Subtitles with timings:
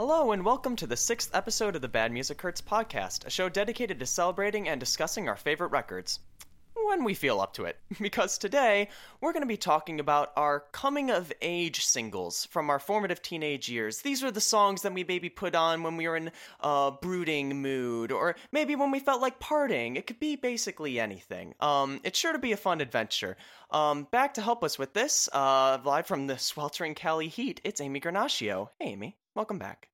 [0.00, 3.48] Hello, and welcome to the sixth episode of the Bad Music Hurts podcast, a show
[3.48, 6.18] dedicated to celebrating and discussing our favorite records.
[6.74, 7.78] When we feel up to it.
[8.00, 8.88] Because today,
[9.20, 13.68] we're going to be talking about our coming of age singles from our formative teenage
[13.68, 14.02] years.
[14.02, 17.62] These were the songs that we maybe put on when we were in a brooding
[17.62, 19.96] mood, or maybe when we felt like partying.
[19.96, 21.54] It could be basically anything.
[21.60, 23.36] Um, it's sure to be a fun adventure.
[23.70, 27.80] Um, back to help us with this, uh, live from the sweltering Cali heat, it's
[27.80, 28.70] Amy Granaccio.
[28.80, 29.16] Hey, Amy.
[29.34, 29.88] Welcome back.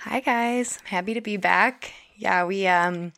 [0.00, 1.92] Hi guys, happy to be back.
[2.16, 3.12] Yeah, we um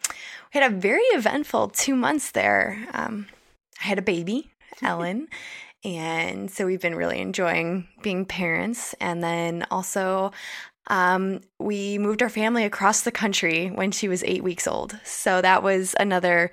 [0.55, 2.87] we had a very eventful two months there.
[2.95, 3.27] Um,
[3.83, 4.51] I had a baby,
[4.83, 5.29] Ellen,
[5.85, 8.95] and so we've been really enjoying being parents.
[9.01, 10.31] And then also,
[10.87, 14.99] um, we moved our family across the country when she was eight weeks old.
[15.05, 16.53] So that was another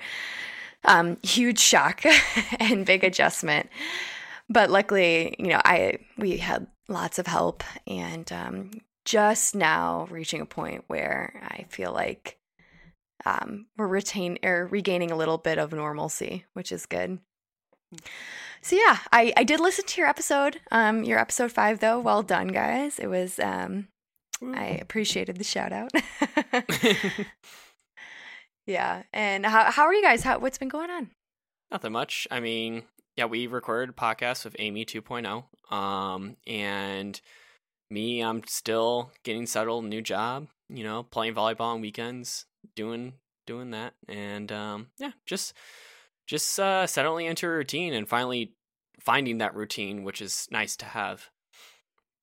[0.83, 2.03] um, huge shock
[2.59, 3.69] and big adjustment.
[4.49, 8.71] But luckily, you know, I we had lots of help and um,
[9.05, 12.37] just now reaching a point where I feel like
[13.25, 17.19] um, we're retain or regaining a little bit of normalcy, which is good.
[18.61, 21.99] So yeah, I, I did listen to your episode, um, your episode five though.
[21.99, 22.99] Well done, guys.
[22.99, 23.87] It was um,
[24.43, 25.91] I appreciated the shout out.
[28.65, 30.23] yeah, and how how are you guys?
[30.23, 31.11] How what's been going on?
[31.71, 32.27] Nothing much.
[32.31, 32.83] I mean,
[33.15, 35.73] yeah, we recorded a podcast with Amy 2.0.
[35.73, 37.19] Um, and
[37.89, 43.13] me, I'm still getting settled, new job, you know, playing volleyball on weekends, doing
[43.45, 43.93] doing that.
[44.07, 45.53] And um, yeah, just
[46.27, 48.53] just uh settling into a routine and finally
[48.99, 51.29] finding that routine, which is nice to have.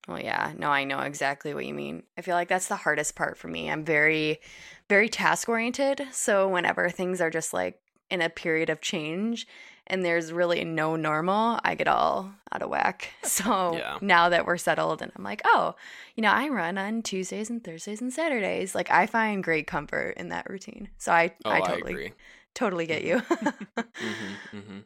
[0.09, 2.03] Well, yeah, no, I know exactly what you mean.
[2.19, 3.71] I feel like that's the hardest part for me.
[3.71, 4.41] I'm very,
[4.89, 6.03] very task oriented.
[6.11, 7.79] So whenever things are just like
[8.11, 9.47] in a period of change,
[9.87, 13.11] and there's really no normal, I get all out of whack.
[13.25, 13.99] So yeah.
[14.03, 15.75] now that we're settled and I'm like, oh,
[16.15, 18.75] you know, I run on Tuesdays and Thursdays and Saturdays.
[18.75, 20.91] Like I find great comfort in that routine.
[20.99, 22.13] So I, oh, I totally, I
[22.55, 23.17] totally get you.
[23.21, 24.79] mm-hmm, mm-hmm.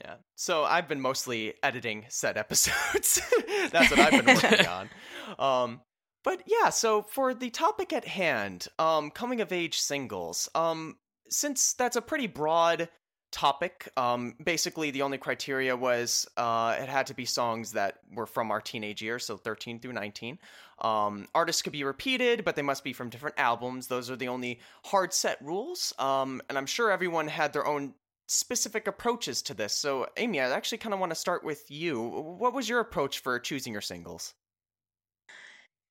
[0.00, 0.14] Yeah.
[0.36, 3.20] So I've been mostly editing set episodes.
[3.72, 4.90] That's what I've been working on.
[5.38, 5.80] Um,
[6.22, 10.96] but yeah, so for the topic at hand, um, coming of age singles, um,
[11.28, 12.88] since that's a pretty broad
[13.30, 13.90] topic.
[13.96, 18.50] Um, basically, the only criteria was uh, it had to be songs that were from
[18.50, 20.38] our teenage years, so 13 through 19.
[20.80, 23.86] Um, artists could be repeated, but they must be from different albums.
[23.86, 25.92] Those are the only hard set rules.
[25.98, 27.94] Um, and I'm sure everyone had their own
[28.26, 29.72] specific approaches to this.
[29.72, 32.00] So, Amy, I actually kind of want to start with you.
[32.38, 34.34] What was your approach for choosing your singles?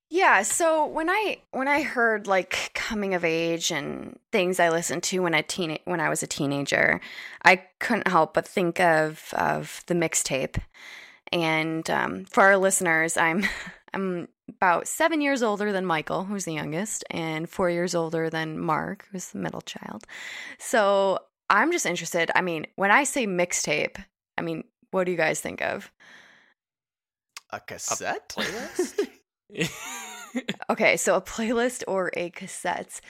[0.09, 5.03] Yeah, so when I when I heard like coming of age and things I listened
[5.03, 7.01] to when I teen when I was a teenager,
[7.43, 10.61] I couldn't help but think of of the mixtape.
[11.33, 13.43] And um, for our listeners, I'm
[13.93, 18.59] I'm about seven years older than Michael, who's the youngest, and four years older than
[18.59, 20.05] Mark, who's the middle child.
[20.57, 21.19] So
[21.49, 22.31] I'm just interested.
[22.33, 23.97] I mean, when I say mixtape,
[24.37, 25.91] I mean, what do you guys think of?
[27.49, 29.06] A cassette a playlist.
[30.69, 33.01] okay, so a playlist or a cassette.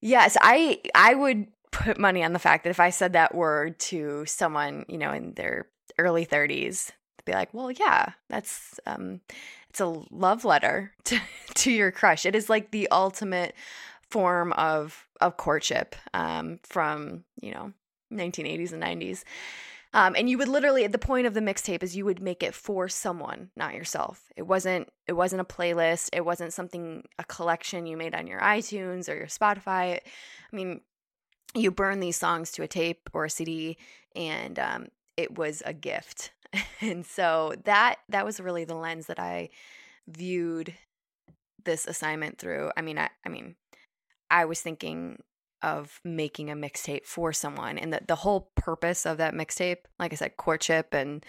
[0.00, 3.78] Yes, I I would put money on the fact that if I said that word
[3.80, 5.68] to someone, you know, in their
[5.98, 6.86] early 30s,
[7.18, 9.20] they'd be like, "Well, yeah, that's um
[9.70, 11.20] it's a love letter to
[11.56, 12.26] to your crush.
[12.26, 13.54] It is like the ultimate
[14.10, 17.72] form of of courtship um from, you know,
[18.12, 19.24] 1980s and 90s.
[19.94, 22.42] Um, and you would literally at the point of the mixtape is you would make
[22.42, 24.24] it for someone, not yourself.
[24.36, 26.10] It wasn't it wasn't a playlist.
[26.12, 29.98] It wasn't something a collection you made on your iTunes or your Spotify.
[29.98, 30.82] I mean,
[31.54, 33.78] you burn these songs to a tape or a CD,
[34.14, 36.32] and um, it was a gift.
[36.80, 39.48] and so that that was really the lens that I
[40.06, 40.74] viewed
[41.64, 42.70] this assignment through.
[42.76, 43.56] I mean, I, I mean,
[44.30, 45.22] I was thinking
[45.62, 50.12] of making a mixtape for someone and the, the whole purpose of that mixtape like
[50.12, 51.24] i said courtship and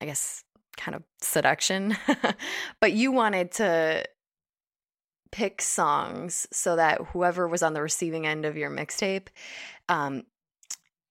[0.00, 0.44] i guess
[0.76, 1.96] kind of seduction
[2.80, 4.04] but you wanted to
[5.30, 9.28] pick songs so that whoever was on the receiving end of your mixtape
[9.88, 10.22] um,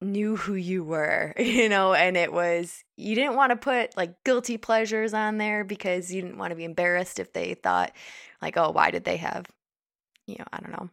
[0.01, 4.23] knew who you were, you know, and it was, you didn't want to put like
[4.23, 7.91] guilty pleasures on there because you didn't want to be embarrassed if they thought,
[8.41, 9.45] like, oh, why did they have,
[10.25, 10.89] you know, I don't know,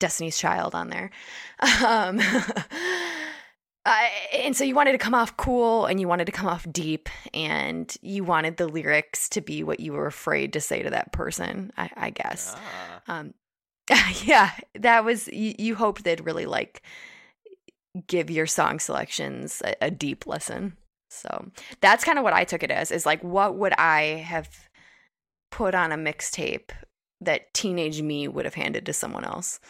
[0.00, 1.10] Destiny's Child on there.
[1.84, 2.18] Um,
[3.84, 6.66] uh, and so you wanted to come off cool and you wanted to come off
[6.72, 10.88] deep and you wanted the lyrics to be what you were afraid to say to
[10.88, 12.56] that person, I, I guess.
[12.56, 13.18] Ah.
[13.18, 13.34] Um,
[14.24, 16.82] yeah, that was, you, you, hoped they'd really like
[18.06, 20.78] give your song selections a, a deep lesson.
[21.10, 21.50] So
[21.82, 24.48] that's kind of what I took it as is like, what would I have
[25.50, 26.70] put on a mixtape
[27.20, 29.60] that teenage me would have handed to someone else.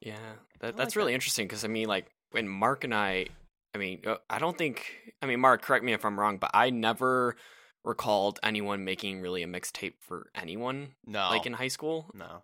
[0.00, 0.14] Yeah,
[0.60, 1.16] that, that's like really that.
[1.16, 3.26] interesting because I mean, like when Mark and I,
[3.74, 4.92] I mean, uh, I don't think,
[5.22, 7.36] I mean, Mark, correct me if I'm wrong, but I never
[7.84, 11.28] recalled anyone making really a mixtape for anyone No.
[11.30, 12.10] like in high school.
[12.14, 12.42] no.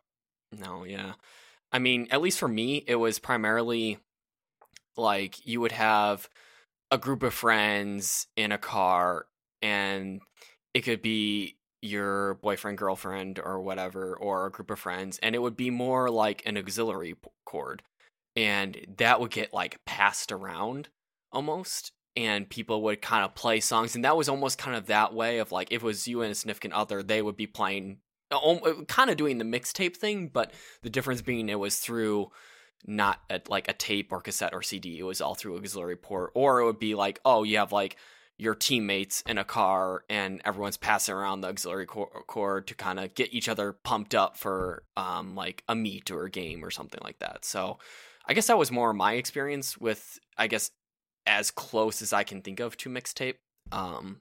[0.55, 1.15] No, yeah.
[1.73, 3.99] I mean, at least for me, it was primarily
[4.99, 6.29] like you would have
[6.91, 9.25] a group of friends in a car,
[9.63, 10.21] and
[10.75, 15.41] it could be your boyfriend, girlfriend, or whatever, or a group of friends, and it
[15.41, 17.83] would be more like an auxiliary cord.
[18.35, 20.89] And that would get like passed around
[21.33, 21.93] almost.
[22.15, 25.39] And people would kind of play songs, and that was almost kind of that way
[25.39, 27.99] of like if it was you and a significant other, they would be playing
[28.31, 30.53] uh, uh, kind of doing the mixtape thing, but
[30.83, 32.31] the difference being it was through
[32.87, 34.99] not a, like a tape or cassette or CD.
[34.99, 37.97] It was all through auxiliary port, or it would be like, oh, you have like
[38.39, 43.15] your teammates in a car and everyone's passing around the auxiliary cord to kind of
[43.15, 47.01] get each other pumped up for um like a meet or a game or something
[47.05, 47.45] like that.
[47.45, 47.79] So
[48.27, 50.71] I guess that was more my experience with I guess
[51.27, 53.37] as close as I can think of to mixtape.
[53.71, 54.21] Um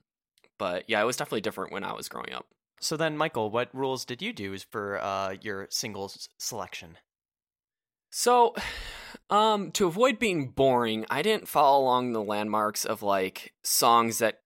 [0.58, 2.46] but yeah, it was definitely different when I was growing up.
[2.82, 6.98] So then, Michael, what rules did you do is for uh, your singles selection?
[8.10, 8.54] So,
[9.30, 14.40] um, to avoid being boring, I didn't follow along the landmarks of like songs that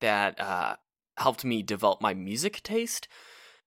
[0.00, 0.76] that uh,
[1.18, 3.08] helped me develop my music taste.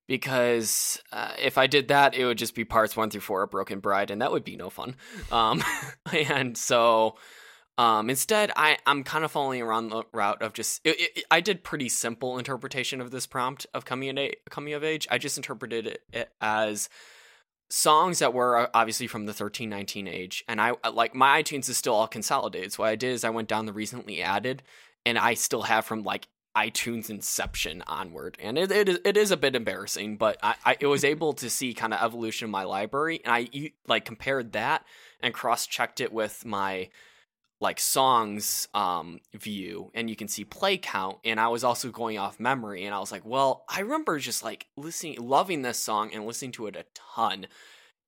[0.07, 3.51] Because uh, if I did that, it would just be parts one through four of
[3.51, 4.95] Broken Bride, and that would be no fun.
[5.31, 5.63] Um,
[6.11, 7.15] and so,
[7.77, 11.41] um, instead, I I'm kind of following around the route of just it, it, I
[11.41, 15.07] did pretty simple interpretation of this prompt of coming age, coming of age.
[15.11, 16.89] I just interpreted it as
[17.69, 21.42] songs that were uh, obviously from the 13 19 age and i uh, like my
[21.42, 22.74] itunes is still all consolidated.
[22.74, 24.63] So what i did is i went down the recently added
[25.06, 26.27] and i still have from like
[26.57, 28.36] itunes inception onward.
[28.42, 31.50] And it, it, is, it is a bit embarrassing but I, I was able to
[31.50, 34.83] see kind of evolution in my library and i like compared that
[35.21, 36.89] and cross checked it with my
[37.61, 42.17] like songs um view and you can see play count and i was also going
[42.17, 46.09] off memory and i was like well i remember just like listening loving this song
[46.13, 46.85] and listening to it a
[47.15, 47.47] ton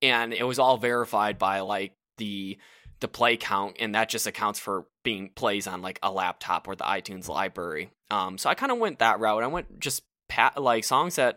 [0.00, 2.58] and it was all verified by like the
[3.00, 6.76] the play count and that just accounts for being plays on like a laptop or
[6.76, 7.90] the itunes library.
[8.10, 9.42] Um so i kind of went that route.
[9.42, 11.36] I went just pat like songs that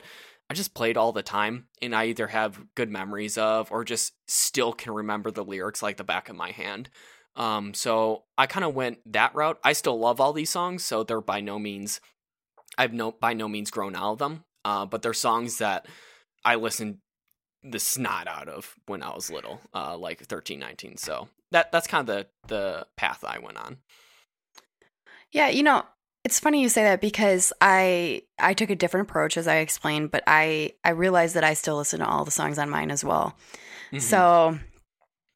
[0.49, 4.13] i just played all the time and i either have good memories of or just
[4.27, 6.89] still can remember the lyrics like the back of my hand
[7.35, 9.59] um, so I kind of went that route.
[9.63, 11.99] I still love all these songs, so they're by no means
[12.77, 14.43] I've no by no means grown out of them.
[14.63, 15.85] Uh, but they're songs that
[16.43, 16.97] I listened
[17.63, 20.97] the snot out of when I was little, uh, like 13, 19.
[20.97, 23.77] So that that's kind of the the path I went on.
[25.31, 25.83] Yeah, you know,
[26.23, 30.11] it's funny you say that because I I took a different approach as I explained,
[30.11, 33.03] but I I realized that I still listen to all the songs on mine as
[33.03, 33.37] well.
[33.91, 34.01] Mhm.
[34.01, 34.59] So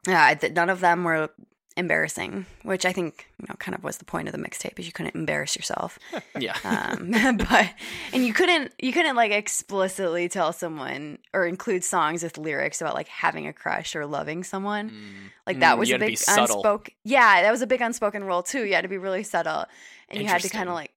[0.06, 1.30] yeah, none of them were
[1.76, 4.86] embarrassing, which I think you know kind of was the point of the mixtape is
[4.86, 5.98] you couldn't embarrass yourself.
[6.38, 7.70] yeah, Um, but
[8.12, 12.94] and you couldn't you couldn't like explicitly tell someone or include songs with lyrics about
[12.94, 14.90] like having a crush or loving someone.
[14.90, 15.30] Mm.
[15.46, 16.18] Like that Mm, was you a had to be big
[16.56, 16.94] unspoken.
[17.04, 18.64] Yeah, that was a big unspoken rule too.
[18.64, 19.64] You had to be really subtle,
[20.08, 20.92] and you had to kind of like.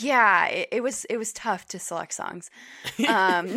[0.00, 2.50] Yeah, it, it was it was tough to select songs.
[3.08, 3.48] Um,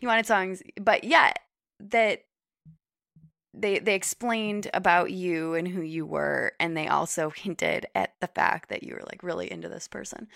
[0.00, 1.32] you wanted songs, but yeah,
[1.80, 2.22] that
[3.58, 8.28] they they explained about you and who you were, and they also hinted at the
[8.28, 10.28] fact that you were like really into this person.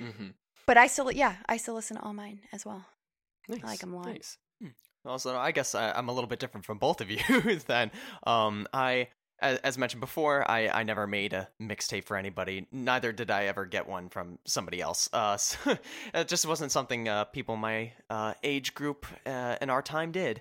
[0.00, 0.34] Mhm.
[0.66, 2.86] But I still, yeah, I still listen to all mine as well.
[3.48, 3.62] nice.
[3.62, 4.06] like 'em a lot.
[4.06, 4.38] Nice.
[5.06, 7.18] Also, I guess I, I'm a little bit different from both of you.
[7.66, 7.90] then,
[8.26, 9.08] um, I,
[9.38, 12.66] as, as mentioned before, I, I never made a mixtape for anybody.
[12.72, 15.10] Neither did I ever get one from somebody else.
[15.12, 15.76] Uh, so
[16.14, 20.40] it just wasn't something uh, people my uh, age group uh, in our time did.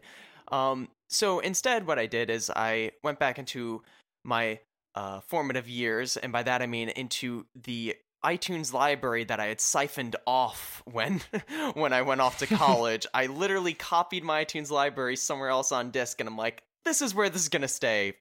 [0.49, 3.83] Um, so instead, what I did is I went back into
[4.23, 4.59] my
[4.95, 9.59] uh, formative years, and by that I mean into the iTunes library that I had
[9.59, 11.21] siphoned off when
[11.73, 13.05] when I went off to college.
[13.13, 17.13] I literally copied my iTunes library somewhere else on disk, and I'm like, this is
[17.13, 18.15] where this is gonna stay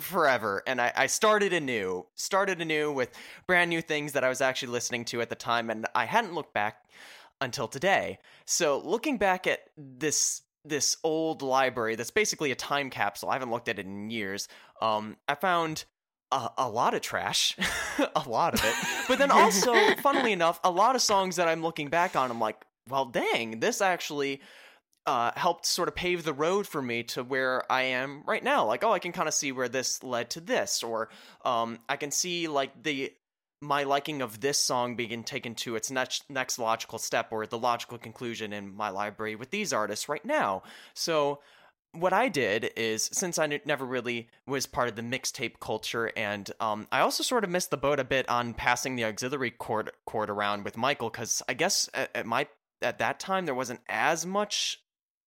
[0.00, 0.62] forever.
[0.66, 3.14] And I, I started anew, started anew with
[3.46, 6.34] brand new things that I was actually listening to at the time, and I hadn't
[6.34, 6.84] looked back
[7.40, 8.18] until today.
[8.46, 13.30] So looking back at this this old library that's basically a time capsule.
[13.30, 14.48] I haven't looked at it in years.
[14.80, 15.84] Um, I found
[16.32, 17.56] a, a lot of trash,
[17.98, 18.74] a lot of it.
[19.08, 22.40] But then also, funnily enough, a lot of songs that I'm looking back on, I'm
[22.40, 24.40] like, well, dang, this actually
[25.06, 28.66] uh, helped sort of pave the road for me to where I am right now.
[28.66, 31.08] Like, oh, I can kind of see where this led to this, or
[31.44, 33.12] um, I can see like the
[33.66, 37.58] my liking of this song being taken to its next next logical step or the
[37.58, 40.62] logical conclusion in my library with these artists right now.
[40.94, 41.40] So
[41.92, 46.50] what I did is since I never really was part of the mixtape culture, and
[46.60, 49.90] um, I also sort of missed the boat a bit on passing the auxiliary cord
[50.04, 52.46] cord around with Michael because I guess at, at, my
[52.82, 54.80] at that time there wasn't as much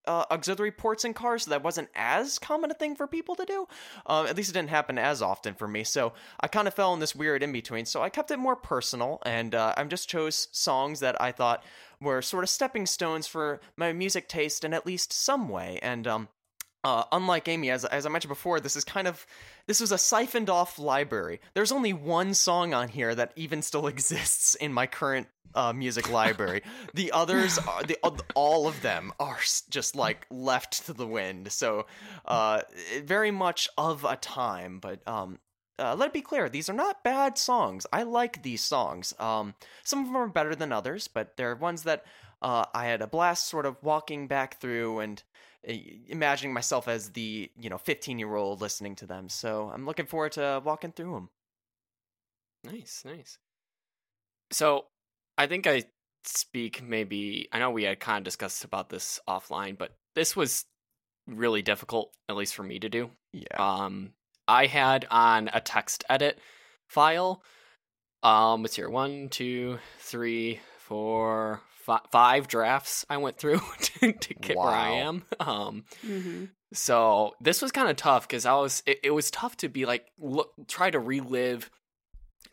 [0.07, 3.45] uh, auxiliary ports in cars, so that wasn't as common a thing for people to
[3.45, 3.67] do.
[4.05, 5.83] Um, at least it didn't happen as often for me.
[5.83, 7.85] So I kind of fell in this weird in between.
[7.85, 11.63] So I kept it more personal, and uh, I just chose songs that I thought
[12.01, 15.79] were sort of stepping stones for my music taste in at least some way.
[15.81, 16.27] And um,
[16.83, 19.25] uh, unlike Amy, as as I mentioned before, this is kind of
[19.67, 21.41] this was a siphoned off library.
[21.53, 26.09] There's only one song on here that even still exists in my current uh, music
[26.09, 26.61] library.
[26.93, 27.97] the others, are, the
[28.35, 31.51] all of them are just like left to the wind.
[31.51, 31.85] So,
[32.25, 32.61] uh,
[33.03, 34.79] very much of a time.
[34.79, 35.39] But um,
[35.77, 37.85] uh, let it be clear, these are not bad songs.
[37.91, 39.13] I like these songs.
[39.19, 42.05] Um, some of them are better than others, but they're ones that
[42.41, 45.21] uh, I had a blast sort of walking back through and
[45.63, 49.29] imagining myself as the you know 15 year old listening to them.
[49.29, 51.29] So i'm looking forward to walking through them
[52.63, 53.37] nice nice.
[54.51, 54.85] So
[55.37, 55.83] i think i
[56.25, 60.65] speak maybe i know we had kind of discussed about this offline but this was
[61.27, 63.11] really difficult at least for me to do.
[63.33, 63.55] Yeah.
[63.57, 64.11] Um
[64.47, 66.39] i had on a text edit
[66.89, 67.43] file
[68.23, 71.61] um it's here one two three four
[72.11, 74.65] five drafts I went through to, to get wow.
[74.65, 75.23] where I am.
[75.39, 76.45] Um, mm-hmm.
[76.73, 78.83] So this was kind of tough because I was.
[78.85, 81.71] It, it, was tough to be like look, try to relive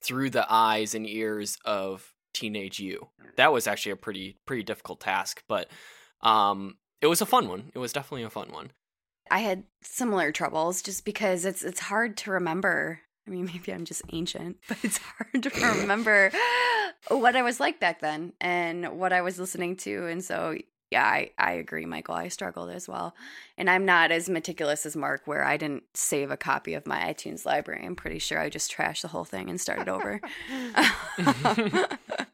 [0.02, 3.08] through the eyes and ears of teenage you.
[3.36, 5.68] That was actually a pretty pretty difficult task, but
[6.22, 7.70] um, it was a fun one.
[7.74, 8.70] It was definitely a fun one.
[9.30, 13.84] I had similar troubles just because it's it's hard to remember I mean, maybe I'm
[13.84, 16.30] just ancient, but it's hard to remember
[17.08, 20.06] what I was like back then and what I was listening to.
[20.06, 20.56] And so,
[20.90, 22.14] yeah, I, I agree, Michael.
[22.14, 23.14] I struggled as well.
[23.58, 27.12] And I'm not as meticulous as Mark, where I didn't save a copy of my
[27.12, 27.84] iTunes library.
[27.84, 30.20] I'm pretty sure I just trashed the whole thing and started over.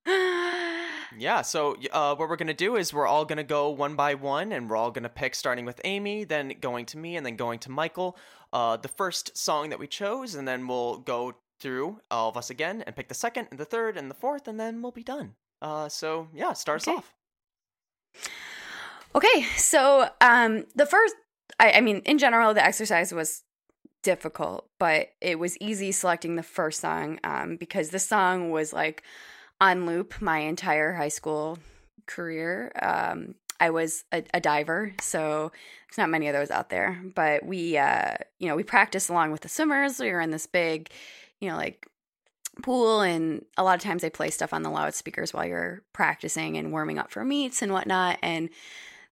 [1.19, 3.95] Yeah, so uh, what we're going to do is we're all going to go one
[3.95, 7.17] by one and we're all going to pick starting with Amy, then going to me,
[7.17, 8.17] and then going to Michael.
[8.53, 12.51] Uh, the first song that we chose, and then we'll go through all of us
[12.51, 15.05] again and pick the second and the third and the fourth, and then we'll be
[15.05, 15.35] done.
[15.61, 16.93] Uh, so, yeah, start okay.
[16.93, 17.15] us off.
[19.15, 21.15] Okay, so um, the first,
[21.61, 23.43] I, I mean, in general, the exercise was
[24.03, 29.03] difficult, but it was easy selecting the first song um, because this song was like
[29.63, 31.57] on loop my entire high school
[32.07, 32.73] career.
[32.83, 35.53] Um, I was a, a, diver, so
[35.87, 37.01] there's not many of those out there.
[37.15, 40.01] But we, uh, you know, we practiced along with the swimmers.
[40.01, 40.91] We were in this big,
[41.39, 41.87] you know, like
[42.65, 46.59] pool, and a lot of times they play stuff on the loudspeakers while you're practicing
[46.59, 48.19] and warming up for meets and whatnot.
[48.21, 48.51] And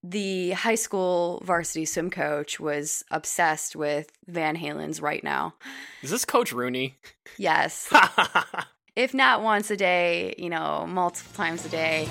[0.03, 5.55] the high school varsity swim coach was obsessed with Van Halen's Right Now.
[6.03, 6.99] Is this Coach Rooney?
[7.39, 7.93] Yes.
[8.97, 12.09] if not once a day, you know, multiple times a day.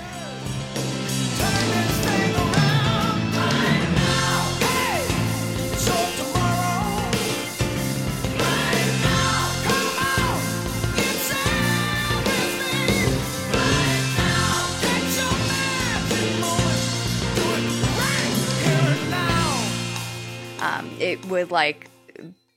[20.62, 21.88] Um, it would like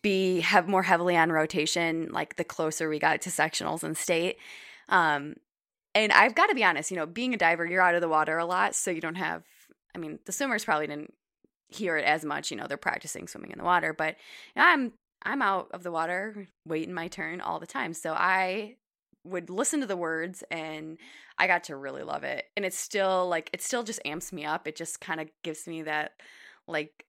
[0.04, 4.38] be have more heavily on rotation like the closer we got to sectionals and state.
[4.90, 5.36] Um
[5.96, 8.10] and i've got to be honest you know being a diver you're out of the
[8.10, 9.44] water a lot so you don't have
[9.94, 11.14] i mean the swimmers probably didn't
[11.68, 14.16] hear it as much you know they're practicing swimming in the water but
[14.56, 14.92] you know, i'm
[15.24, 17.94] i'm out of the water waiting my turn all the time.
[17.94, 18.76] So i
[19.26, 20.98] would listen to the words and
[21.38, 22.46] i got to really love it.
[22.56, 24.68] And it's still like it still just amps me up.
[24.68, 26.14] It just kind of gives me that
[26.68, 27.06] like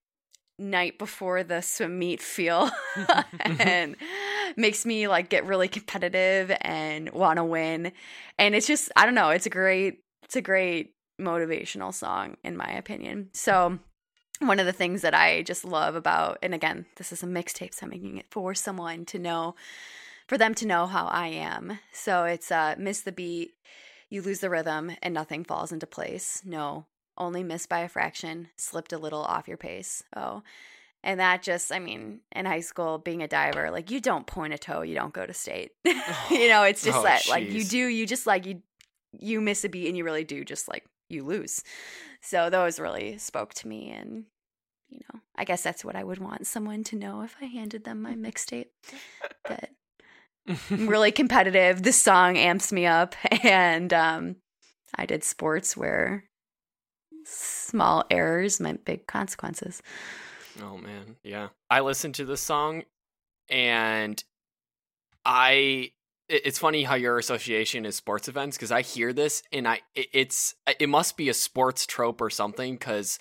[0.58, 2.70] night before the swim meet feel
[3.40, 3.96] and
[4.56, 7.92] makes me like get really competitive and want to win.
[8.38, 12.56] And it's just i don't know it's a great it's a great motivational song in
[12.56, 13.30] my opinion.
[13.32, 13.78] So
[14.40, 17.72] one of the things that i just love about and again this is a mixtape
[17.72, 19.54] so i'm making it for someone to know
[20.26, 21.78] for them to know how i am.
[21.92, 23.52] So it's uh miss the beat
[24.10, 26.42] you lose the rhythm and nothing falls into place.
[26.44, 30.02] No only missed by a fraction, slipped a little off your pace.
[30.16, 30.42] Oh,
[31.02, 34.54] and that just, I mean, in high school, being a diver, like you don't point
[34.54, 35.72] a toe, you don't go to state.
[35.84, 37.30] you know, it's just oh, that, geez.
[37.30, 38.62] like you do, you just like you,
[39.12, 41.62] you miss a beat, and you really do just like you lose.
[42.22, 44.24] So those really spoke to me, and
[44.88, 47.84] you know, I guess that's what I would want someone to know if I handed
[47.84, 48.68] them my mixtape.
[49.46, 49.70] that
[50.48, 51.82] I'm really competitive.
[51.82, 54.36] This song amps me up, and um,
[54.96, 56.24] I did sports where
[57.24, 59.82] small errors meant big consequences.
[60.62, 61.48] Oh man, yeah.
[61.70, 62.84] I listened to this song,
[63.48, 64.22] and
[65.24, 65.90] I.
[66.26, 70.54] It's funny how your association is sports events because I hear this and I it's
[70.80, 73.18] it must be a sports trope or something because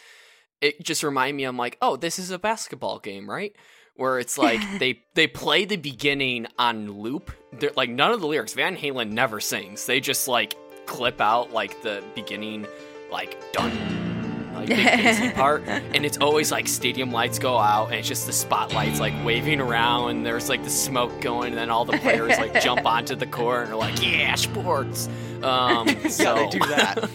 [0.61, 3.53] it just remind me I'm like oh this is a basketball game right
[3.95, 7.31] where it's like they they play the beginning on loop.
[7.51, 8.53] They're like none of the lyrics.
[8.53, 9.85] Van Halen never sings.
[9.85, 10.55] They just like
[10.85, 12.67] clip out like the beginning,
[13.13, 18.07] like done, like big part, and it's always like stadium lights go out, and it's
[18.07, 21.85] just the spotlights like waving around, and there's like the smoke going, and then all
[21.85, 25.07] the players like jump onto the court and are like, "Yeah, sports."
[25.41, 27.09] Um, so yeah, they do that.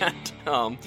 [0.00, 0.78] and um,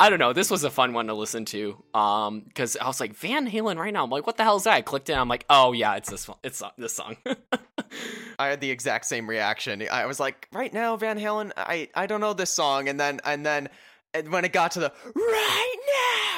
[0.00, 0.32] I don't know.
[0.32, 1.82] This was a fun one to listen to.
[1.94, 4.04] Um, because I was like Van Halen right now.
[4.04, 4.74] I'm like, what the hell is that?
[4.74, 5.14] I clicked it.
[5.14, 6.38] I'm like, oh yeah, it's this one.
[6.42, 7.16] It's this song.
[8.38, 9.84] I had the exact same reaction.
[9.90, 11.52] I was like, right now, Van Halen.
[11.56, 13.68] I I don't know this song, and then and then
[14.14, 15.76] and when it got to the right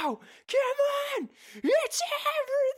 [0.02, 1.28] now, come on,
[1.62, 2.02] it's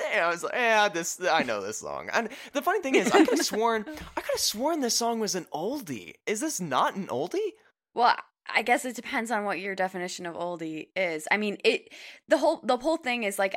[0.02, 0.22] everything.
[0.22, 2.10] I was like, yeah, this I know this song.
[2.12, 5.20] And the funny thing is, I could have sworn I could have sworn this song
[5.20, 6.14] was an oldie.
[6.26, 7.52] Is this not an oldie?
[7.94, 8.16] Well,
[8.48, 11.28] I guess it depends on what your definition of oldie is.
[11.30, 11.92] I mean, it
[12.28, 13.54] the whole the whole thing is like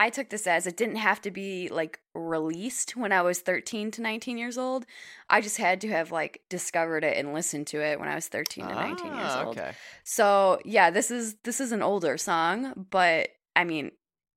[0.00, 3.90] I took this as it didn't have to be like released when I was 13
[3.92, 4.86] to 19 years old.
[5.28, 8.28] I just had to have like discovered it and listened to it when I was
[8.28, 9.58] 13 to 19 years Ah, old.
[9.58, 9.72] Okay.
[10.04, 13.90] So, yeah, this is this is an older song, but I mean,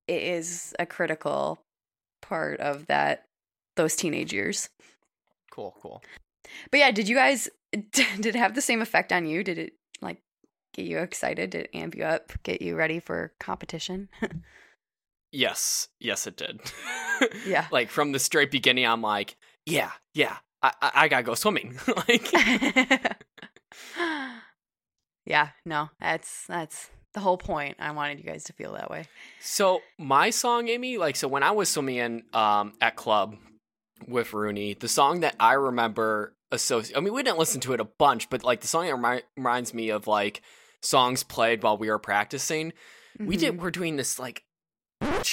[0.07, 1.61] it is a critical
[2.23, 3.27] part of that
[3.75, 4.69] those teenage years.
[5.51, 5.75] Cool.
[5.79, 6.01] Cool.
[6.71, 9.43] But yeah, did you guys did it have the same effect on you?
[9.43, 9.73] Did it
[10.73, 11.49] get you excited?
[11.51, 12.31] Did it amp you up?
[12.43, 14.09] Get you ready for competition?
[15.31, 16.61] yes, yes, it did.
[17.45, 17.67] Yeah.
[17.71, 19.35] like from the straight beginning, I'm like,
[19.67, 21.77] yeah, yeah, I I, I gotta go swimming.
[22.07, 22.33] like,
[25.25, 27.75] yeah, no, that's that's the whole point.
[27.79, 29.05] I wanted you guys to feel that way.
[29.39, 33.35] So my song, Amy, like so when I was swimming in um at club
[34.07, 36.97] with Rooney, the song that I remember associate.
[36.97, 39.23] I mean, we didn't listen to it a bunch, but like the song that remi-
[39.37, 40.41] reminds me of like
[40.81, 42.73] songs played while we were practicing.
[43.19, 43.39] We Mhm.
[43.39, 43.61] did.
[43.61, 44.43] We're doing this like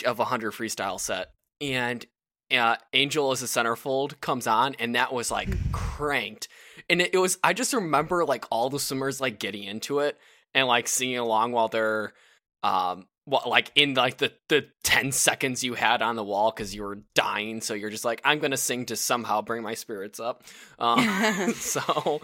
[0.04, 2.04] of a hundred freestyle set, and
[2.50, 6.48] uh, Angel as a centerfold comes on, and that was like cranked.
[6.88, 7.38] And it, it was.
[7.44, 10.18] I just remember like all the swimmers like getting into it
[10.54, 12.14] and like singing along while they're
[12.62, 16.74] um well, like in like the the 10 seconds you had on the wall because
[16.74, 20.18] you were dying so you're just like i'm gonna sing to somehow bring my spirits
[20.18, 20.42] up
[20.78, 20.98] um,
[21.54, 22.20] so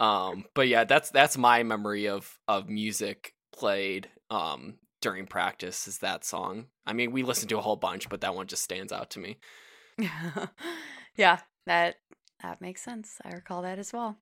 [0.00, 5.98] um but yeah that's that's my memory of of music played um during practice is
[5.98, 8.92] that song i mean we listened to a whole bunch but that one just stands
[8.92, 9.38] out to me
[11.16, 11.96] yeah, that
[12.42, 13.20] that makes sense.
[13.24, 14.16] I recall that as well.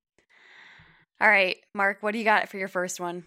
[1.20, 3.24] All right, Mark, what do you got for your first one?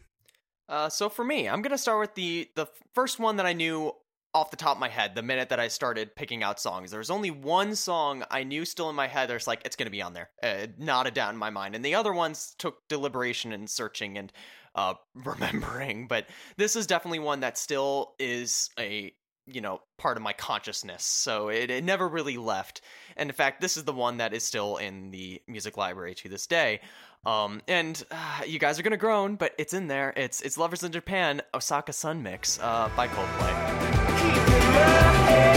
[0.68, 3.94] Uh, so for me, I'm gonna start with the the first one that I knew
[4.36, 6.92] off the top of my head the minute that I started picking out songs.
[6.92, 9.30] There was only one song I knew still in my head.
[9.30, 11.74] There's like it's gonna be on there, uh, not a doubt in my mind.
[11.74, 14.34] And the other ones took deliberation and searching and
[14.76, 16.08] uh, remembering.
[16.08, 19.14] But this is definitely one that still is a
[19.48, 21.06] you know part of my consciousness.
[21.06, 22.82] So it, it never really left.
[23.16, 26.30] And in fact, this is the one that is still in the music library to
[26.30, 26.82] this day.
[27.26, 30.12] Um, and uh, you guys are gonna groan, but it's in there.
[30.18, 34.05] It's it's Lovers in Japan, Osaka Sun Mix uh, by Coldplay.
[34.48, 35.55] Love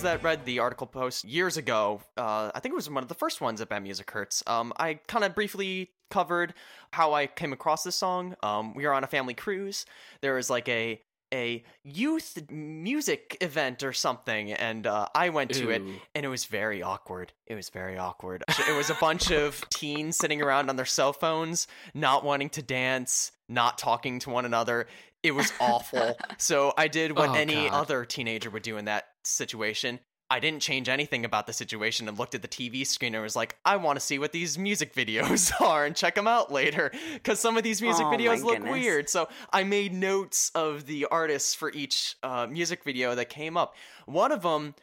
[0.00, 3.10] Those that read the article post years ago, uh, I think it was one of
[3.10, 4.42] the first ones at Bad Music Hurts.
[4.46, 6.54] Um, I kind of briefly covered
[6.90, 8.34] how I came across this song.
[8.42, 9.84] Um, we were on a family cruise.
[10.22, 11.02] There was like a
[11.34, 15.82] a youth music event or something, and uh, I went to it,
[16.14, 17.34] and it was very awkward.
[17.46, 18.42] It was very awkward.
[18.70, 22.62] It was a bunch of teens sitting around on their cell phones, not wanting to
[22.62, 24.86] dance, not talking to one another.
[25.22, 26.16] It was awful.
[26.38, 27.82] so I did what Oh, any God.
[27.82, 30.00] other teenager would do in that situation.
[30.32, 33.34] I didn't change anything about the situation and looked at the TV screen and was
[33.34, 36.92] like, I want to see what these music videos are and check them out later
[37.14, 38.70] because some of these music Oh, videos look goodness.
[38.72, 39.08] weird.
[39.08, 43.74] So I made notes of the artists for each uh, music video that came up.
[44.06, 44.76] One of them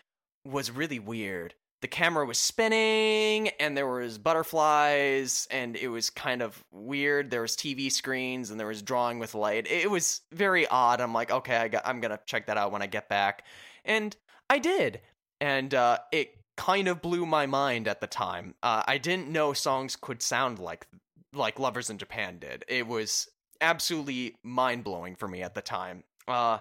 [0.43, 1.53] was really weird.
[1.81, 7.29] The camera was spinning and there was butterflies and it was kind of weird.
[7.31, 9.67] There was TV screens and there was drawing with light.
[9.69, 10.99] It was very odd.
[11.01, 13.43] I'm like, okay, I got, I'm gonna check that out when I get back,
[13.85, 14.15] and
[14.49, 15.01] I did,
[15.41, 18.55] and uh, it kind of blew my mind at the time.
[18.63, 20.87] Uh, I didn't know songs could sound like
[21.33, 22.65] like Lovers in Japan did.
[22.67, 23.27] It was
[23.61, 26.03] absolutely mind blowing for me at the time.
[26.27, 26.59] Uh,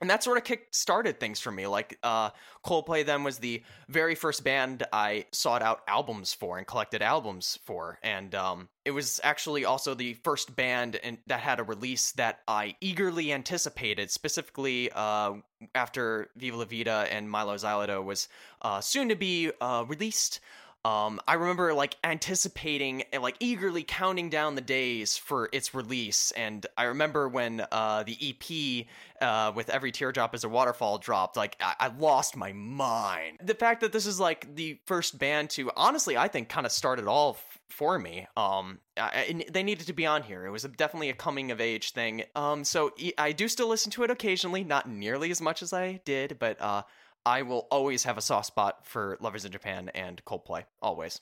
[0.00, 1.66] and that sort of kick started things for me.
[1.66, 2.30] Like uh,
[2.64, 7.58] Coldplay then was the very first band I sought out albums for and collected albums
[7.64, 12.40] for, and um, it was actually also the first band that had a release that
[12.48, 14.10] I eagerly anticipated.
[14.10, 15.34] Specifically, uh,
[15.74, 18.28] after Viva La Vida and Mylo Xyloto was
[18.62, 20.40] uh, soon to be uh, released.
[20.84, 26.30] Um, I remember like anticipating and like eagerly counting down the days for its release,
[26.30, 28.86] and I remember when uh, the EP
[29.20, 33.40] uh, with every teardrop is a waterfall dropped, like I-, I lost my mind.
[33.42, 36.72] The fact that this is like the first band to honestly, I think, kind of
[36.72, 38.26] started all f- for me.
[38.36, 40.46] Um, I- they needed to be on here.
[40.46, 42.22] It was definitely a coming of age thing.
[42.34, 46.00] Um, so I do still listen to it occasionally, not nearly as much as I
[46.06, 46.82] did, but uh.
[47.26, 50.64] I will always have a soft spot for Lovers in Japan and Coldplay.
[50.80, 51.20] Always.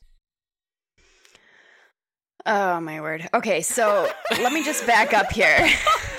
[2.47, 3.29] Oh my word.
[3.35, 4.09] Okay, so
[4.41, 5.69] let me just back up here.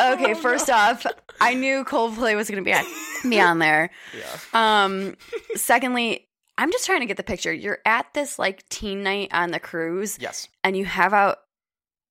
[0.00, 1.06] okay, Oh, first off,
[1.40, 2.84] I knew Coldplay was going to be on,
[3.30, 3.90] be on there.
[4.16, 4.84] Yeah.
[4.84, 5.16] Um,
[5.54, 6.26] secondly,
[6.58, 7.52] I'm just trying to get the picture.
[7.52, 10.48] You're at this like teen night on the cruise, Yes.
[10.62, 11.38] and you have out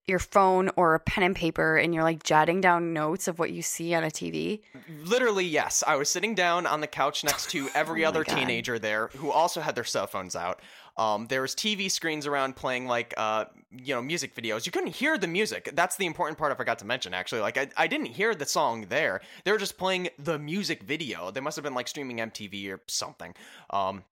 [0.07, 3.51] your phone or a pen and paper, and you're like jotting down notes of what
[3.51, 4.61] you see on a TV.
[5.03, 5.83] Literally, yes.
[5.87, 8.35] I was sitting down on the couch next to every Oh other God.
[8.35, 10.61] teenager there who also had their cell phones out.
[10.97, 14.65] Um, there was TV screens around playing like uh, you know music videos.
[14.65, 15.71] You couldn't hear the music.
[15.73, 17.13] That's the important part I forgot to mention.
[17.13, 19.21] Actually, like I, I didn't hear the song there.
[19.45, 21.31] They were just playing the music video.
[21.31, 23.33] They must have been like streaming MTV or something.
[23.69, 24.03] Um,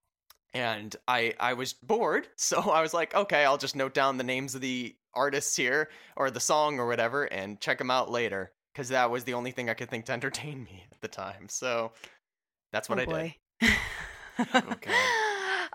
[0.54, 4.24] and I I was bored, so I was like, okay, I'll just note down the
[4.24, 8.52] names of the artists here or the song or whatever, and check them out later
[8.74, 11.48] because that was the only thing I could think to entertain me at the time.
[11.50, 11.92] So
[12.72, 14.56] that's what oh I did.
[14.56, 14.92] Okay.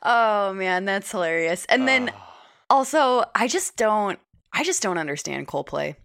[0.03, 1.65] Oh man, that's hilarious.
[1.69, 2.37] And then Ah.
[2.71, 4.19] also, I just don't
[4.53, 5.97] I just don't understand Coldplay.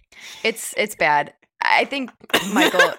[0.43, 1.33] It's it's bad.
[1.61, 2.09] I think
[2.53, 2.93] Michael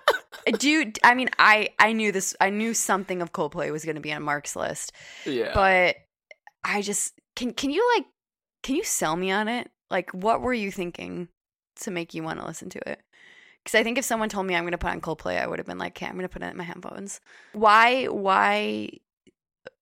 [0.59, 3.97] do you I mean I I knew this I knew something of Coldplay was going
[3.97, 4.93] to be on Mark's list,
[5.25, 5.53] Yeah.
[5.55, 5.97] but
[6.63, 8.07] I just can can you like
[8.63, 9.71] can you sell me on it?
[9.93, 11.29] Like what were you thinking
[11.77, 13.01] to make you want to listen to it?
[13.65, 15.61] Cuz I think if someone told me I'm going to put on Coldplay, I would
[15.61, 17.21] have been like, "Okay, I'm going to put it in my headphones."
[17.53, 18.89] Why why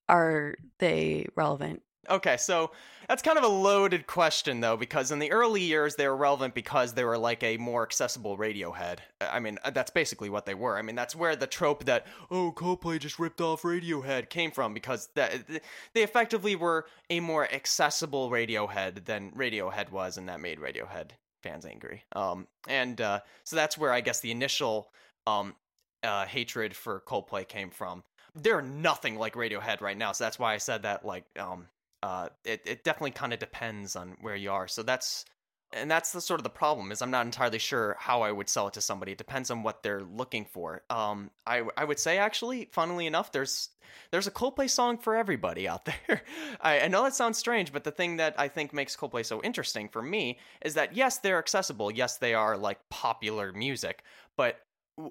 [0.08, 1.82] are they relevant?
[2.08, 2.70] Okay, so
[3.08, 6.54] that's kind of a loaded question though, because in the early years they were relevant
[6.54, 8.98] because they were like a more accessible Radiohead.
[9.20, 10.78] I mean, uh, that's basically what they were.
[10.78, 14.72] I mean, that's where the trope that oh Coldplay just ripped off Radiohead came from
[14.72, 15.46] because that
[15.92, 21.10] they effectively were a more accessible Radiohead than Radiohead was, and that made Radiohead
[21.42, 22.04] fans angry.
[22.16, 24.90] Um, and uh, so that's where I guess the initial
[25.26, 25.54] um
[26.02, 28.04] uh, hatred for Coldplay came from.
[28.34, 31.04] They're nothing like Radiohead right now, so that's why I said that.
[31.04, 31.66] Like, um,
[32.02, 34.68] uh, it it definitely kind of depends on where you are.
[34.68, 35.24] So that's
[35.72, 38.48] and that's the sort of the problem is I'm not entirely sure how I would
[38.48, 39.12] sell it to somebody.
[39.12, 40.82] It depends on what they're looking for.
[40.90, 43.68] Um, I I would say actually, funnily enough, there's
[44.10, 46.22] there's a Coldplay song for everybody out there.
[46.60, 49.42] I, I know that sounds strange, but the thing that I think makes Coldplay so
[49.42, 51.90] interesting for me is that yes, they're accessible.
[51.90, 54.02] Yes, they are like popular music,
[54.36, 54.60] but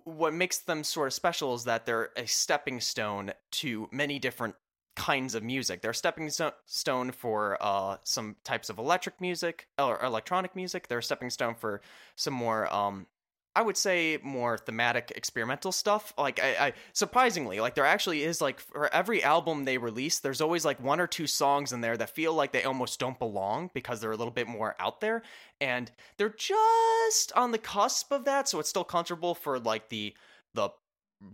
[0.03, 4.55] what makes them sort of special is that they're a stepping stone to many different
[4.99, 5.81] kinds of music.
[5.81, 10.89] They're a stepping stone for uh, some types of electric music or electronic music.
[10.89, 11.79] They're a stepping stone for
[12.17, 13.07] some more, um,
[13.55, 16.13] I would say, more thematic experimental stuff.
[16.17, 20.41] Like, I, I surprisingly, like there actually is like for every album they release, there's
[20.41, 23.71] always like one or two songs in there that feel like they almost don't belong
[23.73, 25.23] because they're a little bit more out there,
[25.61, 30.13] and they're just on the cusp of that, so it's still comfortable for like the
[30.53, 30.69] the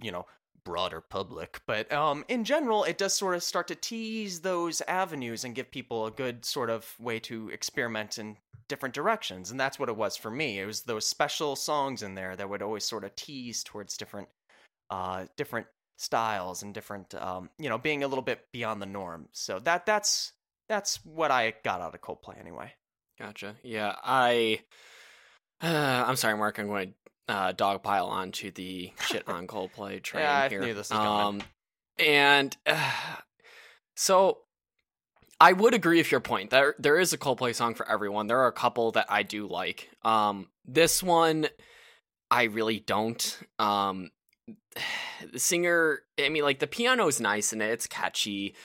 [0.04, 0.28] you know
[0.66, 5.44] broader public but um in general it does sort of start to tease those avenues
[5.44, 8.36] and give people a good sort of way to experiment in
[8.68, 12.16] different directions and that's what it was for me it was those special songs in
[12.16, 14.28] there that would always sort of tease towards different
[14.90, 19.30] uh different styles and different um you know being a little bit beyond the norm
[19.32, 20.34] so that that's
[20.68, 22.74] that's what i got out of coldplay anyway
[23.18, 23.56] Gotcha.
[23.64, 24.60] Yeah, I.
[25.62, 25.68] Uh,
[26.08, 26.60] I'm sorry, Mark.
[26.60, 26.94] I'm going to
[27.28, 30.62] uh, dogpile onto the shit on Coldplay train Yeah, I here.
[30.62, 31.42] knew this was coming.
[31.42, 31.48] um,
[32.00, 32.92] and uh,
[33.96, 34.40] so
[35.40, 36.50] I would agree with your point.
[36.50, 38.28] There there is a Coldplay song for everyone.
[38.28, 39.90] There are a couple that I do like.
[40.04, 41.48] Um, this one
[42.32, 43.38] I really don't.
[43.60, 44.12] Um,
[45.32, 48.56] the singer, I mean, like the piano is nice and it's catchy,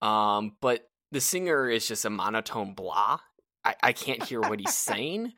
[0.00, 3.18] um, but the singer is just a monotone blah.
[3.64, 5.32] I, I can't hear what he's saying.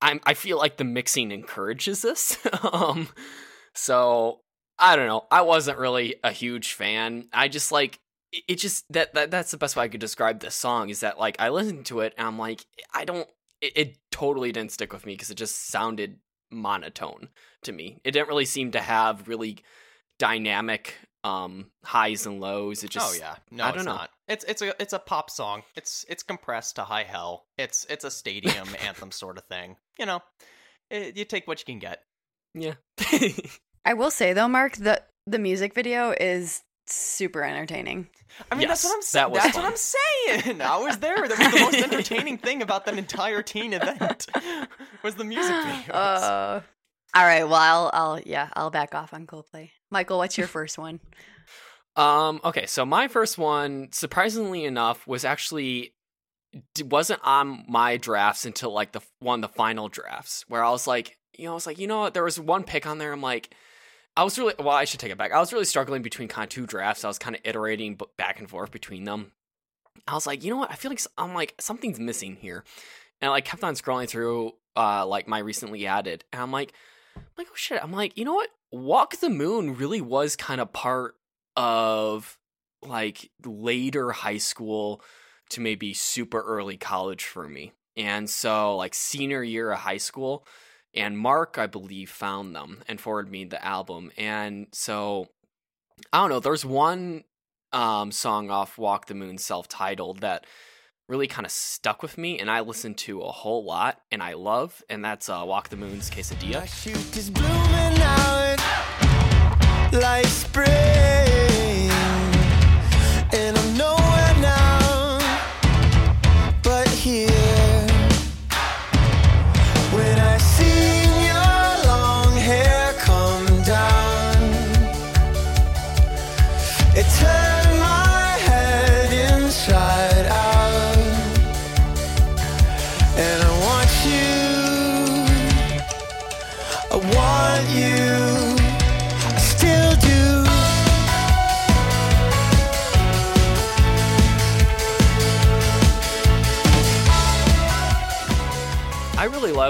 [0.00, 2.38] I'm I feel like the mixing encourages this.
[2.72, 3.08] um,
[3.74, 4.40] so
[4.78, 5.26] I don't know.
[5.30, 7.28] I wasn't really a huge fan.
[7.32, 7.98] I just like
[8.32, 11.18] it, just that, that that's the best way I could describe this song is that
[11.18, 13.28] like I listened to it and I'm like I don't
[13.60, 16.18] it, it totally didn't stick with me because it just sounded
[16.50, 17.28] monotone
[17.62, 17.98] to me.
[18.04, 19.58] It didn't really seem to have really
[20.18, 20.94] dynamic
[21.26, 22.84] um highs and lows.
[22.84, 23.92] It just oh yeah, no, I it's don't know.
[23.94, 24.10] not.
[24.28, 25.62] It's it's a it's a pop song.
[25.74, 27.46] It's it's compressed to high hell.
[27.58, 29.76] It's it's a stadium anthem sort of thing.
[29.98, 30.20] You know,
[30.90, 32.02] it, you take what you can get.
[32.54, 32.74] yeah.
[33.84, 38.08] I will say though, Mark, the the music video is super entertaining.
[38.50, 39.22] I mean, that's what I'm saying.
[39.22, 39.64] that was That's fun.
[39.64, 40.60] what I'm saying.
[40.60, 41.26] I was there.
[41.28, 44.26] That was the most entertaining thing about that entire teen event
[45.02, 45.92] was the music video.
[45.94, 46.60] Uh,
[47.14, 47.44] all right.
[47.44, 49.70] Well, I'll, I'll, yeah, I'll back off on Coldplay.
[49.90, 51.00] Michael, what's your first one?
[51.96, 52.40] Um.
[52.44, 52.66] Okay.
[52.66, 55.94] So my first one, surprisingly enough, was actually
[56.84, 61.18] wasn't on my drafts until like the one the final drafts, where I was like,
[61.38, 62.14] you know, I was like, you know what?
[62.14, 63.12] There was one pick on there.
[63.12, 63.54] I'm like,
[64.16, 64.70] I was really well.
[64.70, 65.32] I should take it back.
[65.32, 67.04] I was really struggling between kind of two drafts.
[67.04, 69.32] I was kind of iterating back and forth between them.
[70.06, 70.70] I was like, you know what?
[70.70, 72.64] I feel like I'm like something's missing here,
[73.20, 76.72] and I like kept on scrolling through uh like my recently added, and I'm like,
[77.16, 77.82] I'm like oh shit.
[77.82, 78.50] I'm like, you know what?
[78.72, 81.16] Walk the Moon really was kind of part
[81.56, 82.38] of
[82.82, 85.00] like later high school
[85.50, 87.72] to maybe super early college for me.
[87.96, 90.46] And so like senior year of high school
[90.94, 94.10] and Mark I believe found them and forwarded me the album.
[94.16, 95.28] And so
[96.12, 97.24] I don't know, there's one
[97.72, 100.46] um song off Walk the Moon self-titled that
[101.08, 104.34] really kind of stuck with me and I listen to a whole lot and I
[104.34, 106.66] love and that's uh Walk the Moon's Quesadilla.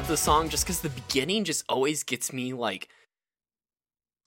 [0.06, 2.88] Love the song just because the beginning just always gets me like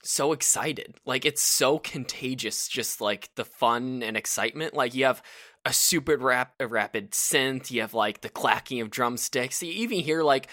[0.04, 0.96] so excited.
[1.06, 4.74] Like it's so contagious, just like the fun and excitement.
[4.74, 5.24] Like you have
[5.64, 9.64] a super rap a rapid synth, you have like the clacking of drumsticks.
[9.64, 10.50] You even hear like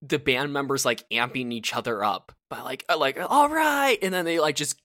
[0.00, 4.14] the band members like amping each other up by like uh, like all right, and
[4.14, 4.80] then they like just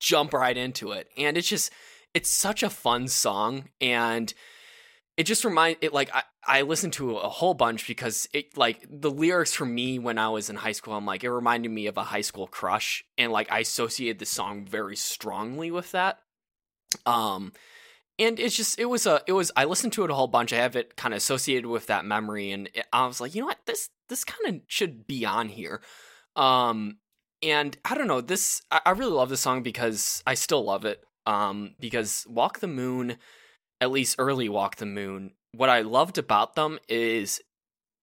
[0.00, 1.08] jump right into it.
[1.18, 1.70] And it's just
[2.14, 4.32] it's such a fun song and
[5.22, 8.84] it just remind it like I, I listened to a whole bunch because it like
[8.90, 11.86] the lyrics for me when I was in high school, I'm like it reminded me
[11.86, 16.18] of a high school crush and like I associated the song very strongly with that.
[17.06, 17.52] Um
[18.18, 20.52] and it's just it was a it was I listened to it a whole bunch.
[20.52, 23.42] I have it kind of associated with that memory and it, I was like, you
[23.42, 25.82] know what, this this kind of should be on here.
[26.34, 26.96] Um
[27.44, 30.84] and I don't know, this I, I really love this song because I still love
[30.84, 31.04] it.
[31.26, 33.18] Um because Walk the Moon
[33.82, 37.40] at least early Walk the Moon, what I loved about them is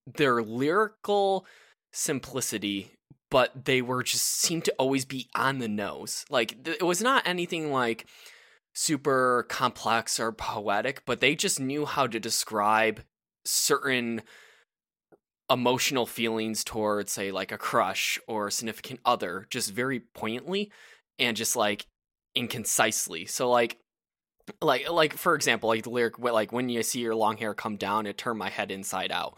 [0.06, 1.46] their lyrical
[1.94, 2.92] simplicity,
[3.32, 6.26] but they were just seemed to always be on the nose.
[6.30, 8.08] Like it was not anything like
[8.76, 13.02] super complex or poetic, but they just knew how to describe
[13.46, 14.22] certain
[15.50, 20.72] emotional feelings towards say like a crush or a significant other just very poignantly
[21.18, 21.86] and just like
[22.36, 23.26] inconcisely.
[23.26, 23.78] So like
[24.62, 27.76] like like for example like the lyric like when you see your long hair come
[27.76, 29.38] down it turned my head inside out.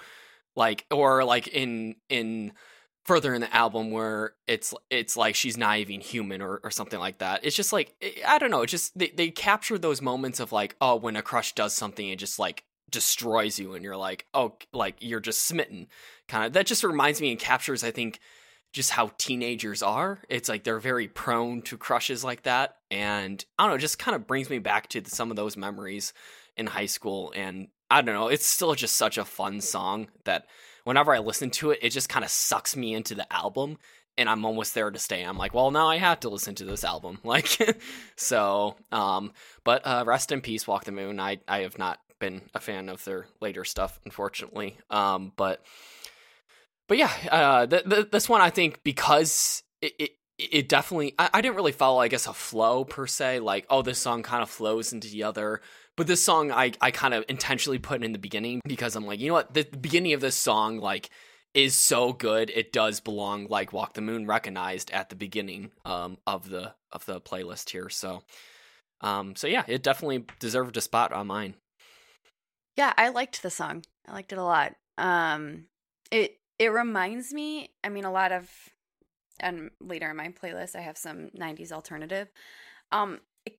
[0.56, 2.54] Like or like in in
[3.06, 7.00] further in the album where it's it's like she's not even human or, or something
[7.00, 7.43] like that.
[7.43, 7.93] It's just like
[8.28, 11.21] i don't know it's just they, they capture those moments of like oh when a
[11.21, 15.43] crush does something it just like destroys you and you're like oh like you're just
[15.43, 15.88] smitten
[16.28, 18.19] kind of that just reminds me and captures i think
[18.72, 20.20] just how teenagers are.
[20.30, 22.78] It's like they're very prone to crushes like that.
[22.90, 25.58] And I don't know, it just kind of brings me back to some of those
[25.58, 26.14] memories
[26.56, 27.34] in high school.
[27.36, 30.46] And I don't know, it's still just such a fun song that
[30.86, 33.78] whenever I listen to it, it just kind of sucks me into the album
[34.18, 35.24] and I'm almost there to stay.
[35.24, 37.20] I'm like, well, now I have to listen to this album.
[37.24, 37.48] Like,
[38.16, 39.32] so, um,
[39.64, 41.20] but uh, rest in peace, Walk the Moon.
[41.20, 44.78] I, I have not been a fan of their later stuff, unfortunately.
[44.90, 45.64] Um, but,
[46.92, 51.30] but yeah, uh, th- th- this one I think because it, it it definitely I,
[51.36, 54.44] I, didn't really follow i guess a flow per se like oh this song kind
[54.44, 55.62] of flows into the other.
[55.96, 59.22] But this song i i kind of intentionally put in the beginning because i'm like
[59.22, 59.54] you know what?
[59.54, 61.10] The, the beginning of this song like
[61.54, 66.18] is so good it does belong like walk the moon recognized at the beginning um
[66.28, 67.88] of the of the playlist here.
[67.88, 68.22] So
[69.00, 71.56] um so yeah it definitely deserved a spot on mine.
[72.76, 73.86] Yeah i liked the song.
[74.06, 74.76] I liked it a lot.
[74.98, 75.68] Um
[76.12, 78.50] it it reminds me i mean a lot of
[79.41, 82.30] and later in my playlist I have some 90s alternative.
[82.91, 83.58] Um it,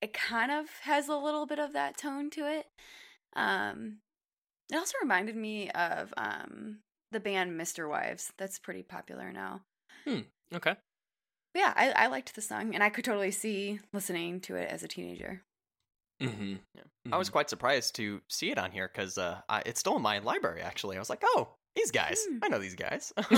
[0.00, 2.66] it kind of has a little bit of that tone to it.
[3.36, 3.98] Um
[4.72, 6.78] it also reminded me of um
[7.10, 8.32] the band MisterWives.
[8.38, 9.62] That's pretty popular now.
[10.04, 10.20] Hmm.
[10.54, 10.76] Okay.
[11.52, 14.70] But yeah, I, I liked the song and I could totally see listening to it
[14.70, 15.42] as a teenager.
[16.20, 16.54] Mm-hmm.
[16.74, 16.82] Yeah.
[17.12, 20.20] I was quite surprised to see it on here because uh, it's still in my
[20.20, 20.62] library.
[20.62, 22.24] Actually, I was like, "Oh, these guys.
[22.28, 22.38] Hmm.
[22.42, 23.12] I know these guys."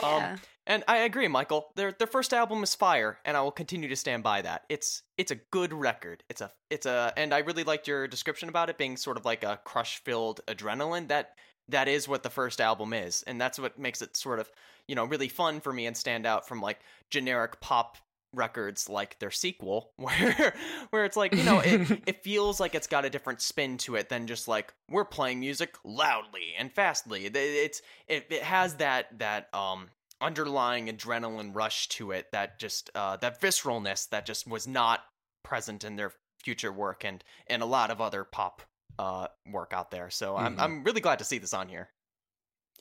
[0.00, 0.32] Yeah.
[0.34, 1.70] um, and I agree, Michael.
[1.76, 4.64] Their their first album is fire, and I will continue to stand by that.
[4.68, 6.22] It's it's a good record.
[6.28, 9.24] It's a it's a, and I really liked your description about it being sort of
[9.24, 11.08] like a crush filled adrenaline.
[11.08, 11.30] That
[11.68, 14.50] that is what the first album is, and that's what makes it sort of
[14.86, 17.96] you know really fun for me and stand out from like generic pop
[18.34, 20.54] records like their sequel where
[20.90, 23.96] where it's like you know it, it feels like it's got a different spin to
[23.96, 27.26] it than just like we're playing music loudly and fastly.
[27.26, 29.88] It- it's it, it has that that um
[30.20, 35.04] underlying adrenaline rush to it that just uh that visceralness that just was not
[35.44, 36.12] present in their
[36.42, 38.62] future work and and a lot of other pop
[38.98, 40.10] uh work out there.
[40.10, 40.60] So i'm Mhm.
[40.62, 41.88] i'm really glad to see this on here.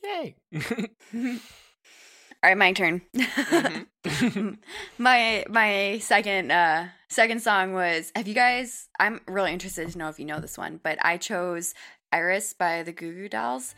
[0.03, 0.35] Yay
[2.43, 3.01] All right, my turn.
[3.15, 4.57] Mhm.
[4.97, 10.09] my my second uh second song was have you guys I'm really interested to know
[10.09, 11.73] if you know this one, but I chose
[12.11, 13.75] Iris by the Goo Goo Dolls.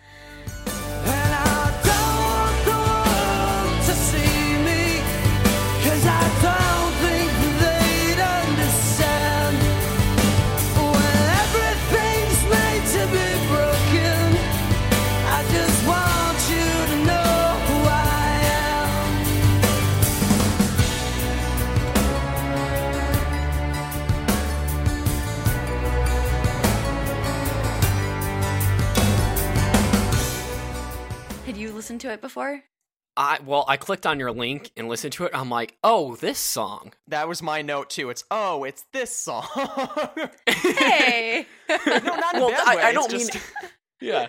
[31.89, 32.61] Listened to it before?
[33.17, 35.31] I well, I clicked on your link and listened to it.
[35.33, 36.93] I'm like, oh, this song.
[37.07, 39.47] that was my note too it's oh it's this song
[40.47, 41.47] Hey.
[41.69, 42.81] no not in Well, bad I- way.
[42.83, 43.43] I don't just- mean-
[44.01, 44.27] yeah,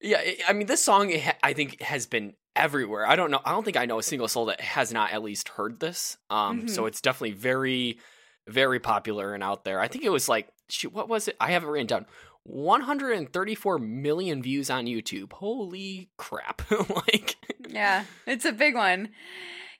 [0.00, 0.18] yeah.
[0.20, 3.06] it- I mean, this song, ha- I think, has been everywhere.
[3.06, 3.40] I don't know.
[3.44, 6.16] I don't think I know a single soul that has not at least heard this.
[6.28, 8.00] Um, so it's definitely very,
[8.48, 9.78] very popular and out there.
[9.80, 11.36] I think it was like, shoot, what was it?
[11.40, 12.06] I have it written down.
[12.44, 15.32] 134 million views on YouTube.
[15.32, 16.62] Holy crap!
[16.88, 17.36] like,
[17.68, 19.10] yeah, it's a big one.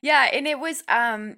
[0.02, 1.36] Yeah, and it was um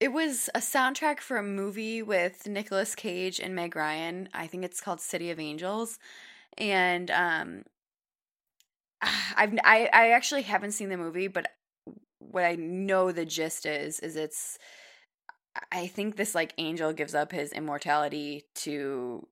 [0.00, 4.28] it was a soundtrack for a movie with Nicolas Cage and Meg Ryan.
[4.32, 5.98] I think it's called City of Angels.
[6.56, 7.62] And um
[9.36, 11.46] I've I I actually haven't seen the movie, but
[12.18, 14.58] what I know the gist is is it's
[15.72, 19.26] I think this like angel gives up his immortality to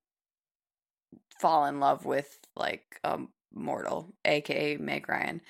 [1.41, 3.21] fall in love with like a
[3.55, 5.41] mortal, aka Meg Ryan.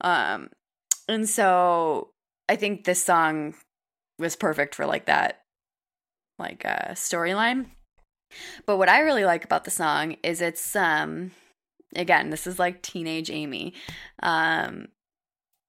[0.00, 0.50] Um
[1.08, 2.10] and so
[2.48, 3.54] I think this song
[4.18, 5.42] was perfect for like that
[6.38, 7.66] like uh storyline.
[8.66, 11.32] But what I really like about the song is it's um
[11.94, 13.74] again, this is like teenage Amy.
[14.22, 14.88] Um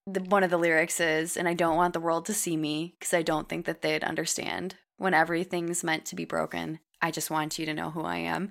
[0.06, 2.94] the, one of the lyrics is and I don't want the world to see me
[2.98, 6.80] because I don't think that they'd understand when everything's meant to be broken.
[7.00, 8.50] I just want you to know who I am.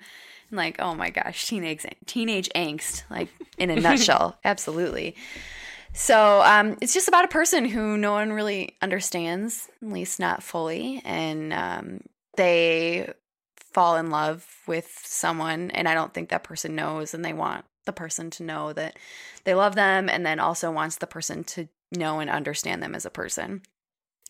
[0.54, 4.38] Like, oh my gosh, teenage teenage angst, like in a nutshell.
[4.46, 5.16] Absolutely.
[5.94, 10.42] So um, it's just about a person who no one really understands, at least not
[10.42, 12.02] fully, and um,
[12.36, 13.14] they
[13.74, 17.66] fall in love with someone, and I don't think that person knows, and they want
[17.86, 18.98] the person to know that
[19.44, 23.06] they love them, and then also wants the person to know and understand them as
[23.06, 23.62] a person.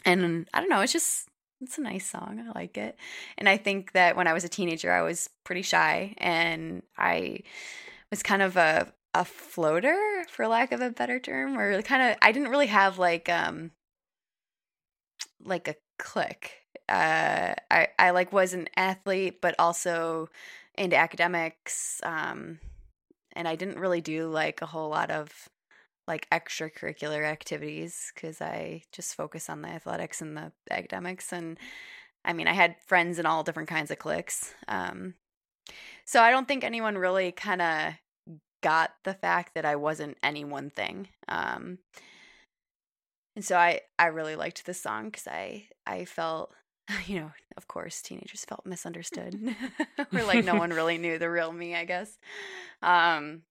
[0.03, 1.29] And I don't know, it's just
[1.63, 2.43] it's a nice song.
[2.45, 2.97] I like it.
[3.37, 7.39] And I think that when I was a teenager, I was pretty shy and I
[8.09, 12.17] was kind of a a floater for lack of a better term or kind of
[12.21, 13.71] I didn't really have like um
[15.43, 16.51] like a click.
[16.89, 20.29] Uh I I like was an athlete but also
[20.75, 22.59] into academics um
[23.33, 25.49] and I didn't really do like a whole lot of
[26.07, 31.31] like extracurricular activities because I just focus on the athletics and the academics.
[31.31, 31.57] And
[32.25, 34.53] I mean, I had friends in all different kinds of cliques.
[34.67, 35.15] Um,
[36.05, 37.93] so I don't think anyone really kind of
[38.61, 41.09] got the fact that I wasn't any one thing.
[41.27, 41.79] Um,
[43.35, 46.51] and so I, I really liked this song because I, I felt,
[47.05, 49.55] you know, of course, teenagers felt misunderstood,
[50.13, 52.17] or like no one really knew the real me, I guess.
[52.81, 53.43] Um,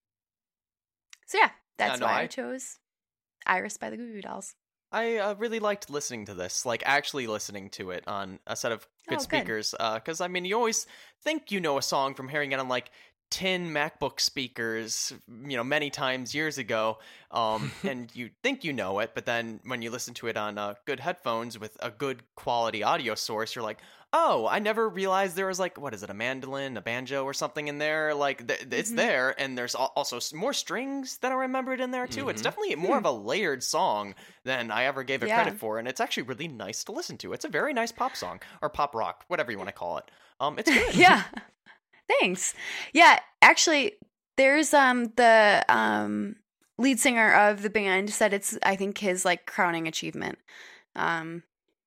[1.27, 1.51] so yeah,
[1.89, 2.79] that's no, why I, I- chose
[3.47, 4.55] Iris by the Goo Goo Dolls.
[4.95, 8.73] I uh, really liked listening to this, like actually listening to it on a set
[8.73, 9.75] of good Oh, speakers.
[9.95, 10.87] Because I mean, you always
[11.23, 12.91] think you know a song from hearing it on like
[13.31, 15.15] 10 MacBook speakers,
[15.47, 16.99] you know, many times years ago,
[17.31, 20.59] um, and you think you know it, but then when you listen to it on
[20.59, 23.79] uh, good headphones with a good quality audio source, you're like,
[24.13, 27.33] oh, I never realized there was like, what is it, a mandolin, a banjo, or
[27.33, 28.15] something in there?
[28.15, 28.97] Like, th- it's Mhm.
[28.97, 32.29] there, and there's also more strings that I remembered in there too.
[32.29, 32.45] It's Mhm.
[32.45, 35.43] definitely more of a layered song than I ever gave it Yeah.
[35.43, 37.33] credit for, and it's actually really nice to listen to.
[37.33, 40.11] It's a very nice pop song or pop rock, whatever you want to call it.
[40.41, 40.95] Um, it's good.
[40.95, 41.25] yeah.
[42.21, 42.55] Thanks.
[42.93, 43.97] Yeah, actually
[44.37, 46.37] there's um the um
[46.79, 50.39] lead singer of the band said it's I think his like crowning achievement.
[50.97, 51.45] Um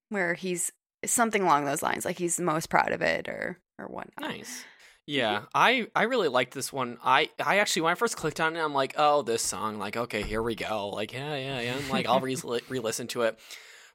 [0.10, 0.72] where he's
[1.06, 4.30] something along those lines like he's the most proud of it or or whatnot.
[4.30, 4.64] Nice.
[5.08, 6.98] Yeah, I I really liked this one.
[7.04, 9.78] I I actually when I first clicked on it, I'm like, oh, this song.
[9.78, 10.90] Like, okay, here we go.
[10.90, 11.76] Like, yeah, yeah, yeah.
[11.76, 12.36] I'm like, I'll re
[12.70, 13.38] re-listen to it.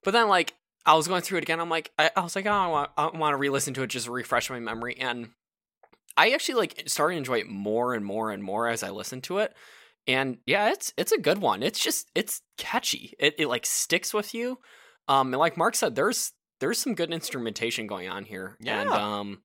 [0.04, 0.54] But then like
[0.86, 1.60] I was going through it again.
[1.60, 3.88] I'm like, I, I was like, oh, I want I want to re-listen to it
[3.88, 4.96] just to refresh my memory.
[4.98, 5.30] And
[6.16, 9.24] I actually like started to enjoy it more and more and more as I listened
[9.24, 9.52] to it.
[10.06, 11.64] And yeah, it's it's a good one.
[11.64, 13.14] It's just it's catchy.
[13.18, 14.58] It it like sticks with you.
[15.08, 18.56] Um, and like Mark said, there's there's some good instrumentation going on here.
[18.60, 18.80] Yeah.
[18.80, 19.42] And um,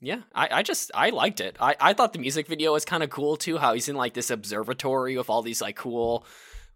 [0.00, 1.56] yeah, I, I just I liked it.
[1.60, 3.58] I, I thought the music video was kind of cool too.
[3.58, 6.26] How he's in like this observatory with all these like cool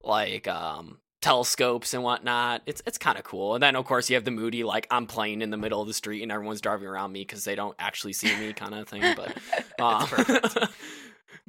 [0.03, 2.63] like um telescopes and whatnot.
[2.67, 3.55] It's it's kind of cool.
[3.55, 5.89] And then of course you have the moody like I'm playing in the middle of
[5.89, 8.89] the street and everyone's driving around me because they don't actually see me kind of
[8.89, 9.17] thing.
[9.17, 10.07] But um,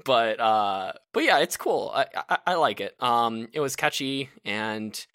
[0.06, 1.92] but uh but yeah, it's cool.
[1.94, 2.96] I, I I like it.
[3.04, 5.06] Um, it was catchy and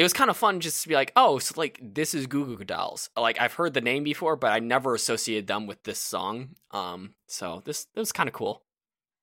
[0.00, 2.56] it was kind of fun just to be like, oh, so like this is Goo
[2.56, 3.10] Goo Dolls.
[3.18, 6.56] Like I've heard the name before, but I never associated them with this song.
[6.70, 8.62] Um, so this this was kind of cool.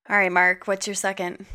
[0.08, 1.48] All right, Mark, what's your second?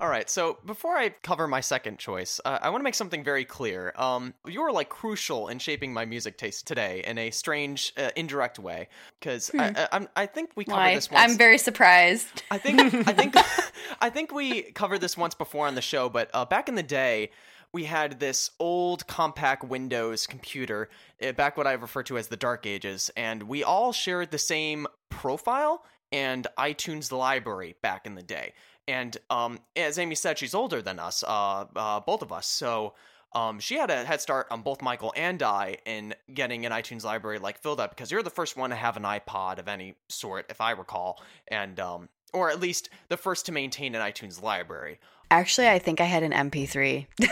[0.00, 3.22] All right, so before I cover my second choice, uh, I want to make something
[3.22, 3.92] very clear.
[3.94, 8.10] Um, you were like crucial in shaping my music taste today in a strange, uh,
[8.16, 8.88] indirect way.
[9.20, 10.94] Because I, I, I'm- I think we covered Why?
[10.96, 11.30] this once.
[11.30, 12.42] I'm very surprised.
[12.50, 13.36] I think I think
[14.00, 16.82] I think we covered this once before on the show, but uh, back in the
[16.82, 17.30] day,
[17.78, 20.88] we had this old compact Windows computer,
[21.22, 24.38] uh, back what I refer to as the Dark Ages, and we all shared the
[24.38, 28.52] same profile and iTunes library back in the day.
[28.88, 32.94] And um, as Amy said, she's older than us, uh, uh, both of us, so.
[33.34, 37.04] Um, she had a head start on both Michael and I in getting an iTunes
[37.04, 39.96] library like filled up because you're the first one to have an iPod of any
[40.08, 44.42] sort, if I recall, and um, or at least the first to maintain an iTunes
[44.42, 44.98] library.
[45.30, 47.06] Actually, I think I had an MP3.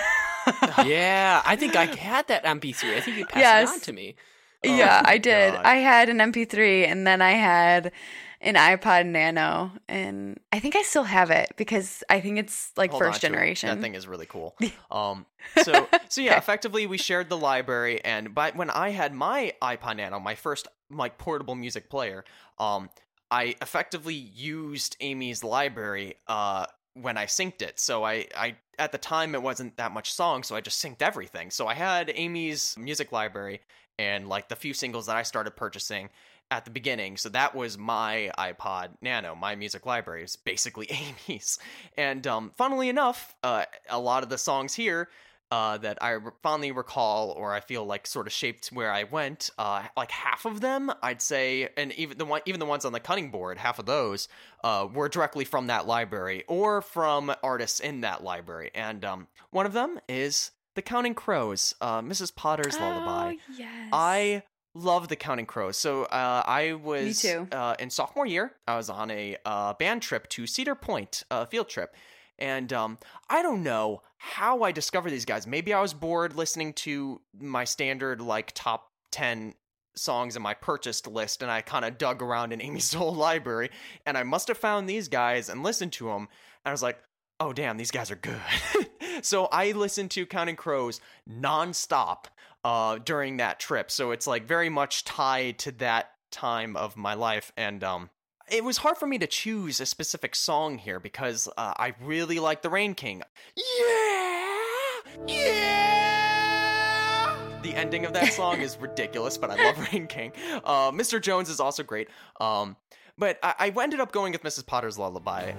[0.84, 2.96] yeah, I think I had that MP3.
[2.96, 3.68] I think you passed Yes.
[3.70, 4.16] it on to me.
[4.64, 5.54] yeah, Oh, I did.
[5.54, 5.64] God.
[5.64, 7.92] I had an MP3 and then I had
[8.40, 12.90] an iPod Nano and I think I still have it because I think it's like
[12.90, 13.26] Hold first it.
[13.28, 13.68] generation.
[13.70, 14.56] That thing is really cool.
[14.90, 15.26] Um,
[15.62, 19.96] so so yeah, effectively we shared the library, and but when I had my iPod
[19.96, 22.24] Nano, my first like portable music player,
[22.58, 22.88] um,
[23.30, 26.66] I effectively used Amy's library uh
[27.00, 27.78] when I synced it.
[27.78, 31.02] So I I at the time it wasn't that much song, so I just synced
[31.02, 31.50] everything.
[31.50, 33.60] So I had Amy's music library
[33.98, 36.10] and like the few singles that I started purchasing
[36.50, 37.16] at the beginning.
[37.16, 39.34] So that was my iPod Nano.
[39.34, 40.88] My music library is basically
[41.28, 41.58] Amy's.
[41.96, 45.08] And um, funnily enough, uh, a lot of the songs here
[45.50, 49.50] uh, that I fondly recall, or I feel like sort of shaped where I went,
[49.58, 52.92] uh, like half of them, I'd say, and even the one, even the ones on
[52.92, 54.28] the cutting board, half of those
[54.64, 58.70] uh, were directly from that library or from artists in that library.
[58.74, 62.34] And um, one of them is The Counting Crows, uh, Mrs.
[62.34, 63.34] Potter's Lullaby.
[63.34, 63.88] Oh, yes.
[63.92, 64.42] I
[64.74, 65.76] love the Counting Crows.
[65.76, 67.48] So uh, I was too.
[67.50, 68.52] Uh, in sophomore year.
[68.68, 71.94] I was on a uh, band trip to Cedar Point, a field trip,
[72.38, 75.46] and um, I don't know how I discovered these guys.
[75.46, 79.54] Maybe I was bored listening to my standard like top ten
[79.94, 83.70] songs in my purchased list, and I kind of dug around in Amy's whole library,
[84.04, 86.28] and I must have found these guys and listened to them.
[86.64, 86.98] And I was like,
[87.40, 88.40] oh damn, these guys are good.
[89.22, 92.24] so I listened to Counting Crows nonstop
[92.64, 93.90] uh, during that trip.
[93.90, 97.52] So it's like very much tied to that time of my life.
[97.56, 98.10] And um,
[98.50, 102.38] it was hard for me to choose a specific song here because uh, I really
[102.38, 103.22] like the Rain King.
[103.56, 107.36] Yeah, yeah.
[107.62, 110.32] The ending of that song is ridiculous, but I love Rain King.
[110.64, 111.20] Uh, Mr.
[111.20, 112.08] Jones is also great.
[112.40, 112.76] Um,
[113.18, 114.66] but I-, I ended up going with Mrs.
[114.66, 115.52] Potter's Lullaby.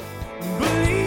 [0.59, 1.06] Believe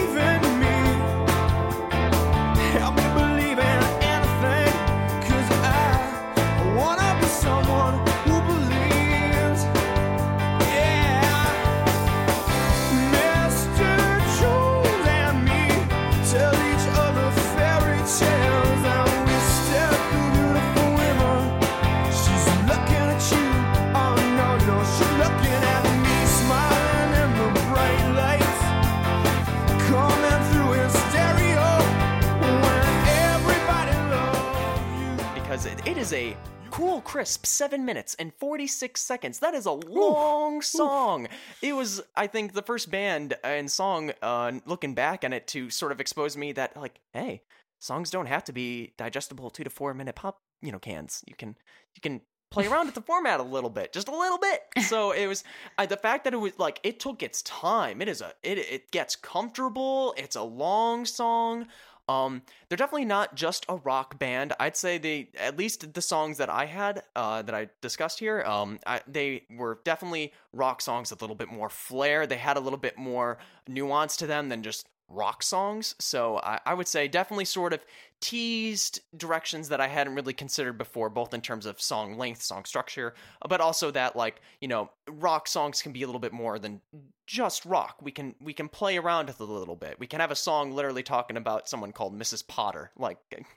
[35.67, 36.37] it, it is a
[36.71, 39.41] cool, crisp seven minutes and 46 seconds.
[39.41, 41.29] That is a long song.
[41.61, 45.69] It was, I think, the first band and song, uh, looking back on it, to
[45.69, 47.43] sort of expose me that, like, hey,
[47.79, 51.23] songs don't have to be digestible two to four minute pop, you know, cans.
[51.27, 51.57] You can,
[51.95, 54.61] you can play around with the format a little bit, just a little bit.
[54.85, 55.45] So it was
[55.79, 58.01] uh, the fact that it was like it took its time.
[58.01, 60.15] It is a it it gets comfortable.
[60.17, 61.67] It's a long song.
[62.11, 64.53] Um, they're definitely not just a rock band.
[64.59, 68.43] I'd say they, at least the songs that I had, uh, that I discussed here,
[68.43, 72.27] um, I, they were definitely rock songs with a little bit more flair.
[72.27, 73.39] They had a little bit more
[73.69, 75.95] nuance to them than just rock songs.
[75.99, 77.85] So I, I would say definitely sort of
[78.21, 82.65] teased directions that I hadn't really considered before, both in terms of song length, song
[82.65, 83.15] structure,
[83.49, 86.81] but also that like you know rock songs can be a little bit more than
[87.27, 87.97] just rock.
[88.03, 89.99] We can we can play around with it a little bit.
[89.99, 92.47] We can have a song literally talking about someone called Mrs.
[92.47, 92.91] Potter.
[92.97, 93.19] Like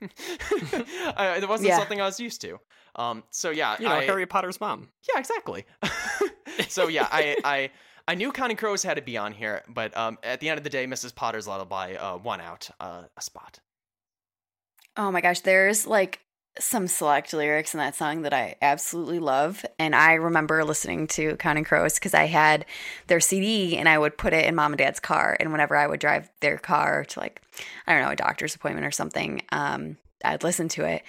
[1.16, 1.78] I, it wasn't Yeah.
[1.78, 2.58] something I was used to.
[2.96, 4.88] Um, so yeah, You know, I- Harry Potter's mom.
[5.12, 5.64] yeah, exactly.
[6.68, 7.70] so yeah, I, I
[8.06, 10.64] I knew Counting Crows had to be on here, but um, at the end of
[10.64, 11.14] the day, Mrs.
[11.14, 13.60] Potter's Lullaby uh, won out uh, a spot.
[14.96, 16.20] Oh my gosh, there's like
[16.58, 19.64] some select lyrics in that song that I absolutely love.
[19.78, 22.64] And I remember listening to Counting Crows because I had
[23.08, 25.36] their CD and I would put it in mom and dad's car.
[25.40, 27.42] And whenever I would drive their car to like,
[27.86, 31.02] I don't know, a doctor's appointment or something, um, I'd listen to it.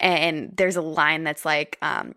[0.00, 2.16] And there's a line that's like, um,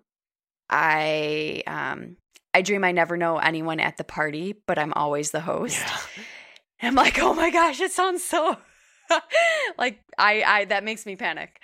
[0.69, 2.17] I, um,
[2.53, 5.79] I dream I never know anyone at the party, but I'm always the host.
[5.79, 5.97] Yeah.
[6.83, 8.57] I'm like, oh my gosh, it sounds so
[9.77, 11.61] like I I that makes me panic.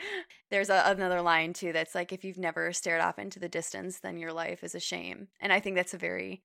[0.50, 4.00] There's a, another line too that's like if you've never stared off into the distance,
[4.00, 5.28] then your life is a shame.
[5.40, 6.44] And I think that's a very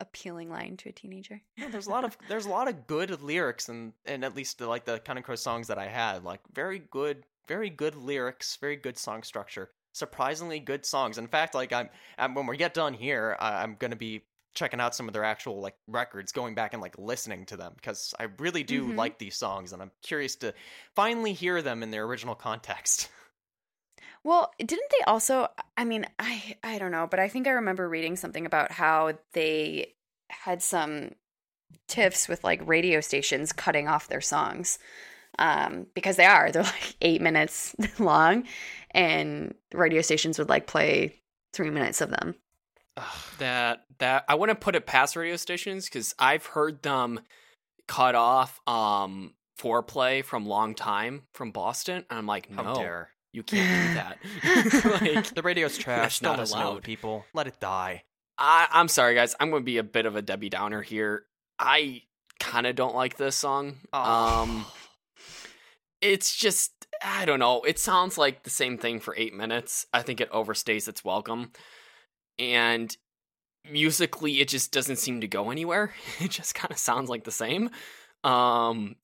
[0.00, 1.40] appealing line to a teenager.
[1.56, 4.58] Yeah, there's a lot of there's a lot of good lyrics and and at least
[4.58, 8.56] the, like the Counting Crows songs that I had, like very good, very good lyrics,
[8.60, 11.18] very good song structure, surprisingly good songs.
[11.18, 11.88] In fact, like I'm,
[12.18, 14.22] i when we get done here, I'm gonna be
[14.56, 17.74] checking out some of their actual like records, going back and like listening to them
[17.76, 18.96] because I really do Mhm.
[18.96, 20.54] like these songs and I'm curious to
[20.96, 23.08] finally hear them in their original context.
[24.24, 27.88] Well, didn't they also I mean, I I don't know, but I think I remember
[27.88, 29.94] reading something about how they
[30.30, 31.10] had some
[31.88, 34.78] tiffs with like radio stations cutting off their songs.
[35.38, 36.50] Um, because they are.
[36.52, 38.46] They're like eight minutes long
[38.92, 41.22] and radio stations would like play
[41.54, 42.36] three minutes of them.
[43.38, 47.20] That that I wouldn't put it past radio stations because I've heard them
[47.86, 53.10] cut off um foreplay from long time from Boston, and I'm like, How no, dare
[53.36, 55.02] you can't do that.
[55.14, 56.20] like, the radio's trash?
[56.20, 56.78] Don't not listen to allowed.
[56.78, 57.26] it, people.
[57.34, 58.04] Let it die.
[58.38, 59.36] I, I'm sorry, guys.
[59.38, 61.24] I'm going to be a bit of a Debbie Downer here.
[61.58, 62.02] I
[62.40, 63.76] kind of don't like this song.
[63.92, 64.42] Oh.
[64.42, 64.66] Um,
[66.00, 67.62] it's just I don't know.
[67.62, 69.86] It sounds like the same thing for eight minutes.
[69.92, 71.52] I think it overstays its welcome,
[72.38, 72.94] and
[73.70, 75.92] musically, it just doesn't seem to go anywhere.
[76.20, 77.70] It just kind of sounds like the same.
[78.24, 78.96] Um,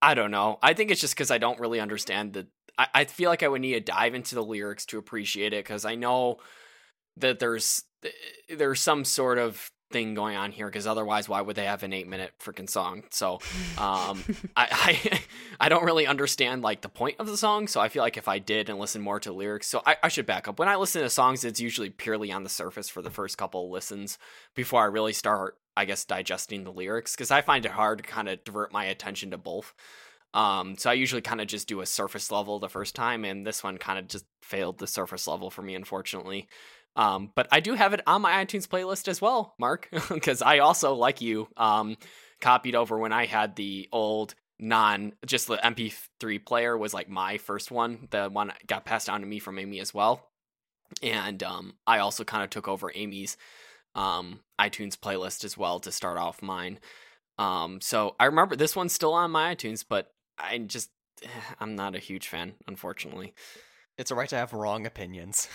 [0.00, 0.58] I don't know.
[0.62, 2.46] I think it's just because I don't really understand the.
[2.78, 5.64] I, I feel like I would need to dive into the lyrics to appreciate it
[5.64, 6.38] because I know
[7.18, 7.84] that there's
[8.48, 11.92] there's some sort of thing going on here because otherwise why would they have an
[11.92, 13.04] eight minute freaking song?
[13.10, 13.38] So
[13.78, 14.22] um
[14.56, 15.20] I, I
[15.60, 18.28] i don't really understand like the point of the song so i feel like if
[18.28, 20.58] i did and listen more to lyrics so I, I should back up.
[20.58, 23.64] When i listen to songs it's usually purely on the surface for the first couple
[23.64, 24.18] of listens
[24.54, 28.04] before i really start i guess digesting the lyrics because i find it hard to
[28.04, 29.74] kind of divert my attention to both.
[30.34, 33.46] Um so i usually kind of just do a surface level the first time and
[33.46, 36.48] this one kind of just failed the surface level for me unfortunately
[36.96, 40.58] um, but I do have it on my iTunes playlist as well, Mark, because I
[40.58, 41.96] also, like you, um,
[42.40, 47.38] copied over when I had the old non, just the MP3 player was like my
[47.38, 48.08] first one.
[48.10, 50.28] The one that got passed down to me from Amy as well.
[51.02, 53.36] And um, I also kind of took over Amy's
[53.94, 56.78] um, iTunes playlist as well to start off mine.
[57.38, 60.90] Um, so I remember this one's still on my iTunes, but I just
[61.60, 63.34] I'm not a huge fan, unfortunately.
[64.02, 65.46] It's a right to have wrong opinions.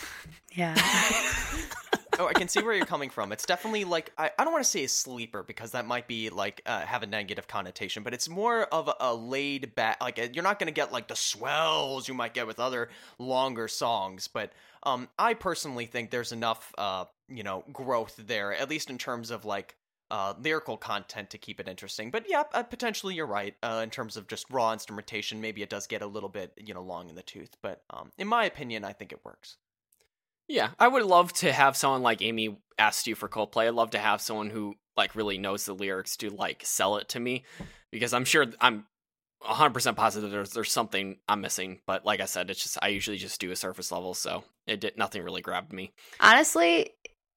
[0.56, 0.74] Yeah.
[2.18, 3.34] oh, I can see where you're coming from.
[3.34, 6.30] It's definitely like I, I don't want to say a sleeper because that might be
[6.30, 9.98] like uh, have a negative connotation, but it's more of a, a laid back.
[10.00, 12.88] Like you're not going to get like the swells you might get with other
[13.20, 18.70] longer songs, but um, I personally think there's enough uh, you know growth there, at
[18.70, 19.76] least in terms of like
[20.10, 22.12] uh, lyrical content to keep it interesting.
[22.12, 23.56] But yeah, uh, potentially you're right.
[23.62, 26.74] Uh, in terms of just raw instrumentation, maybe it does get a little bit you
[26.74, 27.58] know long in the tooth.
[27.62, 29.58] But um, in my opinion, I think it works.
[30.48, 33.68] Yeah, I would love to have someone like Amy asked you for Coldplay.
[33.68, 37.10] I'd love to have someone who like really knows the lyrics to like sell it
[37.10, 37.44] to me
[37.92, 38.86] because I'm sure I'm
[39.44, 43.18] 100% positive there's there's something I'm missing, but like I said, it's just I usually
[43.18, 45.92] just do a surface level, so it did nothing really grabbed me.
[46.20, 46.92] Honestly,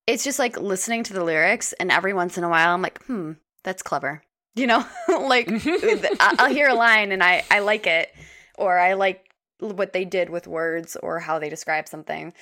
[0.07, 3.03] it's just like listening to the lyrics, and every once in a while, I'm like,
[3.05, 3.33] hmm,
[3.65, 4.23] that's clever.
[4.55, 8.15] You know, like I- I'll hear a line and I I like it,
[8.57, 9.27] or I like
[9.61, 12.33] what they did with words or how they describe something.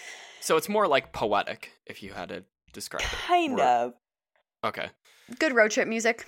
[0.41, 3.09] So it's more like poetic if you had to describe it.
[3.27, 3.95] Kind of
[4.65, 4.89] Okay.
[5.39, 6.27] good road trip music.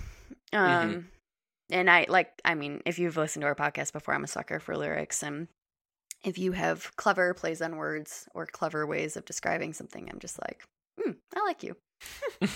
[0.53, 1.05] Um, Mhm.
[1.70, 2.31] and I like.
[2.45, 5.49] I mean, if you've listened to our podcast before, I'm a sucker for lyrics, and
[6.24, 10.39] if you have clever plays on words or clever ways of describing something, I'm just
[10.43, 10.64] like,
[11.03, 11.77] hmm, I like you.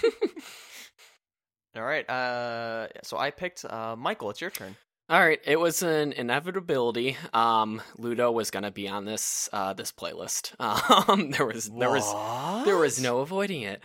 [1.77, 2.09] All right.
[2.09, 4.31] Uh, so I picked uh, Michael.
[4.31, 4.77] It's your turn.
[5.11, 7.19] All right, it was an inevitability.
[7.35, 10.55] Um, Ludo was gonna be on this uh this playlist.
[11.09, 13.83] Um, there was there was there was no avoiding it.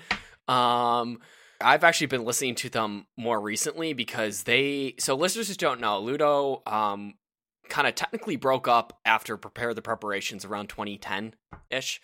[0.47, 1.19] Um,
[1.59, 4.95] I've actually been listening to them more recently because they.
[4.99, 7.15] So listeners who don't know, Ludo um
[7.67, 11.33] kind of technically broke up after prepare the preparations around 2010
[11.69, 11.99] ish.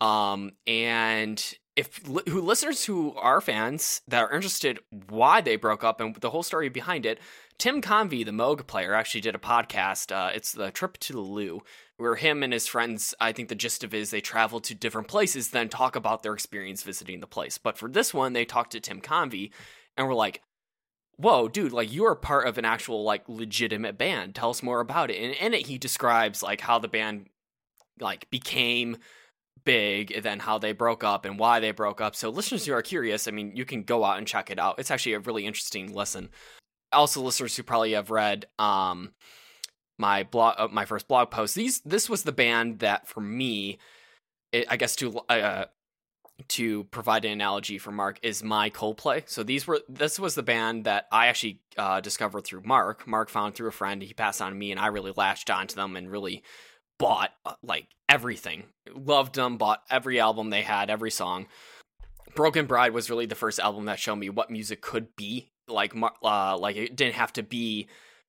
[0.00, 6.00] Um, and if who listeners who are fans that are interested why they broke up
[6.00, 7.18] and the whole story behind it,
[7.58, 10.14] Tim Convy, the Moog player, actually did a podcast.
[10.14, 11.62] Uh, it's the Trip to the Loo,
[11.96, 14.74] where him and his friends, I think the gist of it is they travel to
[14.74, 17.58] different places, then talk about their experience visiting the place.
[17.58, 19.52] But for this one, they talked to Tim Convy
[19.96, 20.42] and were like,
[21.16, 24.34] Whoa, dude, like you are part of an actual, like, legitimate band.
[24.34, 25.22] Tell us more about it.
[25.22, 27.26] And in it, he describes, like, how the band,
[28.00, 28.96] like, became
[29.64, 32.14] big then how they broke up and why they broke up.
[32.14, 34.78] So listeners who are curious, I mean, you can go out and check it out.
[34.78, 36.30] It's actually a really interesting listen.
[36.92, 39.12] Also, listeners who probably have read um
[39.98, 41.54] my blog, uh, my first blog post.
[41.54, 43.78] These this was the band that for me,
[44.52, 45.66] it, I guess to uh,
[46.48, 49.28] to provide an analogy for Mark is my Coldplay.
[49.28, 53.06] So these were this was the band that I actually uh, discovered through Mark.
[53.06, 54.02] Mark found through a friend.
[54.02, 56.42] He passed on to me, and I really latched onto them and really
[56.98, 58.64] bought uh, like everything.
[58.94, 59.56] Loved them.
[59.56, 61.46] Bought every album they had, every song.
[62.34, 65.50] Broken Bride was really the first album that showed me what music could be.
[65.68, 67.88] Like, uh, like it didn't have to be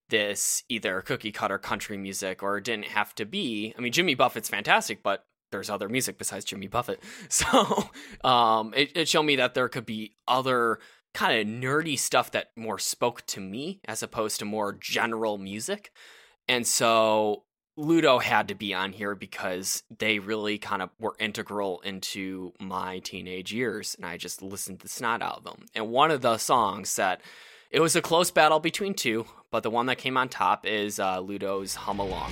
[0.09, 3.73] this either cookie cutter country music or it didn't have to be.
[3.77, 7.01] I mean, Jimmy Buffett's fantastic, but there's other music besides Jimmy Buffett.
[7.29, 7.89] So,
[8.23, 10.79] um, it, it showed me that there could be other
[11.13, 15.91] kind of nerdy stuff that more spoke to me as opposed to more general music.
[16.47, 17.43] And so
[17.77, 22.99] Ludo had to be on here because they really kind of were integral into my
[22.99, 25.65] teenage years, and I just listened to the snot them.
[25.75, 27.21] And one of the songs that
[27.71, 30.99] it was a close battle between two, but the one that came on top is
[30.99, 32.31] uh, Ludo's "Hum Along."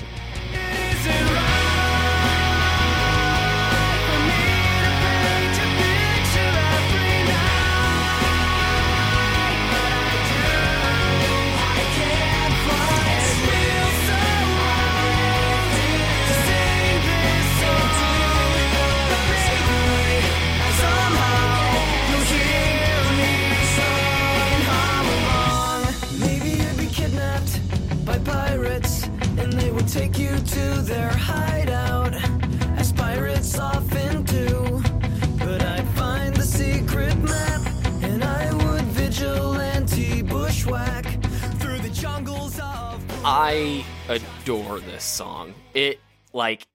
[43.23, 43.23] I.
[43.25, 45.53] I adore this song.
[45.73, 45.99] It
[46.33, 46.67] like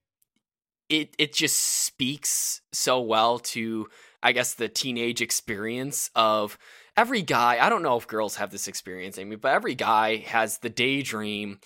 [0.88, 3.88] it it just speaks so well to
[4.22, 6.56] I guess the teenage experience of
[6.96, 7.58] every guy.
[7.60, 11.60] I don't know if girls have this experience, Amy, but every guy has the daydream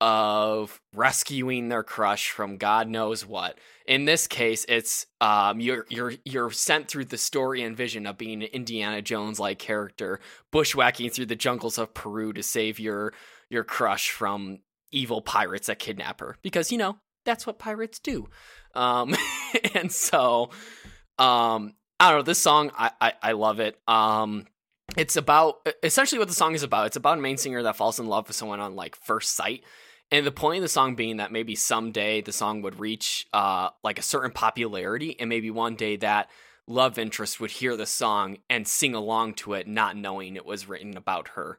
[0.00, 3.58] of rescuing their crush from God knows what.
[3.86, 8.18] In this case, it's um you're you're you're sent through the story and vision of
[8.18, 10.20] being an Indiana Jones like character,
[10.52, 13.12] bushwhacking through the jungles of Peru to save your
[13.48, 14.60] your crush from
[14.92, 18.28] evil pirates that kidnap her because you know that's what pirates do
[18.74, 19.14] um
[19.74, 20.50] and so
[21.16, 22.22] um I don't know.
[22.22, 23.78] This song, I, I, I love it.
[23.86, 24.46] Um,
[24.96, 26.86] it's about essentially what the song is about.
[26.86, 29.62] It's about a main singer that falls in love with someone on like first sight.
[30.12, 33.70] And the point of the song being that maybe someday the song would reach uh
[33.84, 36.30] like a certain popularity, and maybe one day that
[36.66, 40.68] love interest would hear the song and sing along to it, not knowing it was
[40.68, 41.58] written about her.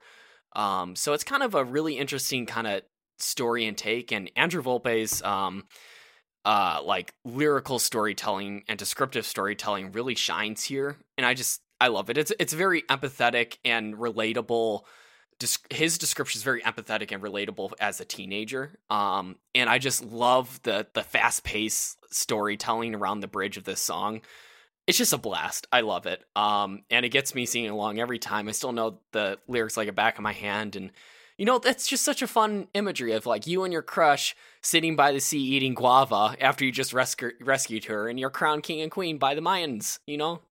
[0.53, 2.81] Um, so it's kind of a really interesting kind of
[3.19, 4.11] story and take.
[4.11, 5.65] And Andrew Volpe's um,
[6.45, 12.09] uh, like lyrical storytelling and descriptive storytelling really shines here, and I just I love
[12.09, 12.17] it.
[12.17, 14.81] It's it's very empathetic and relatable.
[15.69, 18.77] His description is very empathetic and relatable as a teenager.
[18.89, 23.81] Um, and I just love the the fast paced storytelling around the bridge of this
[23.81, 24.21] song.
[24.87, 25.67] It's just a blast.
[25.71, 26.23] I love it.
[26.35, 28.47] Um, and it gets me singing along every time.
[28.49, 30.91] I still know the lyrics like a back of my hand, and
[31.41, 34.95] you know that's just such a fun imagery of like you and your crush sitting
[34.95, 38.79] by the sea eating guava after you just rescu- rescued her, and you're crowned king
[38.79, 39.97] and queen by the Mayans.
[40.05, 40.41] You know,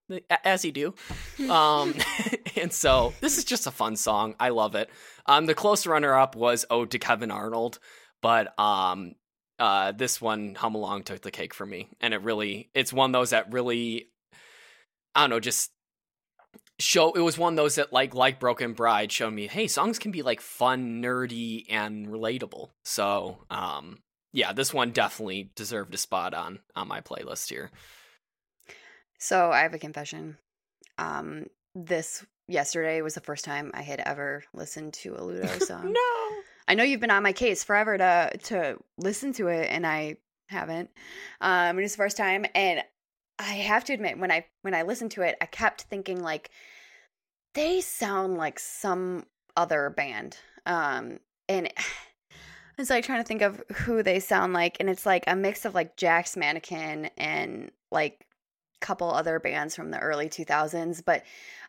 [0.43, 0.93] as you do.
[1.49, 1.95] um,
[2.57, 4.35] and so this is just a fun song.
[4.37, 4.89] I love it.
[5.27, 7.79] Um, the close runner up was "Ode to Kevin Arnold,"
[8.21, 9.13] but um,
[9.59, 13.11] uh, this one "Hum Along" took the cake for me, and it really it's one
[13.11, 14.09] of those that really
[15.15, 15.71] I don't know, just
[16.79, 19.99] show it was one of those that like like Broken Bride showed me, hey, songs
[19.99, 22.69] can be like fun, nerdy, and relatable.
[22.83, 23.99] So um
[24.33, 27.69] yeah, this one definitely deserved a spot on on my playlist here.
[29.19, 30.37] So I have a confession.
[30.97, 31.45] Um,
[31.75, 35.93] this yesterday was the first time I had ever listened to a Ludo song.
[35.93, 35.99] no.
[36.67, 40.17] I know you've been on my case forever to to listen to it, and I
[40.47, 40.89] haven't.
[41.41, 42.83] Um, it was the first time, and
[43.41, 46.51] I have to admit, when I when I listened to it, I kept thinking like
[47.53, 49.25] they sound like some
[49.57, 50.37] other band.
[50.65, 51.19] Um,
[51.49, 51.71] and
[52.77, 55.65] it's like trying to think of who they sound like, and it's like a mix
[55.65, 58.25] of like Jack's Mannequin and like
[58.81, 61.03] a couple other bands from the early 2000s.
[61.03, 61.23] But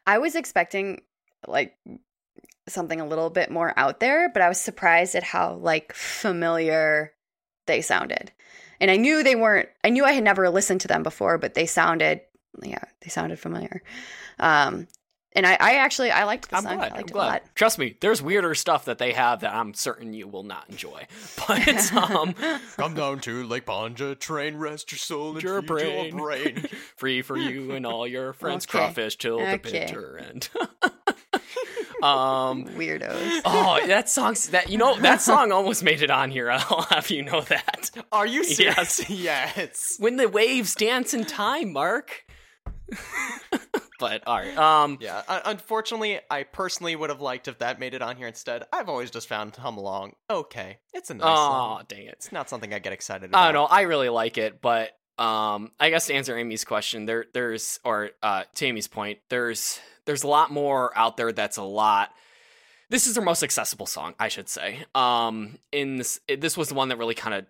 [0.06, 1.02] I was expecting
[1.46, 1.76] like
[2.68, 7.12] something a little bit more out there, but I was surprised at how like familiar
[7.66, 8.32] they sounded.
[8.82, 11.54] And I knew they weren't I knew I had never listened to them before, but
[11.54, 12.20] they sounded
[12.62, 13.82] yeah, they sounded familiar.
[14.38, 14.88] Um
[15.34, 16.76] and I, I actually I liked the I'm song.
[16.76, 16.84] glad.
[16.84, 17.26] I I'm liked it a glad.
[17.26, 17.42] lot.
[17.54, 21.06] Trust me, there's weirder stuff that they have that I'm certain you will not enjoy.
[21.48, 22.34] But um
[22.76, 26.66] Come down to Lake Pontchartrain, rest your soul, and your feed brain, your brain.
[26.96, 28.78] free for you and all your friends, Okay.
[28.78, 30.48] crawfish till the bitter end.
[32.02, 33.42] Um Weirdos.
[33.44, 36.50] Oh, that song's that you know that song almost made it on here.
[36.52, 37.90] I'll have you know that.
[38.10, 38.56] Are you Yes.
[38.96, 39.10] serious?
[39.10, 39.96] yes.
[39.98, 42.24] When the waves dance in time, Mark.
[43.98, 44.56] but all right.
[44.56, 45.22] Um Yeah.
[45.28, 48.64] un- unfortunately, I personally would have liked if that made it on here instead.
[48.72, 50.78] I've always just found Hum Along okay.
[50.92, 51.82] It's a nice Oh, song.
[51.88, 52.14] dang it.
[52.14, 53.40] It's not something I get excited about.
[53.40, 53.66] I don't know.
[53.66, 58.10] I really like it, but um, I guess to answer Amy's question, there, there's, or
[58.22, 61.32] uh, to Amy's point, there's, there's a lot more out there.
[61.32, 62.10] That's a lot.
[62.90, 64.84] This is their most accessible song, I should say.
[64.94, 67.46] Um, in this, this was the one that really kind of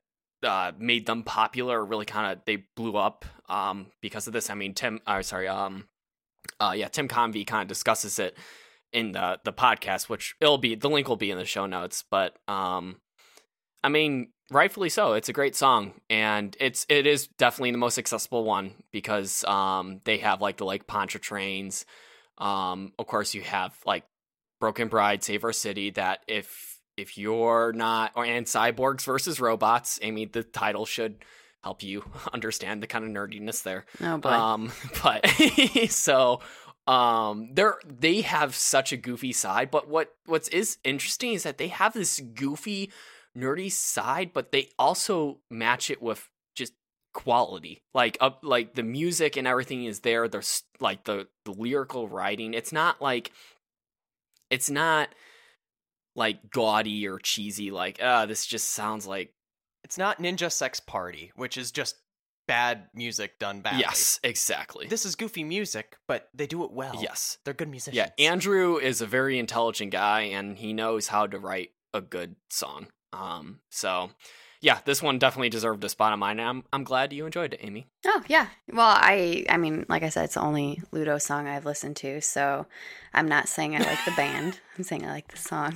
[0.48, 1.84] uh, made them popular.
[1.84, 4.50] Really kind of they blew up um, because of this.
[4.50, 5.88] I mean, Tim, uh, sorry, um,
[6.60, 8.36] uh, yeah, Tim Convy kind of discusses it
[8.92, 12.04] in the the podcast, which it'll be the link will be in the show notes.
[12.08, 13.00] But um,
[13.82, 15.14] I mean, rightfully so.
[15.14, 20.00] It's a great song, and it's it is definitely the most accessible one because um
[20.04, 21.84] they have like the like Pontchartrains.
[22.42, 24.04] Um, of course, you have like
[24.60, 25.90] Broken Bride, Save Our City.
[25.90, 31.24] That if if you're not or and Cyborgs versus Robots, I mean, the title should
[31.62, 33.86] help you understand the kind of nerdiness there.
[34.00, 34.28] Oh boy.
[34.28, 34.72] Um,
[35.02, 35.26] but
[35.88, 36.40] so
[36.88, 41.56] um they're they have such a goofy side but what what's is interesting is that
[41.56, 42.90] they have this goofy
[43.38, 46.28] nerdy side but they also match it with
[47.12, 52.08] quality like up like the music and everything is there there's like the the lyrical
[52.08, 53.30] writing it's not like
[54.50, 55.08] it's not
[56.14, 59.32] like gaudy or cheesy like uh this just sounds like
[59.84, 61.96] It's not Ninja Sex Party, which is just
[62.48, 63.80] bad music done badly.
[63.80, 66.94] yes exactly This is goofy music, but they do it well.
[67.00, 67.96] yes They're good musicians.
[67.96, 72.36] Yeah, Andrew is a very intelligent guy and he knows how to write a good
[72.50, 72.86] song.
[73.12, 74.10] Um, so
[74.62, 76.38] yeah, this one definitely deserved a spot on mine.
[76.38, 77.88] and I'm I'm glad you enjoyed it, Amy.
[78.06, 78.46] Oh yeah.
[78.72, 82.20] Well, I I mean, like I said, it's the only Ludo song I've listened to,
[82.22, 82.66] so
[83.12, 84.60] I'm not saying I like the band.
[84.78, 85.74] I'm saying I like the song.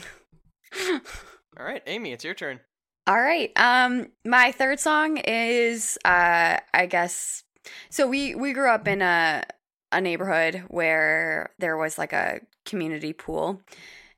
[1.59, 2.61] All right, Amy, it's your turn.
[3.09, 3.51] All right.
[3.57, 7.43] Um my third song is uh I guess
[7.91, 9.43] so we we grew up in a
[9.91, 13.63] a neighborhood where there was like a community pool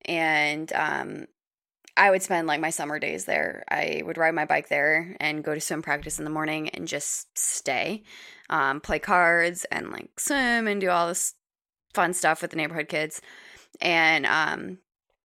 [0.05, 1.27] and um
[1.99, 3.65] I would spend like my summer days there.
[3.69, 6.89] I would ride my bike there and go to swim practice in the morning and
[6.89, 8.05] just stay.
[8.51, 11.35] um, play cards and like swim and do all this
[11.95, 13.21] fun stuff with the neighborhood kids.
[13.81, 14.79] And um,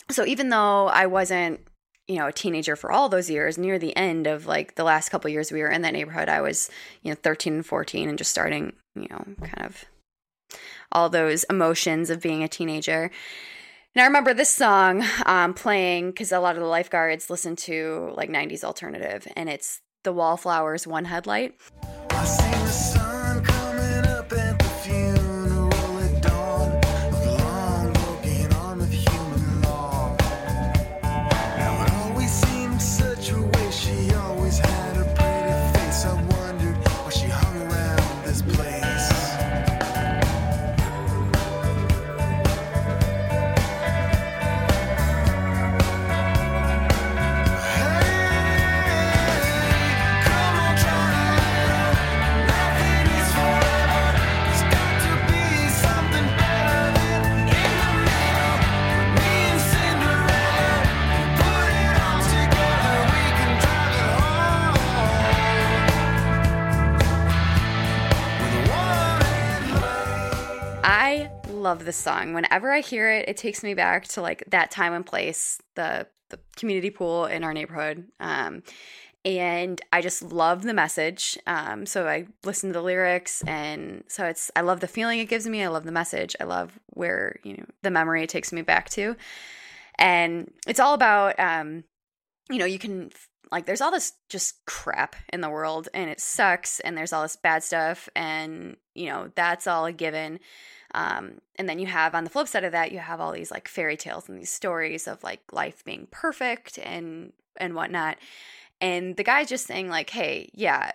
[0.09, 1.61] so even though I wasn't,
[2.07, 5.09] you know, a teenager for all those years, near the end of like the last
[5.09, 6.69] couple years we were in that neighborhood, I was,
[7.01, 9.85] you know, 13 and 14 and just starting, you know, kind of
[10.91, 13.09] all those emotions of being a teenager.
[13.95, 18.11] And I remember this song um, playing because a lot of the lifeguards listen to
[18.15, 21.53] like 90s alternative, and it's the Wallflowers One Headlight.
[71.73, 72.35] Love this song.
[72.35, 76.05] Whenever I hear it, it takes me back to like that time and place, the
[76.29, 78.07] the community pool in our neighborhood.
[78.19, 78.61] Um,
[79.25, 81.37] and I just love the message.
[81.47, 85.25] Um, so I listen to the lyrics, and so it's I love the feeling it
[85.25, 85.63] gives me.
[85.63, 86.35] I love the message.
[86.39, 89.15] I love where you know the memory it takes me back to,
[89.97, 91.85] and it's all about um,
[92.51, 93.09] you know you can
[93.51, 97.23] like there's all this just crap in the world, and it sucks, and there's all
[97.23, 100.39] this bad stuff, and you know that's all a given.
[100.93, 103.51] Um, and then you have on the flip side of that, you have all these
[103.51, 108.17] like fairy tales and these stories of like life being perfect and and whatnot.
[108.81, 110.91] And the guy's just saying like, hey, yeah,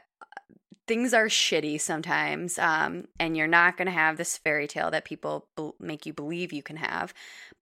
[0.86, 5.46] things are shitty sometimes, um, and you're not gonna have this fairy tale that people
[5.56, 7.12] bel make you believe you can have,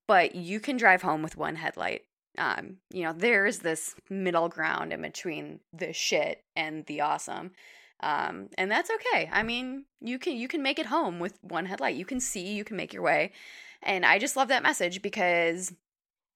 [0.07, 2.03] but you can drive home with one headlight.
[2.39, 7.53] Um, you know, there's this middle ground in between the shit and the awesome
[8.01, 9.29] um, and that's okay.
[9.33, 11.97] I mean, you can you can make it home with one headlight.
[11.97, 13.33] You can see, you can make your way,
[13.83, 15.73] and I just love that message because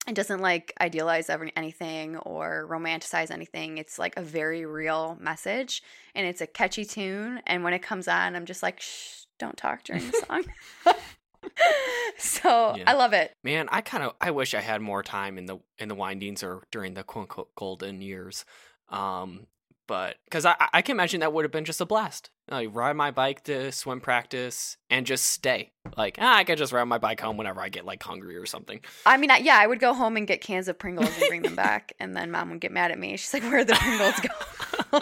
[0.09, 3.79] it doesn't like idealize every, anything or romanticize anything.
[3.79, 5.83] It's like a very real message,
[6.15, 7.41] and it's a catchy tune.
[7.47, 10.45] And when it comes on, I'm just like, shh, don't talk during the song.
[12.19, 12.85] so Yeah.
[12.87, 13.35] I love it.
[13.43, 16.43] Man, I kind of I wish I had more time in the in the windings
[16.43, 18.45] or during the quote unquote golden years.
[18.89, 19.47] Um,
[19.91, 22.31] but because I I can imagine that would have been just a blast.
[22.49, 25.73] Like ride my bike to swim practice and just stay.
[25.97, 28.47] Like ah, I could just ride my bike home whenever I get like hungry or
[28.47, 28.83] something.
[29.05, 31.43] I mean, I, yeah, I would go home and get cans of Pringles and bring
[31.43, 33.17] them back, and then mom would get mad at me.
[33.17, 35.01] She's like, "Where'd the Pringles go?"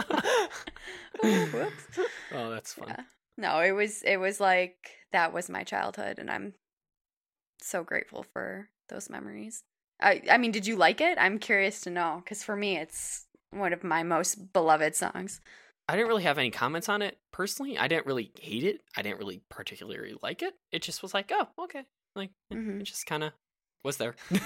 [1.52, 2.08] Whoops.
[2.32, 2.88] Oh, that's fun.
[2.88, 3.02] Yeah.
[3.36, 4.76] No, it was it was like
[5.12, 6.54] that was my childhood, and I'm
[7.60, 9.64] so grateful for those memories.
[10.00, 11.18] I I mean, did you like it?
[11.20, 15.40] I'm curious to know because for me, it's one of my most beloved songs.
[15.88, 17.78] I didn't really have any comments on it personally.
[17.78, 18.82] I didn't really hate it.
[18.96, 20.54] I didn't really particularly like it.
[20.70, 21.84] It just was like, oh, okay.
[22.14, 22.80] Like Mhm.
[22.80, 23.32] it just kind of
[23.84, 24.14] was there.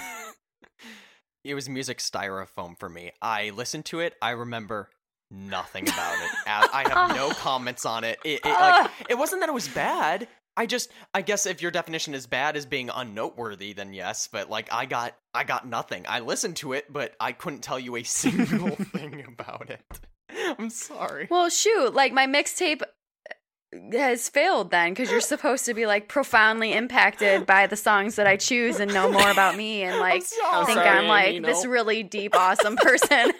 [1.43, 3.11] It was music styrofoam for me.
[3.21, 4.13] I listened to it.
[4.21, 4.89] I remember
[5.29, 6.29] nothing about it.
[6.47, 8.17] I I have no comments on it.
[8.23, 10.29] It, it, like, it wasn't that it was bad.
[10.55, 14.27] I just, I guess if your definition is bad as being unnoteworthy, then yes.
[14.31, 16.05] But like, I got, I got nothing.
[16.07, 19.81] I listened to it, but I couldn't tell you a single thing about it.
[20.59, 21.27] I'm sorry.
[21.29, 26.07] Well, shoot, like my mixtape uh, has failed then because you're supposed to be like
[26.07, 30.23] profoundly impacted by the songs that I choose and know more about me and like
[30.23, 30.65] sorry.
[30.65, 33.31] think I'm like this really deep, awesome person.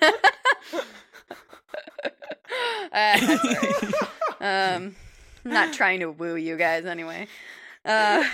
[2.91, 3.38] Uh,
[4.41, 4.95] um,
[5.44, 7.28] not trying to woo you guys anyway.
[7.86, 8.24] Uh,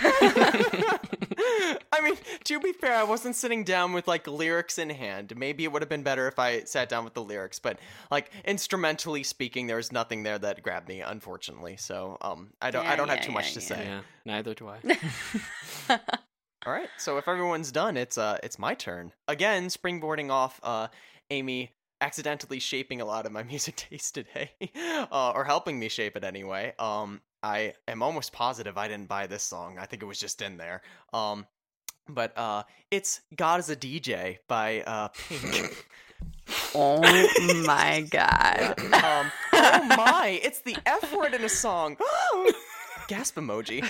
[1.92, 5.34] I mean, to be fair, I wasn't sitting down with like lyrics in hand.
[5.36, 7.78] Maybe it would have been better if I sat down with the lyrics, but
[8.10, 11.76] like instrumentally speaking, there was nothing there that grabbed me, unfortunately.
[11.76, 13.66] So, um, I don't, Yeah, I don't yeah, have too much to yeah.
[13.66, 13.84] say.
[13.84, 15.98] yeah, neither do I.
[16.66, 19.68] All right, so if everyone's done, it's uh, it's my turn again.
[19.68, 20.88] Springboarding off, uh,
[21.30, 24.50] Amy accidentally shaping a lot of my music taste today,
[25.10, 26.74] uh, or helping me shape it anyway.
[26.78, 29.78] Um, I am almost positive I didn't buy this song.
[29.78, 30.82] I think it was just in there.
[31.12, 31.46] Um,
[32.08, 35.86] but uh, it's "God Is a DJ" by uh Pink.
[36.74, 37.00] oh
[37.66, 38.78] my god.
[38.78, 40.38] um, oh my!
[40.42, 41.96] It's the F word in a song.
[43.08, 43.80] Gasp emoji.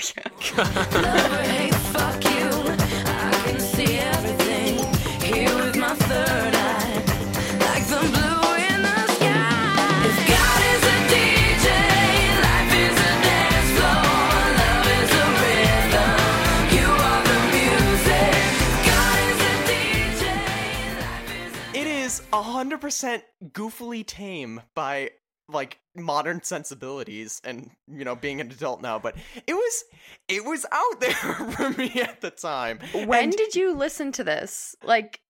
[22.32, 23.22] 100%
[23.52, 25.10] goofily tame by
[25.48, 29.16] like modern sensibilities and you know being an adult now but
[29.46, 29.84] it was
[30.28, 32.78] it was out there for me at the time.
[32.92, 34.76] When and did you listen to this?
[34.82, 35.20] Like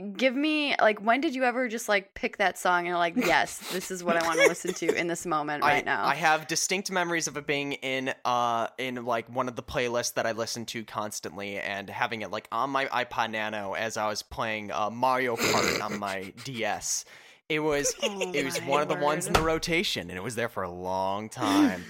[0.00, 3.58] give me like when did you ever just like pick that song and like, yes,
[3.72, 6.04] this is what I want to listen to in this moment right I, now.
[6.04, 10.14] I have distinct memories of it being in uh in like one of the playlists
[10.14, 14.08] that I listen to constantly and having it like on my iPod Nano as I
[14.08, 17.04] was playing uh, Mario Kart on my DS.
[17.48, 20.34] It was Oh it was one of the ones in the rotation and it was
[20.34, 21.84] there for a long time.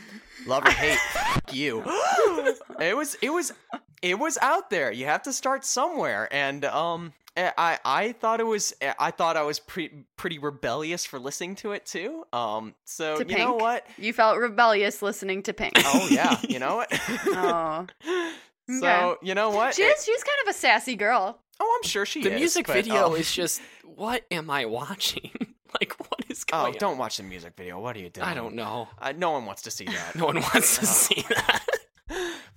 [0.47, 1.85] Love or hate, fuck you.
[2.81, 3.53] It was it was
[4.01, 4.91] it was out there.
[4.91, 9.43] You have to start somewhere and um I I thought it was I thought I
[9.43, 12.25] was pretty pretty rebellious for listening to it too.
[12.33, 13.87] Um so To you know what?
[13.97, 15.75] You felt rebellious listening to Pink.
[15.79, 16.93] Oh yeah, you know what?
[17.29, 17.87] Oh.
[18.81, 19.75] So you know what?
[19.75, 21.41] She's she's kind of a sassy girl.
[21.59, 22.33] oh, I'm sure she the is.
[22.35, 23.15] The music but, video oh.
[23.15, 25.31] is just what am I watching?
[25.81, 26.61] like what is going?
[26.61, 27.81] Oh, going don't watch the music video.
[27.81, 28.27] What are you doing?
[28.27, 28.89] I don't know.
[28.99, 30.15] Uh, no one wants to see that.
[30.17, 30.87] No one wants to Oh.
[30.87, 31.65] see that.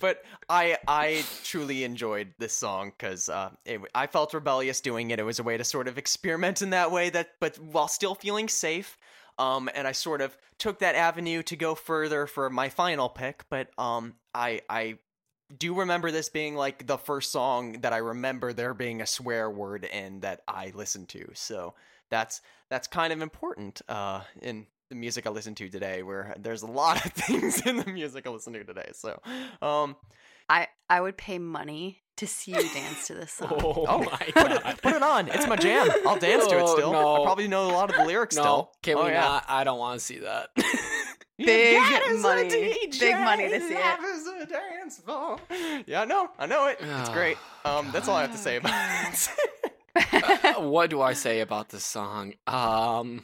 [0.04, 3.52] But I I truly enjoyed this song because uh,
[3.96, 5.20] I felt rebellious doing it.
[5.20, 8.14] It was a way to sort of experiment in that way that, but while still
[8.14, 8.98] feeling safe.
[9.40, 13.46] Um, and I sort of took that avenue to go further for my final pick.
[13.50, 14.98] But um, I I
[15.58, 19.50] do remember this being like the first song that I remember there being a swear
[19.50, 21.30] word in that I listened to.
[21.34, 21.76] So
[22.10, 26.62] that's that's kind of important uh, in the music I listen to today, where there's
[26.62, 28.92] a lot of things in the music I listen to today.
[28.94, 29.20] So,
[29.62, 29.96] um,
[30.50, 33.50] I I would pay money to see you dance to this song.
[33.64, 34.82] Oh, oh, my put it, god.
[34.84, 35.28] put it on.
[35.30, 35.90] It's my jam.
[36.06, 36.92] I'll dance to it Oh, still.
[36.92, 37.22] no.
[37.22, 38.72] I probably know a lot of the lyrics No, still.
[38.84, 39.22] can oh, we yeah.
[39.22, 39.46] not?
[39.48, 40.50] I don't want to see that.
[41.40, 42.50] Big got us a money.
[43.00, 44.00] Big money to see it.
[44.04, 45.40] is a dance floor.
[45.88, 46.30] Yeah, I know.
[46.38, 46.78] I know it.
[46.80, 47.38] It's great.
[47.66, 48.74] Um, that's all I have to say about
[49.12, 49.30] it.
[49.96, 52.34] Uh, what do I say about this song?
[52.46, 53.24] Um,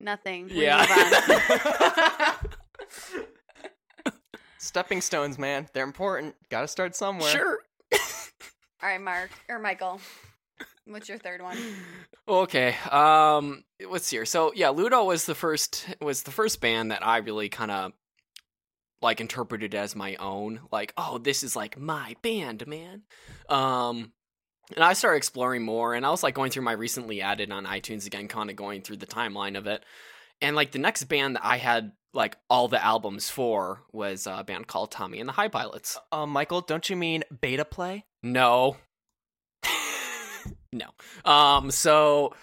[0.00, 0.46] Nothing.
[0.48, 2.34] We Yeah.
[4.58, 5.68] Stepping stones, man.
[5.72, 6.34] They're important.
[6.50, 7.30] Got to start somewhere.
[7.30, 7.58] sure.
[8.82, 10.00] All right, Mark or Michael.
[10.86, 11.58] What's your third one?
[12.28, 12.76] Okay.
[12.90, 14.24] Um, let's see here.
[14.24, 17.92] So yeah, Ludo was the first was the first band that I really kind of
[19.02, 20.60] like interpreted as my own.
[20.70, 23.02] Like, oh, this is like my band, man.
[23.48, 24.12] Um,
[24.74, 27.66] and I started exploring more, and I was like going through my recently added on
[27.66, 29.84] iTunes again, kind of going through the timeline of it.
[30.40, 34.42] And like the next band that I had like all the albums for was a
[34.42, 35.98] band called Tommy and the High Pilots.
[36.10, 38.04] Uh, Michael, don't you mean beta play?
[38.22, 38.76] No.
[40.72, 40.86] no.
[41.24, 42.34] Um so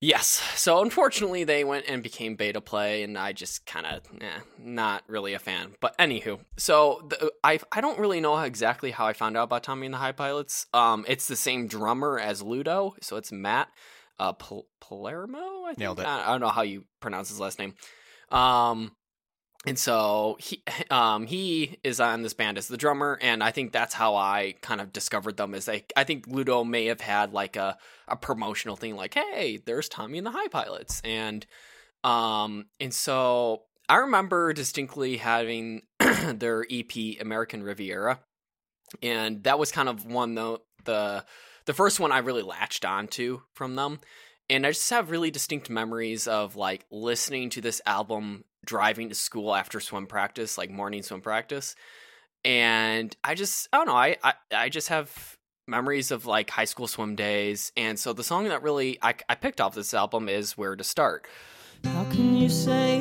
[0.00, 0.42] yes.
[0.56, 5.02] So unfortunately they went and became beta play and I just kind of eh, not
[5.06, 5.74] really a fan.
[5.80, 9.44] But anywho, so the, I I don't really know how, exactly how I found out
[9.44, 10.66] about Tommy and the High Pilots.
[10.72, 13.68] Um it's the same drummer as Ludo, so it's Matt
[14.18, 15.78] uh Pal- Palermo, I think.
[15.78, 16.06] Nailed it.
[16.06, 17.74] I, I don't know how you pronounce his last name.
[18.30, 18.92] Um
[19.66, 23.72] and so he um he is on this band as the drummer and i think
[23.72, 27.32] that's how i kind of discovered them is like i think ludo may have had
[27.32, 27.76] like a,
[28.08, 31.00] a promotional thing like hey there's tommy and the high pilots.
[31.04, 31.46] And
[32.04, 35.82] um and so i remember distinctly having
[36.34, 38.20] their ep american riviera
[39.02, 41.24] and that was kind of one the the
[41.66, 44.00] the first one i really latched onto from them
[44.50, 49.14] and I just have really distinct memories of like listening to this album driving to
[49.14, 51.76] school after swim practice, like morning swim practice.
[52.44, 55.38] And I just I don't know, I I, I just have
[55.68, 57.70] memories of like high school swim days.
[57.76, 60.84] And so the song that really I, I picked off this album is Where to
[60.84, 61.28] Start.
[61.84, 62.98] How can you say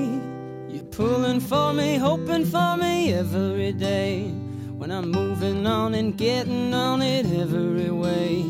[0.70, 4.30] you're pulling for me, hoping for me every day?
[4.78, 8.45] When I'm moving on and getting on it every way.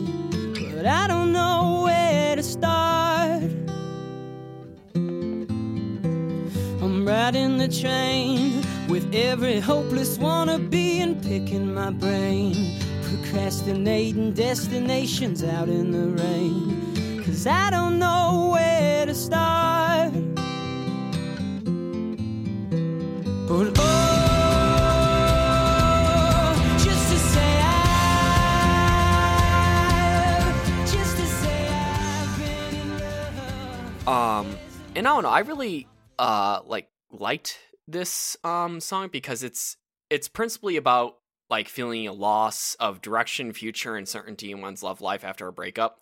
[0.79, 3.43] But I don't know where to start.
[6.81, 12.79] I'm riding the train with every hopeless wannabe and picking my brain.
[13.03, 17.25] Procrastinating destinations out in the rain.
[17.25, 20.13] Cause I don't know where to start.
[23.49, 24.08] But oh,
[34.09, 34.57] Um,
[34.95, 35.29] and I don't know.
[35.29, 35.87] I really
[36.17, 39.77] uh like liked this um song because it's
[40.09, 41.17] it's principally about
[41.49, 45.53] like feeling a loss of direction, future, and certainty in one's love life after a
[45.53, 45.99] breakup.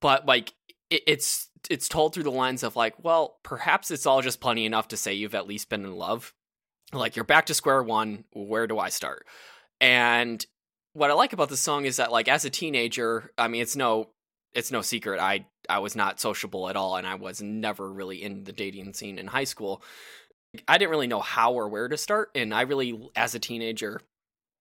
[0.00, 0.54] But like
[0.90, 4.66] it, it's it's told through the lens of like, well, perhaps it's all just plenty
[4.66, 6.34] enough to say you've at least been in love.
[6.92, 8.24] Like you're back to square one.
[8.32, 9.24] Where do I start?
[9.80, 10.44] And
[10.94, 13.76] what I like about this song is that like as a teenager, I mean, it's
[13.76, 14.08] no
[14.54, 18.22] it's no secret I I was not sociable at all, and I was never really
[18.22, 19.82] in the dating scene in high school.
[20.66, 24.00] I didn't really know how or where to start, and I really, as a teenager,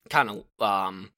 [0.09, 1.11] kind of um,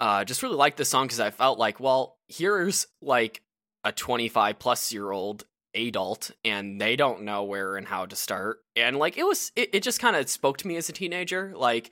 [0.00, 3.42] uh, just really liked this song because I felt like, well, here's like
[3.84, 8.58] a 25 plus year old adult and they don't know where and how to start.
[8.76, 11.52] And like it was it, it just kind of spoke to me as a teenager
[11.56, 11.90] like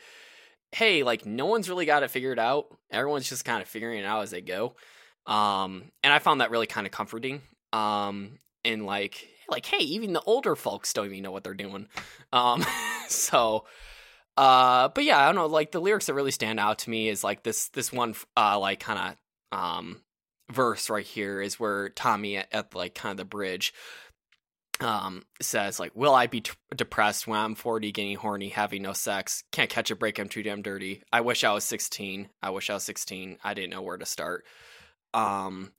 [0.70, 2.66] hey like no one's really got it figured out.
[2.90, 4.76] Everyone's just kind of figuring it out as they go
[5.26, 7.40] um and i found that really kind of comforting
[7.72, 11.88] um and like like hey even the older folks don't even know what they're doing.
[12.32, 12.64] Um
[13.08, 13.66] so
[14.36, 17.08] uh but yeah i don't know like the lyrics that really stand out to me
[17.08, 19.16] is like this this one uh like kind
[19.52, 20.00] of um
[20.50, 23.74] verse right here is where tommy at, at like kind of the bridge
[24.80, 28.94] um says like will i be t- depressed when i'm 40 getting horny having no
[28.94, 29.44] sex?
[29.52, 31.02] Can't catch a break i'm too damn dirty.
[31.12, 34.06] I wish i was 16 i wish i was 16 i didn't know where to
[34.06, 34.46] start
[35.14, 35.72] um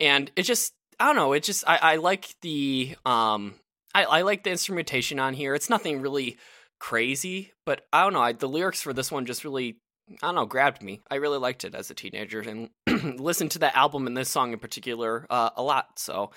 [0.00, 3.54] and it just i don't know it just i, I like the um
[3.94, 6.36] I, I like the instrumentation on here it's nothing really
[6.78, 9.78] crazy but i don't know I, the lyrics for this one just really
[10.22, 12.70] i don't know grabbed me i really liked it as a teenager and
[13.20, 16.30] listened to that album and this song in particular uh, a lot so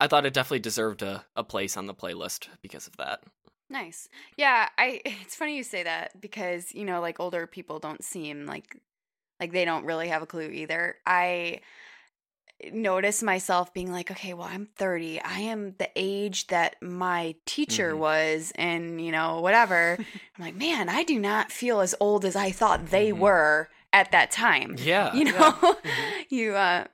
[0.00, 3.22] I thought it definitely deserved a, a place on the playlist because of that.
[3.70, 4.08] Nice.
[4.36, 8.46] Yeah, I it's funny you say that because, you know, like older people don't seem
[8.46, 8.76] like
[9.40, 10.96] like they don't really have a clue either.
[11.06, 11.60] I
[12.72, 15.20] notice myself being like, okay, well, I'm 30.
[15.20, 17.98] I am the age that my teacher Mhm.
[17.98, 19.96] was and, you know, whatever.
[20.38, 23.18] I'm like, man, I do not feel as old as I thought they Mhm.
[23.18, 24.74] were at that time.
[24.78, 25.14] Yeah.
[25.14, 26.24] You know, Mhm.
[26.30, 26.84] you uh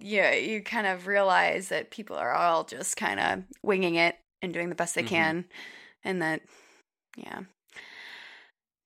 [0.00, 4.52] yeah, you kind of realize that people are all just kind of winging it and
[4.52, 5.08] doing the best they Mhm.
[5.08, 5.44] can
[6.04, 6.42] and that
[7.16, 7.40] yeah.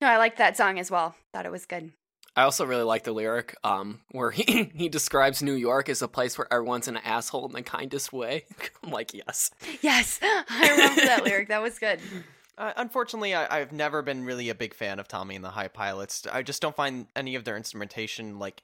[0.01, 1.15] No, I liked that song as well.
[1.35, 1.93] Thought it was good.
[2.35, 6.09] I also really like the lyric um, where he, he describes New York as a
[6.09, 8.45] place where everyone's an asshole in the kindest way.
[8.83, 9.51] I'm like, yes.
[9.83, 11.49] Yes, I remember that lyric.
[11.49, 12.01] That was good.
[12.57, 15.69] Uh, unfortunately, I, I've never been really a big fan of Tommy and the High
[15.69, 16.27] Pilots.
[16.31, 18.63] I just don't find any of their instrumentation like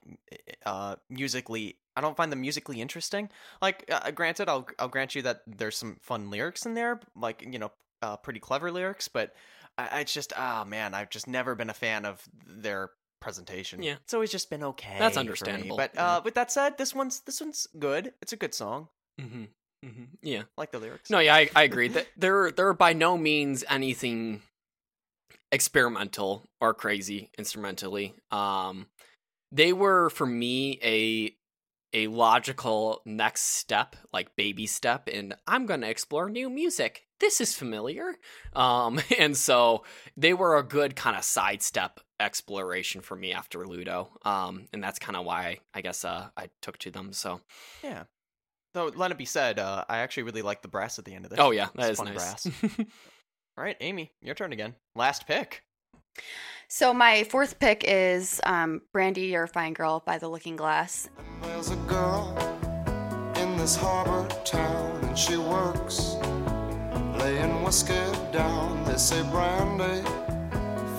[0.65, 1.77] uh, musically.
[1.97, 3.29] I don't find them musically interesting.
[3.61, 7.45] Like, uh, granted, I'll I'll grant you that there's some fun lyrics in there, like
[7.51, 9.09] you know, uh, pretty clever lyrics.
[9.09, 9.35] But
[9.79, 12.91] I, I just, ah, man, I've just never been a fan of their
[13.21, 13.83] presentation.
[13.83, 13.97] Yeah.
[14.05, 14.97] it's always just been okay.
[14.99, 16.17] That's understandable, But yeah.
[16.17, 18.13] uh, with that said, this one's this one's good.
[18.23, 18.89] It's a good song.
[19.21, 19.45] Mm-hmm.
[19.85, 20.05] Mm-hmm.
[20.23, 20.41] Yeah.
[20.43, 21.11] I like the lyrics.
[21.11, 21.89] No, yeah, I, I agree.
[21.89, 24.43] that they're they're by no means anything
[25.53, 28.15] experimental or crazy instrumentally.
[28.31, 28.87] Um,
[29.53, 31.35] they were for me a
[31.95, 37.07] a logical next step, like baby step, and I'm going to explore new music.
[37.21, 38.15] This is familiar,
[38.55, 39.85] um, and so
[40.17, 44.99] they were a good kind of sidestep exploration for me after Ludo, um, and that's
[44.99, 47.13] kind of why I guess uh, I took to them.
[47.13, 47.41] So,
[47.83, 48.05] Yeah.
[48.75, 51.25] Though let it be said, uh, I actually really like the brass at the end
[51.25, 51.41] of this.
[51.41, 52.45] oh yeah, that It's is fun nice.
[52.47, 52.79] brass.
[53.57, 54.75] All right, Amy, your turn again.
[54.95, 55.63] Last pick.
[56.69, 61.09] So my fourth pick is um, "Brandy, You're a Fine Girl" by The Looking Glass.
[61.43, 62.37] There's a girl
[63.37, 66.17] in this harbor town, and she works
[67.19, 67.95] laying whiskey
[68.33, 68.85] down.
[68.85, 70.03] They say, Brandy,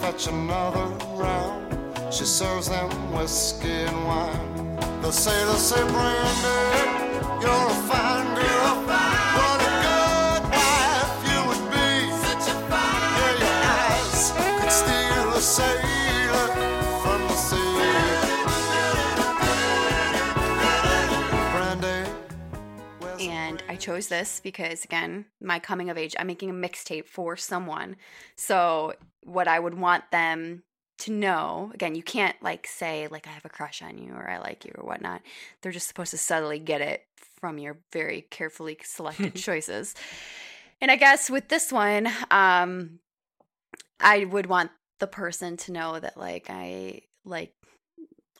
[0.01, 2.13] fetch another round.
[2.13, 4.77] She serves them whiskey and wine.
[5.01, 6.59] They say, they say, Brandy,
[7.41, 8.75] you're a fine girl.
[9.37, 11.89] What a good wife you would be.
[13.19, 15.98] Yeah, your eyes could steal a sailor
[23.79, 27.95] chose this because, again, my coming of age, I'm making a mixtape for someone.
[28.35, 28.93] So,
[29.23, 30.63] what I would want them
[30.99, 34.29] to know, again, you can't like say, like, I have a crush on you or
[34.29, 35.21] I like you or whatnot.
[35.61, 37.03] They're just supposed to subtly get it
[37.39, 39.95] from your very carefully selected choices.
[40.81, 42.99] And I guess with this one, um,
[43.99, 47.53] I would want the person to know that, like, I like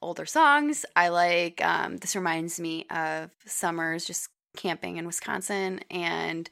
[0.02, 0.86] older songs.
[0.96, 4.30] I like, um, this reminds me of summers just
[4.60, 5.80] camping in Wisconsin.
[5.90, 6.50] And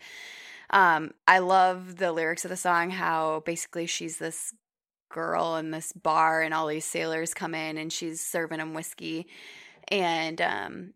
[0.70, 4.54] um, I love the lyrics of the song, how basically she's this
[5.10, 9.28] girl in this bar and all these sailors come in and she's serving them whiskey.
[9.90, 10.94] And um,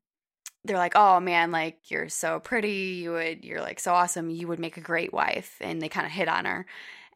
[0.66, 3.00] they're like, oh man, like you're so pretty.
[3.02, 4.30] You would, you're like so awesome.
[4.30, 5.58] You would make a great wife.
[5.62, 6.66] And they kind of hit on her.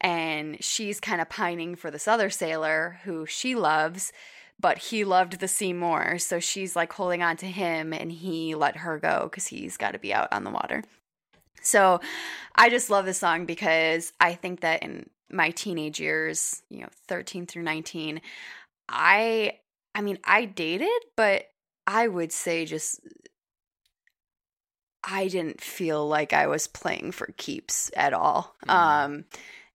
[0.02, 4.12] And she's kind of pining for this other sailor who she loves
[4.60, 6.18] but he loved the sea more.
[6.18, 9.92] So she's like holding on to him and he let her go because he's got
[9.92, 10.84] to be out on the water.
[11.62, 12.00] So
[12.56, 16.90] I just love this song because I think that in my teenage years, you know,
[17.08, 18.22] 13 through 19,
[18.88, 19.60] I
[19.94, 21.46] I mean, I dated, but
[21.88, 23.00] I would say just
[25.04, 28.56] I didn't feel like I was playing for keeps at all.
[28.68, 29.26] Um,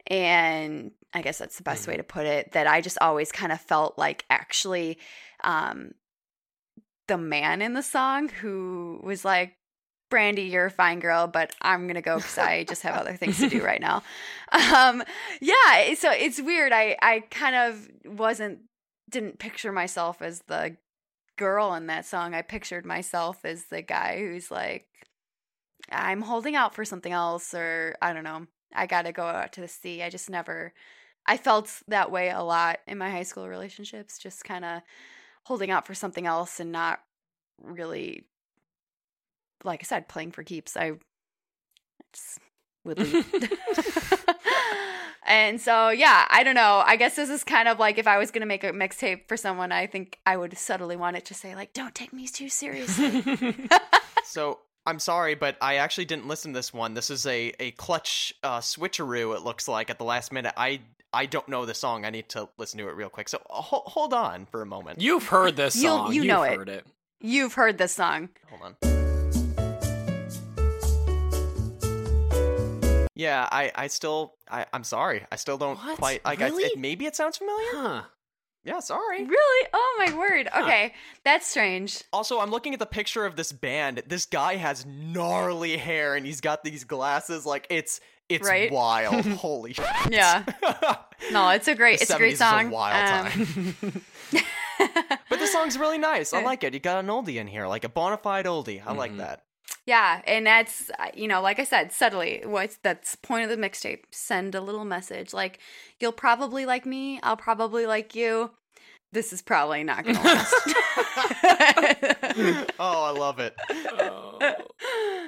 [0.07, 2.53] and I guess that's the best way to put it.
[2.53, 4.99] That I just always kind of felt like actually,
[5.43, 5.93] um,
[7.09, 9.57] the man in the song who was like,
[10.11, 13.39] Brandy, you're a fine girl, but I'm gonna go because I just have other things
[13.39, 14.03] to do right now.
[14.53, 15.05] Um,
[15.41, 16.73] yeah, so it's weird.
[16.73, 18.59] I I kind of wasn't
[19.09, 20.77] didn't picture myself as the
[21.37, 22.35] girl in that song.
[22.35, 24.89] I pictured myself as the guy who's like,
[25.91, 28.47] I'm holding out for something else, or I don't know.
[28.75, 30.03] I gotta go out to the sea.
[30.03, 30.73] I just never.
[31.27, 34.83] I felt that way a lot in my high school relationships, just kind of
[35.45, 37.01] holding out for something else and not
[37.63, 38.25] really
[39.65, 40.77] like I said, playing for keeps.
[40.77, 40.93] I
[42.13, 42.39] just
[42.85, 43.27] would leave.
[45.27, 46.83] and so, yeah, I don't know.
[46.85, 49.29] I guess this is kind of like if I was going to make a mixtape
[49.29, 52.27] for someone, I think I would subtly want it to say, like, don't take me
[52.27, 53.23] too seriously.
[54.23, 56.95] So I'm sorry, but I actually didn't listen to this one.
[56.95, 59.35] This is a a clutch uh, switcheroo.
[59.35, 60.55] It looks like at the last minute.
[60.57, 60.83] I
[61.13, 62.05] I don't know the song.
[62.05, 63.29] I need to listen to it real quick.
[63.29, 65.01] So uh, ho- hold on for a moment.
[65.01, 66.13] You've heard this You'll- song.
[66.13, 66.57] you You've know it.
[66.57, 66.87] heard it.
[67.21, 68.29] You've heard this song.
[68.49, 68.77] Hold on.
[73.15, 75.27] Yeah, I, I still, I, I'm sorry.
[75.31, 75.99] I still don't What?
[75.99, 76.23] quite.
[76.25, 76.65] I guess Really?
[76.65, 77.69] it, maybe it sounds familiar.
[77.73, 78.03] Huh.
[78.65, 79.25] Yeah, sorry.
[79.25, 79.69] Really?
[79.75, 80.49] Oh, my word.
[80.57, 80.95] Okay.
[81.25, 82.03] That's strange.
[82.15, 84.03] Also, I'm looking at the picture of this band.
[84.07, 87.45] This guy has gnarly hair and he's got these glasses.
[87.45, 88.01] Like it's,
[88.31, 88.71] it's Right?
[88.71, 89.27] wild.
[89.27, 89.87] Holy shit.
[90.11, 90.45] Yeah.
[91.33, 92.71] No, it's a great, it's a great 70s is a song.
[92.71, 94.03] wild Um,
[95.29, 96.33] But the song's really nice.
[96.33, 96.73] I like it.
[96.73, 98.83] You got an oldie in here, like a bona fide oldie.
[98.85, 99.19] I like Mhm.
[99.19, 99.43] that.
[99.85, 102.41] Yeah, and that's uh, you know, like I said, subtly.
[102.45, 104.05] What's that's point of the mixtape?
[104.11, 105.35] Send a little message.
[105.35, 105.59] Like
[106.01, 107.21] you'll probably like me.
[107.23, 108.51] I'll probably like you.
[109.13, 110.55] This is probably not gonna last.
[112.79, 113.55] oh, I love it.
[113.71, 114.39] Oh.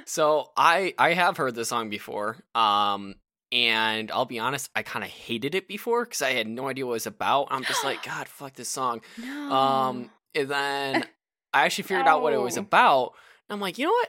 [0.07, 2.39] So I I have heard this song before.
[2.55, 3.17] Um
[3.53, 6.87] and I'll be honest, I kind of hated it before because I had no idea
[6.87, 7.49] what it was about.
[7.51, 9.03] I'm just like, God, fuck this song.
[9.19, 9.53] no.
[9.53, 11.05] Um, and then
[11.53, 13.13] I actually figured out what it was about.
[13.49, 14.09] And I'm like, you know what?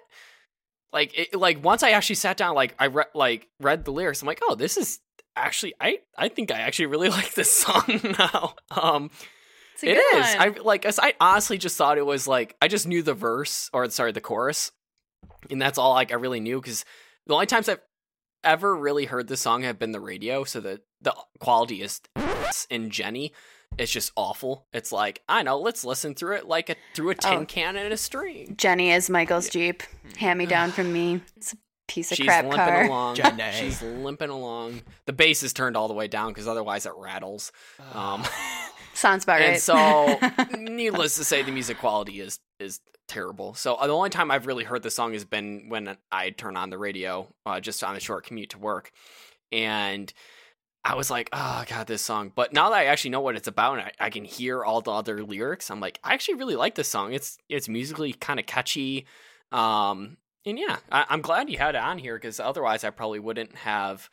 [0.93, 4.21] Like, it, like once I actually sat down, like I read, like read the lyrics.
[4.21, 4.99] I'm like, oh, this is
[5.35, 8.55] actually, I, I think I actually really like this song now.
[8.71, 9.11] Um,
[9.73, 10.35] It's a it good is.
[10.35, 10.41] one.
[10.41, 10.85] I like.
[10.99, 14.21] I honestly just thought it was like I just knew the verse or sorry, the
[14.21, 14.71] chorus,
[15.49, 16.85] and that's all like I really knew because
[17.27, 17.81] the only times I've
[18.43, 20.43] ever really heard this song have been the radio.
[20.43, 22.01] So the the quality is
[22.69, 23.33] in Jenny.
[23.77, 24.67] It's just awful.
[24.73, 25.57] It's like I know.
[25.59, 27.45] Let's listen through it like a through a tin Oh.
[27.45, 28.53] can and a string.
[28.57, 29.81] Jenny is Michael's Jeep.
[30.17, 31.21] Hand me down from me.
[31.37, 32.45] It's a piece of crap.
[32.45, 32.85] She's crap limping car.
[32.85, 33.15] along.
[33.15, 33.51] Jenny.
[33.59, 34.81] She's limping along.
[35.05, 37.51] The bass is turned all the way down because otherwise it rattles.
[37.93, 38.23] Um,
[38.93, 39.61] Sounds about and right.
[39.61, 40.19] so
[40.57, 43.53] needless to say the music quality is is terrible.
[43.53, 46.55] So uh, the only time i've really heard the song has been when i turn
[46.55, 48.91] on the radio uh, just on a short commute to work.
[49.51, 50.11] And
[50.85, 52.31] i was like oh god this song.
[52.33, 54.81] But now that i actually know what it's about and i, I can hear all
[54.81, 57.13] the other lyrics i'm like i actually really like this song.
[57.13, 59.05] It's it's musically kind of catchy.
[59.51, 63.19] Um and yeah I, i'm glad you had it on here because otherwise i probably
[63.19, 64.09] wouldn't have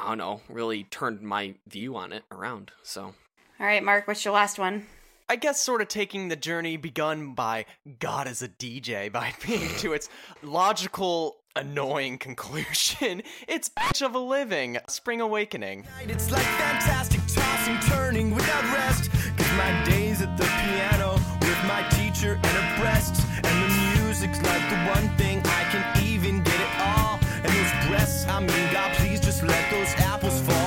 [0.00, 2.72] i don't know really turned my view on it around.
[2.82, 3.14] So
[3.62, 4.86] All right, Mark, what's your last one?
[5.28, 7.66] I guess sort of taking the journey begun by
[8.00, 10.08] God Is a DJ by being to its
[10.42, 13.22] logical, annoying conclusion.
[13.46, 15.86] It's bitch of a living, Spring Awakening.
[16.08, 19.12] It's like fantastic tossing, turning without rest.
[19.12, 21.12] Cause my days at the piano
[21.42, 23.24] with my teacher and her breasts.
[23.36, 27.20] And the music's like the one thing I can even get it all.
[27.36, 30.61] And those breasts, I mean, God, please just let those apples fall.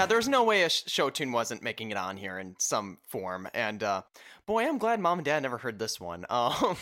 [0.00, 3.46] Yeah, there's no way a show tune wasn't making it on here in some form.
[3.52, 4.00] And uh,
[4.46, 6.24] boy, I'm glad mom and dad never heard this one.
[6.30, 6.76] Um,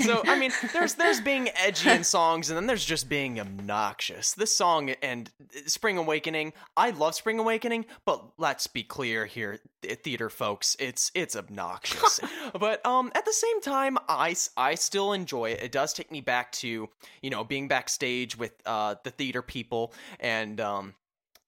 [0.00, 4.34] so I mean, there's there's being edgy in songs, and then there's just being obnoxious.
[4.34, 5.30] This song and
[5.66, 11.34] Spring Awakening, I love Spring Awakening, but let's be clear here, theater folks, it's it's
[11.34, 12.20] obnoxious.
[12.60, 15.62] but um, at the same time, I I still enjoy it.
[15.62, 16.88] It does take me back to
[17.20, 20.94] you know being backstage with uh the theater people and um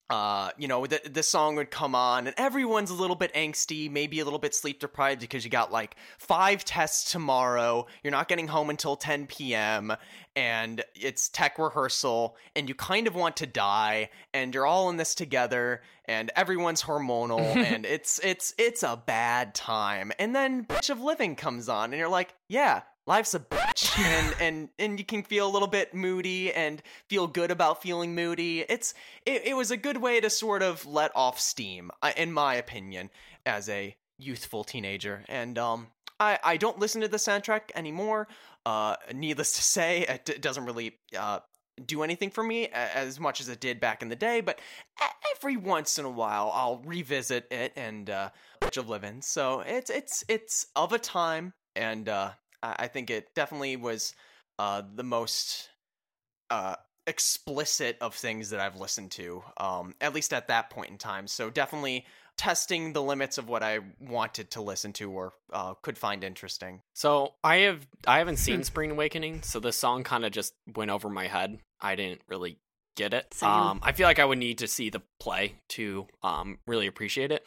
[0.09, 3.91] uh, you know, the, the song would come on, and everyone's a little bit angsty,
[3.91, 7.87] maybe a little bit sleep deprived because you got like five tests tomorrow.
[8.05, 9.93] You're not getting home until 10 p.m.,
[10.37, 14.97] and it's tech rehearsal, and you kind of want to die, and you're all in
[14.97, 20.13] this together, and everyone's hormonal, and it's it's it's a bad time.
[20.21, 23.99] And then Bitch of Living comes on, and you're like, yeah, life's a bitch.
[23.99, 28.15] And and and you can feel a little bit moody and feel good about feeling
[28.15, 28.61] moody.
[28.69, 32.55] It's it, it was a good way to sort of let off steam in my
[32.55, 33.11] opinion
[33.45, 35.25] as a youthful teenager.
[35.29, 35.89] And um
[36.19, 38.29] i i don't listen to the soundtrack anymore.
[38.65, 41.41] Uh needless to say it doesn't really uh
[41.85, 44.59] do anything for me as much as it did back in the day but
[45.37, 48.31] every once in a while i'll revisit it and uh
[48.63, 52.31] Bitch of living so it's it's it's of a time and uh
[52.67, 54.15] I I think it definitely was
[54.59, 55.71] uh, the most
[56.51, 56.77] uh,
[57.07, 61.27] explicit of things that I've listened to, um, at least at that point in time.
[61.27, 62.07] So definitely
[62.37, 66.83] testing the limits of what I wanted to listen to or uh, could find interesting.
[66.95, 70.91] So I have I haven't seen Spring Awakening, so this song kind of just went
[70.91, 71.59] over my head.
[71.81, 72.59] I didn't really
[72.97, 73.33] get it.
[73.35, 73.51] Same.
[73.51, 77.33] Um, I feel like I would need to see the play to um really appreciate
[77.33, 77.45] it.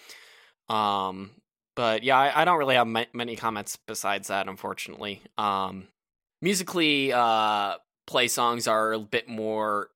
[0.70, 1.32] Um,
[1.80, 5.22] but yeah, I, I don't really have ma- many comments besides that, unfortunately.
[5.38, 5.88] Um,
[6.42, 7.76] musically, uh,
[8.06, 9.90] play songs are a bit more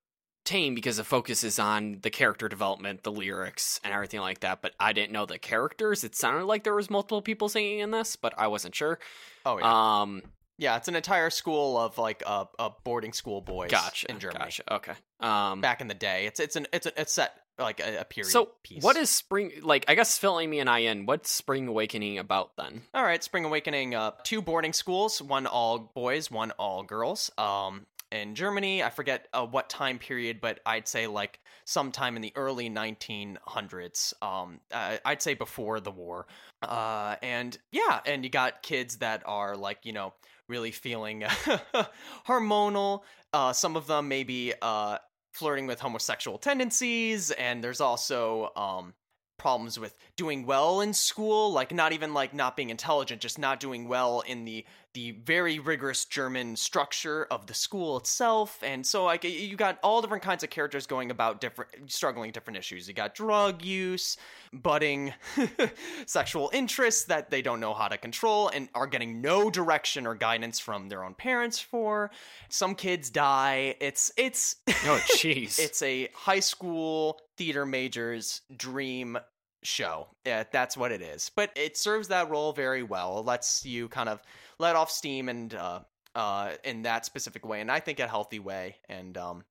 [0.46, 4.62] tame because the focus is on the character development, the lyrics, and everything like that.
[4.62, 6.06] But I didn't know the characters.
[6.06, 8.98] It sounded like there was multiple people singing in this, but I wasn't sure.
[9.46, 10.22] Oh yeah, Um,
[10.58, 10.78] yeah.
[10.78, 14.74] It's an entire school of like a, uh boarding school boys gotcha in Germany Gotcha.
[14.74, 14.94] Okay.
[15.20, 16.28] Um, back in the day.
[16.28, 18.32] It's it's an it's a, it's set like a, a period.
[18.32, 18.84] so piece.
[18.84, 19.86] what is spring like?
[19.88, 21.06] I guess fill Amy and I in.
[21.06, 22.82] What's Spring Awakening about then?
[22.94, 23.96] All right, Spring Awakening.
[23.96, 27.32] Uh, two boarding schools, one all boys, one all girls.
[27.38, 32.22] Um, in Germany, I forget uh, what time period, but I'd say like sometime in
[32.22, 34.14] the early 1900s.
[34.22, 36.28] Um, uh, I'd say before the war.
[36.62, 40.14] Uh, and yeah, and you got kids that are like you know
[40.48, 41.22] really feeling
[42.28, 43.02] hormonal.
[43.32, 44.98] Uh, some of them maybe uh
[45.34, 48.94] flirting with homosexual tendencies, and there's also um
[49.38, 53.60] problems with doing well in school like not even like not being intelligent just not
[53.60, 54.64] doing well in the
[54.94, 60.02] the very rigorous german structure of the school itself and so like you got all
[60.02, 64.18] different kinds of characters going about different struggling different issues you got drug use
[64.52, 65.14] budding
[66.06, 70.16] sexual interests that they don't know how to control and are getting no direction or
[70.16, 72.12] guidance from their own parents for
[72.50, 75.60] some kids die it's it's Oh, jeez.
[75.64, 79.18] it's a high school theater major's dream
[79.64, 80.08] show.
[80.26, 81.32] Yeah, that's what it is.
[81.34, 83.20] But it serves that role very well.
[83.20, 84.22] It lets you kind of
[84.64, 85.80] let off steam and uh
[86.16, 89.44] uh in that specific way and I think a healthy way and um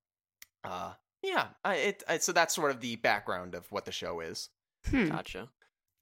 [0.64, 4.20] uh yeah, I, it I, so that's sort of the background of what the show
[4.20, 4.48] is.
[4.90, 5.08] Hmm.
[5.08, 5.48] gotcha.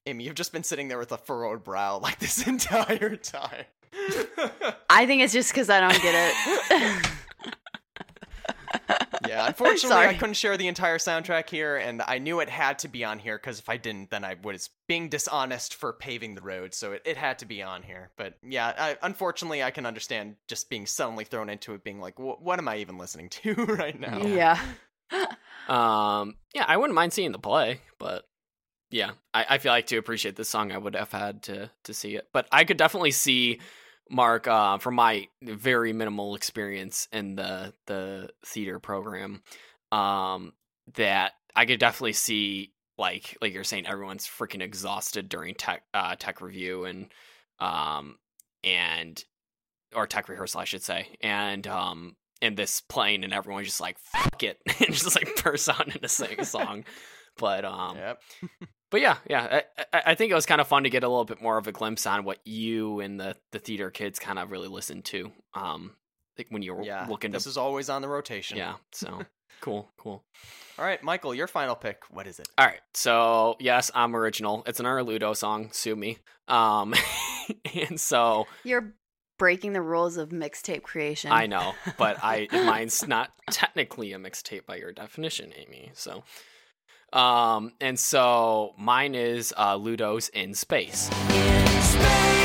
[0.06, 3.66] Amy, you've just been sitting there with a furrowed brow like this entire time.
[4.88, 6.32] I think it's just because I don't get
[6.70, 7.10] it.
[9.30, 12.88] Yeah, unfortunately, I couldn't share the entire soundtrack here, and I knew it had to
[12.88, 16.40] be on here because if I didn't, then I was being dishonest for paving the
[16.40, 16.74] road.
[16.74, 18.10] So it, it had to be on here.
[18.16, 22.18] But yeah, I, unfortunately, I can understand just being suddenly thrown into it, being like,
[22.18, 24.60] "What am I even listening to right now?" yeah.
[25.68, 28.24] Um, yeah, I wouldn't mind seeing the play, but
[28.90, 31.94] yeah, I, I feel like to appreciate this song, I would have had to to
[31.94, 32.28] see it.
[32.32, 33.60] But I could definitely see
[34.10, 39.42] Mark, uh, from my very minimal experience in the the theater program,
[39.92, 40.52] um,
[40.94, 46.16] that I could definitely see like like you're saying, everyone's freaking exhausted during tech uh,
[46.18, 47.12] tech review and
[47.60, 48.16] um
[48.64, 49.24] and
[49.94, 53.98] or tech rehearsal, I should say, and um and this playing and everyone's just like
[53.98, 56.84] fuck it and just like burst out into sing a song.
[57.38, 58.22] But um, Yep.
[58.90, 61.08] but yeah, yeah, I, I, I think it was kind of fun to get a
[61.08, 64.38] little bit more of a glimpse on what you and the the theater kids kind
[64.38, 65.30] of really listened to.
[65.54, 65.92] Um,
[66.38, 67.06] like when you were Yeah.
[67.08, 68.56] looking This to, is always on the rotation.
[68.58, 68.74] yeah.
[68.92, 69.22] So
[69.60, 70.24] cool, cool.
[70.78, 72.02] All right, Michael, your final pick.
[72.10, 72.48] What is it?
[72.56, 74.62] All right, so yes, I'm original.
[74.66, 75.70] It's an Ludo song.
[75.72, 76.18] Sue me.
[76.48, 76.94] Um,
[77.74, 78.94] and so You're
[79.38, 81.32] breaking the rules of mixtape creation.
[81.32, 85.90] I know, but I mine's not technically a mixtape by your definition, Amy.
[85.94, 86.24] So,
[87.12, 91.10] um, and so mine is uh, Ludo's in space.
[91.30, 92.39] In space,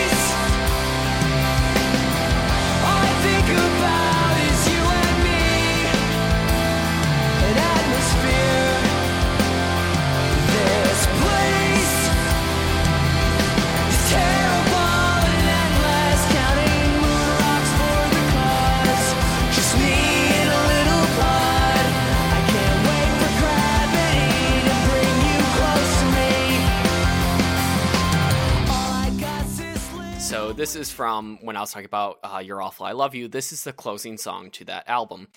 [30.65, 33.51] this is from when I was talking about uh, "You're Awful, I Love You." This
[33.51, 35.27] is the closing song to that album,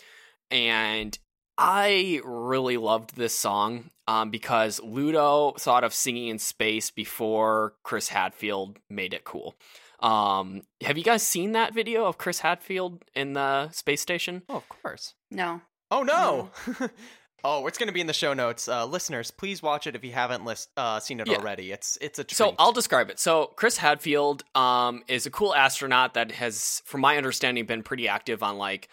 [0.51, 1.19] and
[1.59, 8.09] I really loved this song um, because Ludo thought of singing in space before Chris
[8.09, 9.55] Hadfield made it cool.
[10.01, 14.45] Um, have you guys seen that video of Chris Hadfield in the space station?
[14.49, 15.13] Oh, of course.
[15.31, 15.61] No.
[15.91, 16.49] Oh no.
[17.45, 18.69] oh, it's going to be in the show notes.
[18.69, 21.37] Uh, listeners, please watch it if you haven't list, uh, seen it Yeah.
[21.37, 21.73] already.
[21.73, 22.37] It's it's a treat.
[22.37, 23.19] So I'll describe it.
[23.19, 28.09] So Chris Hadfield um, is a cool astronaut that has, from my understanding, been pretty
[28.09, 28.89] active on like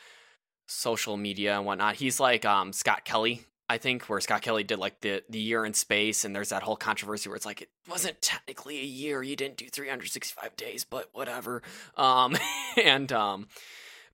[0.67, 1.95] social media and whatnot.
[1.95, 5.65] He's like um, Scott Kelly, I think, where Scott Kelly did like the the year
[5.65, 9.21] in space, and there's that whole controversy where it's like it wasn't technically a year.
[9.23, 11.61] You didn't do 365 days, but whatever.
[11.97, 12.35] Um,
[12.83, 13.47] and um,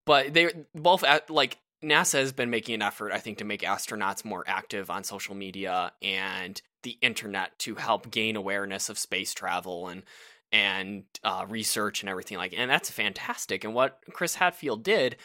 [0.06, 3.62] but they both at, like NASA has been making an effort, I think, to make
[3.62, 9.34] astronauts more active on social media and the internet to help gain awareness of space
[9.34, 10.04] travel and
[10.52, 12.54] and uh, research and everything like.
[12.56, 13.64] And that's fantastic.
[13.64, 15.16] And what Chris Hadfield did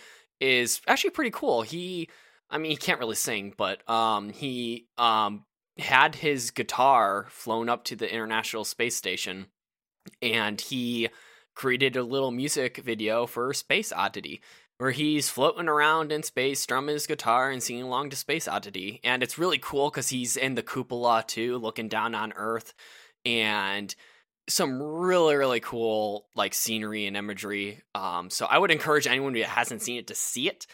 [0.40, 1.62] is actually pretty cool.
[1.62, 2.08] He,
[2.48, 5.44] I mean, he can't really sing, but um, he um
[5.78, 9.46] had his guitar flown up to the International Space Station,
[10.22, 11.10] and he
[11.54, 14.40] created a little music video for Space Oddity
[14.78, 19.00] where he's floating around in space, strumming his guitar and singing along to Space Oddity.
[19.02, 22.74] And it's really cool because he's in the cupola too, looking down on Earth,
[23.24, 23.94] and
[24.48, 27.82] some really really cool like scenery and imagery.
[27.94, 30.66] Um, so I would encourage anyone who hasn't seen it to see it.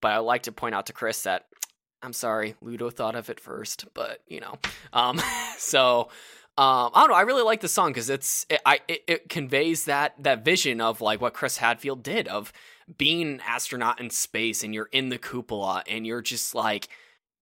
[0.00, 1.46] But I would like to point out to Chris that
[2.00, 4.58] I'm sorry, Ludo thought of it first, but you know,
[4.92, 5.20] um,
[5.58, 6.10] so.
[6.56, 7.14] Um, I don't know.
[7.14, 10.80] I really like the song because it's it, I it, it conveys that that vision
[10.80, 12.52] of like what Chris Hadfield did of
[12.96, 16.88] being an astronaut in space and you're in the cupola and you're just like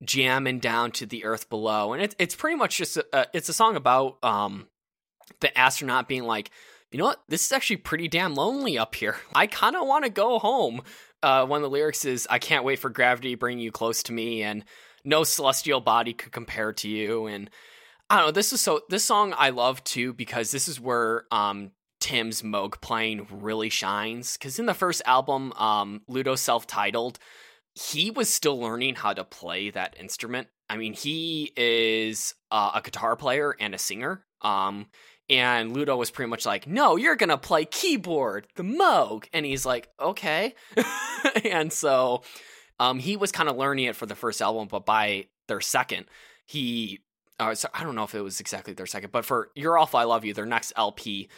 [0.04, 1.92] jamming down to the earth below.
[1.92, 4.66] And it's it's pretty much just a, a- it's a song about um
[5.40, 6.50] the astronaut being like
[6.92, 7.20] you know what?
[7.28, 9.16] This is actually pretty damn lonely up here.
[9.34, 10.82] I kind of want to go home.
[11.22, 14.02] Uh one of the lyrics is i can't wait for gravity to bring you close
[14.04, 14.64] to me and
[15.04, 17.26] no celestial body could compare to you.
[17.26, 17.50] And
[18.10, 21.24] i don't know this is so this song i love too because this is where
[21.32, 21.70] um
[22.06, 27.18] Tim's Moog playing really shines because in the first album, um, Ludo self-titled,
[27.74, 30.46] he was still learning how to play that instrument.
[30.70, 34.24] I mean, he is uh, a guitar player and a singer.
[34.40, 34.86] Um,
[35.28, 39.66] and Ludo was pretty much like, "No, you're gonna play keyboard, the Moog," and he's
[39.66, 40.54] like, "Okay."
[41.44, 42.22] and so,
[42.78, 46.06] um, he was kind of learning it for the first album, but by their second,
[46.44, 47.00] he.
[47.40, 49.98] Uh, so I don't know if it was exactly their second, but for "You're Awful,
[49.98, 51.28] I Love You," their next LP,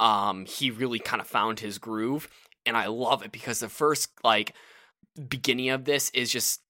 [0.00, 2.28] um he really kind of found his groove
[2.66, 4.54] and i love it because the first like
[5.28, 6.60] beginning of this is just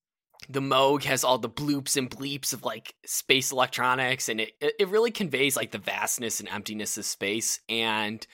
[0.49, 4.89] the moog has all the bloops and bleeps of like space electronics and it it
[4.89, 8.27] really conveys like the vastness and emptiness of space and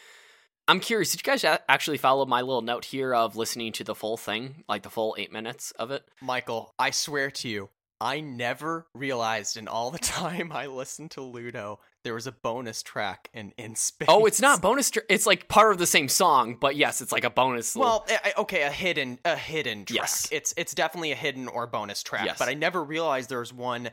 [0.67, 3.95] i'm curious did you guys actually follow my little note here of listening to the
[3.95, 6.03] full thing like the full eight minutes of it?
[6.21, 11.23] Michael, I swear to you, I never realized in all the time I listened to
[11.23, 14.07] Ludo there was a bonus track in In Space.
[14.11, 17.13] oh it's not bonus tr- it's like part of the same song but yes it's
[17.13, 19.97] like a bonus little- Well, I- okay, a hidden a hidden track.
[19.97, 20.29] Yes.
[20.33, 22.39] It's it's definitely a hidden or bonus track, Yes.
[22.39, 23.91] but I never realized there was one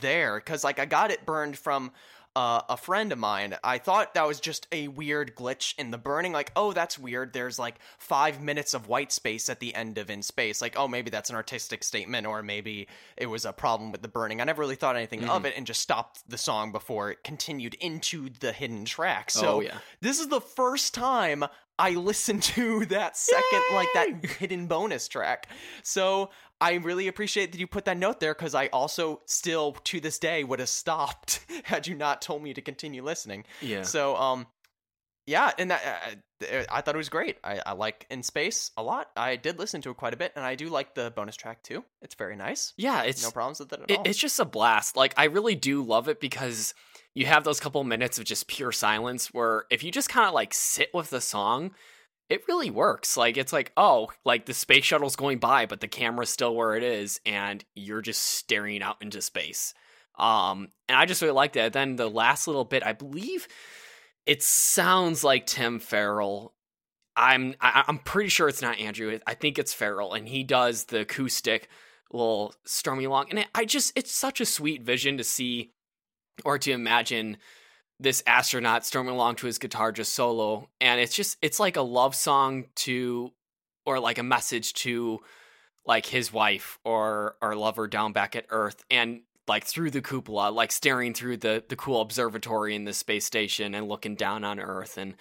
[0.00, 1.92] there cuz like I got it burned from
[2.34, 3.56] uh, a friend of mine.
[3.62, 7.32] I thought that was just a weird glitch in the burning like, "Oh, that's weird.
[7.32, 10.88] There's like 5 minutes of white space at the end of In Space." Like, "Oh,
[10.88, 14.44] maybe that's an artistic statement or maybe it was a problem with the burning." I
[14.44, 15.30] never really thought anything Mm-hmm.
[15.30, 19.30] of it and just stopped the song before it continued into the hidden track.
[19.30, 19.78] So, Oh, yeah.
[20.00, 21.44] this is the first time
[21.78, 25.48] I listened to that second, like that hidden bonus track.
[25.82, 26.30] So
[26.62, 30.18] I really appreciate that you put that note there because I also still to this
[30.20, 33.44] day would have stopped had you not told me to continue listening.
[33.60, 34.46] yeah So um,
[35.26, 37.38] yeah, and that, uh, I thought it was great.
[37.44, 39.08] I, I like In Space a lot.
[39.16, 41.62] I did listen to it quite a bit, and I do like the bonus track
[41.62, 41.84] too.
[42.00, 42.74] It's very nice.
[42.76, 44.04] yeah it's no problems with that at it, all.
[44.06, 44.96] it's just a blast.
[44.96, 46.74] Like I really do love it because
[47.14, 50.34] you have those couple minutes of just pure silence where if you just kind of
[50.34, 51.72] like sit with the song,
[52.32, 53.16] it really works.
[53.16, 56.74] Like it's like, oh, like the space shuttle's going by, but the camera's still where
[56.74, 59.74] it is, and you're just staring out into space.
[60.18, 61.74] Um, and I just really liked it.
[61.74, 63.48] Then the last little bit, I believe
[64.24, 66.54] it sounds like Tim Ferrell.
[67.14, 69.18] I'm I, I'm pretty sure it's not Andrew.
[69.26, 71.68] I think it's Ferrell, and he does the acoustic
[72.10, 75.72] little strumming along, and it, I just it's such a sweet vision to see
[76.46, 77.36] or to imagine
[78.02, 81.82] this astronaut strumming along to his guitar just solo, and it's just it's like a
[81.82, 83.32] love song to
[83.86, 85.20] or like a message to
[85.86, 90.50] like his wife or or lover down back at Earth, and like through the cupola,
[90.50, 94.60] like staring through the the cool observatory in the space station and looking down on
[94.60, 95.14] Earth and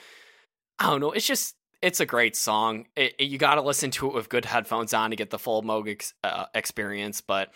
[0.79, 1.11] I don't know.
[1.11, 2.85] It's just it's a great song.
[2.95, 5.39] It, it- you got to listen to it with good headphones on to get the
[5.39, 7.21] full Moog ex- uh, experience.
[7.21, 7.51] But,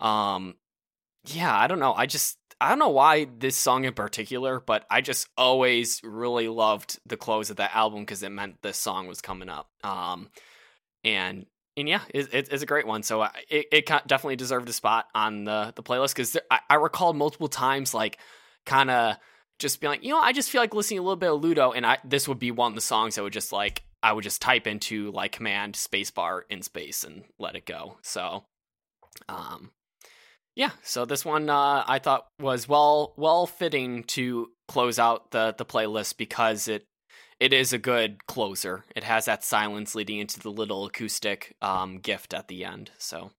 [0.00, 0.54] um,
[1.26, 1.92] yeah, I don't know.
[1.92, 6.48] I just I don't know why this song in particular, but I just always really
[6.48, 9.68] loved the close of that album because it meant this song was coming up.
[9.84, 10.28] Um,
[11.04, 13.04] and and yeah, it, it, it's a great one.
[13.04, 16.74] So I, it it definitely deserved a spot on the the playlist because I, I
[16.74, 18.18] recall multiple times like
[18.66, 19.16] kind of
[19.60, 21.72] just being like, you know, I just feel like listening a little bit of Ludo,
[21.72, 24.24] and I this would be one of the songs that would just like I would
[24.24, 27.98] just type into like command spacebar in space and let it go.
[28.02, 28.44] So,
[29.28, 29.70] um,
[30.58, 30.70] yeah.
[30.82, 35.64] So this one uh, I thought was well well fitting to close out the the
[35.64, 36.84] playlist because it
[37.38, 38.84] it is a good closer.
[38.96, 42.90] It has that silence leading into the little acoustic um, gift at the end.
[42.98, 43.30] So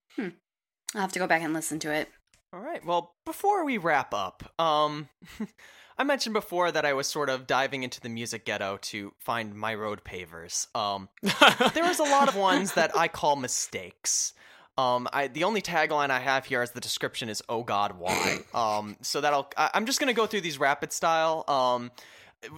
[0.96, 2.08] I'll have to go back and listen to it.
[2.54, 2.84] All right.
[2.86, 5.10] Well, before we wrap up, um,
[5.98, 9.54] I mentioned before that I was sort of diving into the music ghetto to find
[9.54, 10.68] my road pavers.
[10.74, 11.10] Um,
[11.74, 14.34] there was a lot of ones that I call mistakes.
[14.80, 18.40] Um, I the only tagline I have here as the description is "Oh God, why?"
[18.54, 21.44] um, so that'll I, I'm just gonna go through these rapid style.
[21.50, 21.92] Um,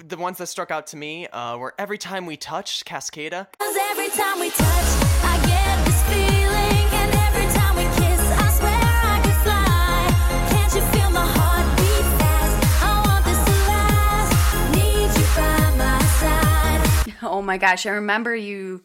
[0.06, 3.48] the ones that struck out to me uh, were every time we touch Cascada.
[3.60, 4.90] Every time we touch,
[5.24, 6.88] I get this feeling.
[7.02, 10.48] And every time we kiss, I swear I could fly.
[10.52, 12.84] Can't you feel my heart beat fast?
[12.84, 14.32] I want this to last.
[14.76, 17.14] Need you by my side.
[17.24, 18.84] Oh my gosh, I remember you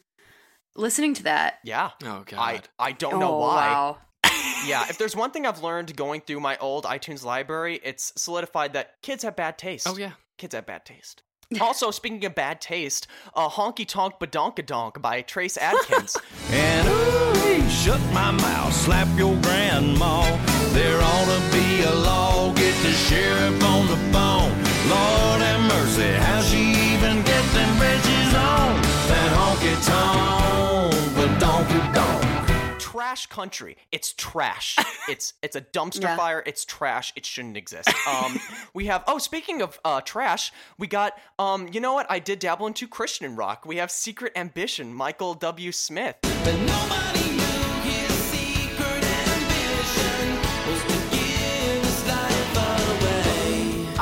[0.77, 1.59] listening to that.
[1.65, 3.67] Yeah, oh god, I I don't know oh, why.
[3.67, 3.99] Wow.
[4.67, 8.73] yeah, if there's one thing I've learned going through my old iTunes library, it's solidified
[8.75, 9.87] that kids have bad taste.
[9.89, 10.13] oh yeah.
[10.39, 11.23] Kids have bad taste.
[11.61, 16.17] also, speaking of bad taste, uh, Honky Tonk Badonkadonk by Trace Adkins.
[16.51, 20.23] And ooh, shut my mouth, slap your grandma.
[20.71, 24.53] There ought to be a law, get the sheriff on the phone.
[24.89, 26.59] Lord have mercy, how she
[26.95, 28.76] even get them bridges on?
[33.17, 33.77] Trash country.
[33.93, 34.77] It's trash.
[35.09, 36.17] It's it's a dumpster Yeah.
[36.17, 36.43] fire.
[36.47, 37.13] It's trash.
[37.15, 37.89] It shouldn't exist.
[38.09, 38.41] Um,
[38.75, 39.05] we have.
[39.07, 41.13] Oh, speaking of uh, trash, we got.
[41.39, 42.11] Um, you know what?
[42.11, 43.65] I did dabble into Christian rock.
[43.65, 45.71] We have Secret Ambition, Michael W.
[45.71, 46.17] Smith.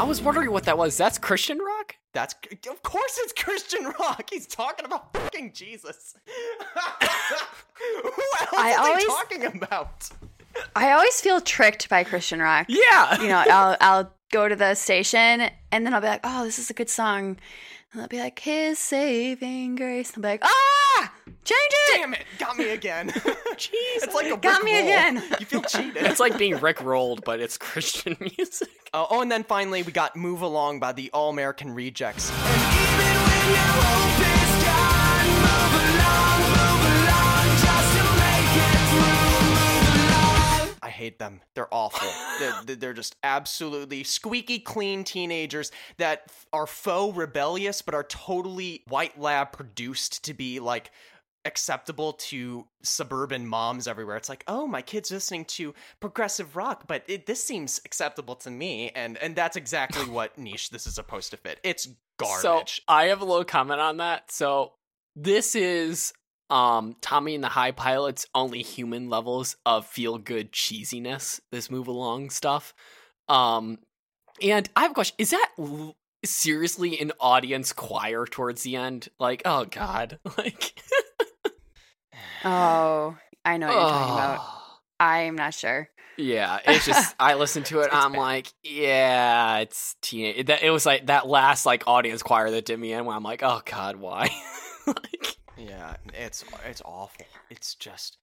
[0.05, 0.97] Was wondering what that was.
[0.97, 1.97] That's Christian rock.
[2.13, 2.35] That's
[2.71, 4.29] of course it's Christian rock.
[4.31, 6.15] He's talking about fucking Jesus.
[7.77, 10.09] Who else I is always- he talking about?
[10.77, 12.67] I always feel tricked by Christian rock.
[12.69, 13.21] Yeah.
[13.21, 16.59] You know, I'll I'll go to the station and then I'll be like, "Oh, this
[16.61, 17.39] is a good song."
[17.95, 21.13] And they'll be like, "His saving grace." And I'll be like, "Ah,
[21.45, 23.09] change it." Damn it, got me again.
[23.11, 23.71] Jeez,
[24.03, 24.83] it's like a Got me roll.
[24.83, 25.23] again.
[25.39, 25.99] You feel cheated.
[25.99, 28.69] It's like being Rick rolled, but it's Christian music.
[28.93, 32.33] Uh, oh, and then finally we got "Move Along" by the All American Rejects.
[40.95, 41.41] Hate them.
[41.55, 42.09] They're awful.
[42.65, 49.21] they're, they're- just absolutely squeaky clean teenagers that are faux rebellious, but are totally white
[49.21, 50.91] lab produced to be like
[51.45, 54.17] acceptable to suburban moms everywhere.
[54.17, 58.51] It's like, oh, my kid's listening to progressive rock, but it, this seems acceptable to
[58.51, 61.61] me, and and that's exactly what niche this is supposed to fit.
[61.63, 61.89] It's
[62.19, 62.43] garbage.
[62.43, 64.31] So I have a little comment on that.
[64.31, 64.73] So
[65.17, 66.13] this is
[66.51, 71.41] um Tommy and the High Pilots only human levels of feel good cheesiness.
[71.51, 72.75] This move along stuff.
[73.29, 73.79] Um,
[74.43, 79.09] and I have a question: Is that l- seriously an audience choir towards the end?
[79.19, 80.75] Like, oh god, like.
[82.45, 84.41] Oh, I know what you're talking about.
[85.01, 85.89] I'm not sure.
[86.17, 87.89] Yeah, it's just I listened to it.
[87.93, 88.19] I'm bad.
[88.19, 90.37] like, yeah, it's teenage.
[90.39, 93.05] It, that- it was like that last like audience choir that did me in.
[93.05, 94.29] Where I'm like, oh god, why?
[94.87, 97.27] like, Yeah, it's it's awful.
[97.51, 98.19] It's just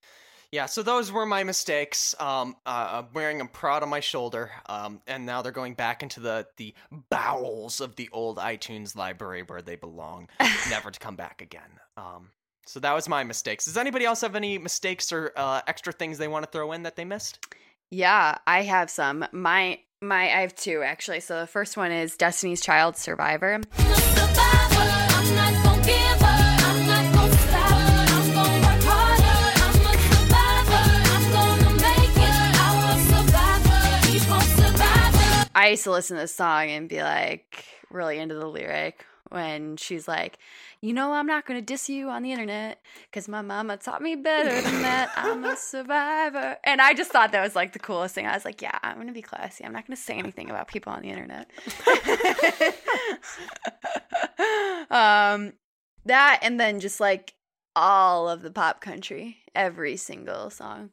[0.50, 0.66] yeah.
[0.66, 2.14] So those were my mistakes.
[2.20, 4.50] Um, uh, I'm wearing them proud on my shoulder.
[4.66, 6.74] Um, and now they're going back into the the
[7.10, 10.28] bowels of the old iTunes library where they belong,
[10.70, 11.80] never to come back again.
[11.96, 12.28] Um,
[12.66, 13.64] so that was my mistakes.
[13.64, 16.84] Does anybody else have any mistakes or uh, extra things they want to throw in
[16.84, 17.44] that they missed?
[17.90, 19.26] Yeah, I have some.
[19.32, 21.20] My my I have two actually.
[21.20, 23.54] So the first one is Destiny's Child Survivor.
[23.54, 25.61] I'm a survivor.
[35.62, 39.76] I used to listen to this song and be like really into the lyric when
[39.76, 40.40] she's like,
[40.80, 44.02] "You know, I'm not going to diss you on the internet because my mama taught
[44.02, 45.12] me better than that.
[45.14, 48.26] I'm a survivor." And I just thought that was like the coolest thing.
[48.26, 49.64] I was like, "Yeah, I'm going to be classy.
[49.64, 51.48] I'm not going to say anything about people on the internet."
[54.90, 55.52] um,
[56.06, 57.34] that and then just like
[57.76, 60.90] all of the pop country, every single song.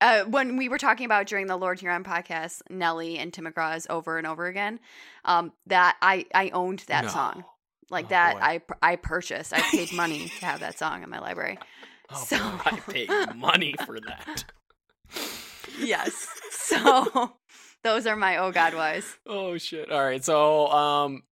[0.00, 3.86] Uh, when we were talking about during the Lord Huron podcast, Nelly and Tim McGraw's
[3.90, 4.80] over and over again,
[5.24, 7.10] um, that I I owned that No.
[7.10, 7.44] song.
[7.90, 8.40] Like Oh, that, boy.
[8.40, 9.52] I I purchased.
[9.52, 11.58] I paid money to have that song in my library.
[12.12, 14.44] Oh, so I paid money for that.
[15.80, 17.34] yes, so
[17.84, 19.16] those are my oh god whys.
[19.26, 19.92] Oh shit.
[19.92, 20.24] All right.
[20.24, 21.22] So um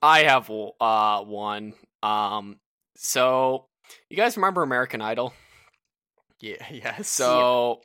[0.00, 0.50] I have
[0.80, 1.74] uh one.
[2.02, 2.56] Um
[2.96, 3.66] so
[4.08, 5.34] you guys remember American Idol?
[6.40, 7.08] Yeah, yes.
[7.08, 7.80] So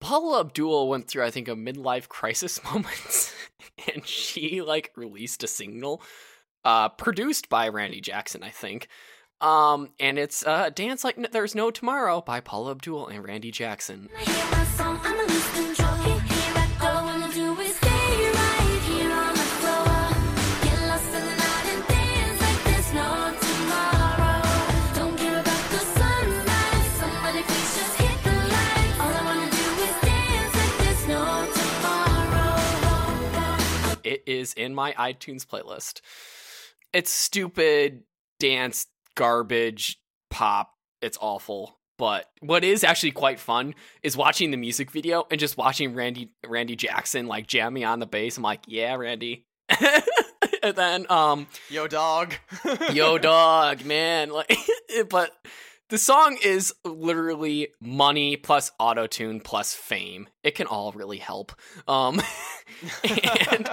[0.00, 3.34] Paula Abdul went through I think a midlife crisis moment
[3.92, 6.02] and she like released a single
[6.64, 8.88] uh produced by Randy Jackson, I think.
[9.40, 13.50] Um and it's uh Dance Like N- There's No Tomorrow by Paula Abdul and Randy
[13.50, 14.08] Jackson.
[34.26, 36.00] Is in my iTunes playlist.
[36.92, 38.02] It's stupid
[38.38, 39.98] dance garbage
[40.30, 40.72] pop.
[41.02, 41.78] It's awful.
[41.98, 46.30] But what is actually quite fun is watching the music video and just watching Randy
[46.46, 48.36] Randy Jackson like jamming on the bass.
[48.36, 49.46] I'm like, yeah, Randy.
[50.62, 52.34] and then um Yo, dog.
[52.92, 54.56] yo dog man like
[55.10, 55.30] but
[55.88, 61.52] the song is literally money plus auto tune plus fame it can all really help
[61.88, 62.20] um
[63.50, 63.68] and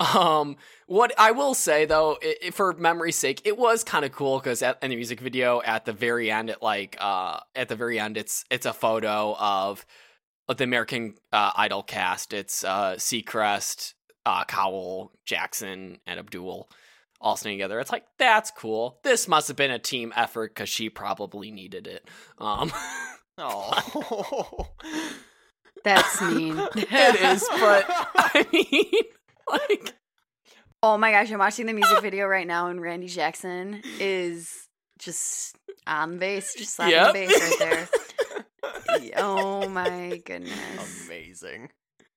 [0.00, 0.56] um
[0.86, 4.38] what i will say though i i- for memory's sake it was kind of cool
[4.38, 7.98] because in the music video at the very end it like uh at the very
[7.98, 9.84] end it's it's a photo of
[10.48, 13.94] of the american uh, idol cast it's uh seacrest
[14.26, 16.68] uh cowell jackson and abdul
[17.20, 17.80] all singing together.
[17.80, 18.98] It's like that's cool.
[19.02, 22.06] This must have been a team effort because she probably needed it.
[22.36, 22.70] Um,
[23.38, 24.68] Oh.
[25.84, 26.58] That's mean.
[26.74, 29.02] it is, but I mean,
[29.50, 29.94] like,
[30.82, 34.68] Oh my gosh, I'm watching the music video right now, and Randy Jackson is
[34.98, 35.56] just
[35.86, 37.06] on bass, just slapping Yep.
[37.06, 39.10] the bass right there.
[39.16, 41.06] oh my goodness.
[41.06, 41.70] Amazing.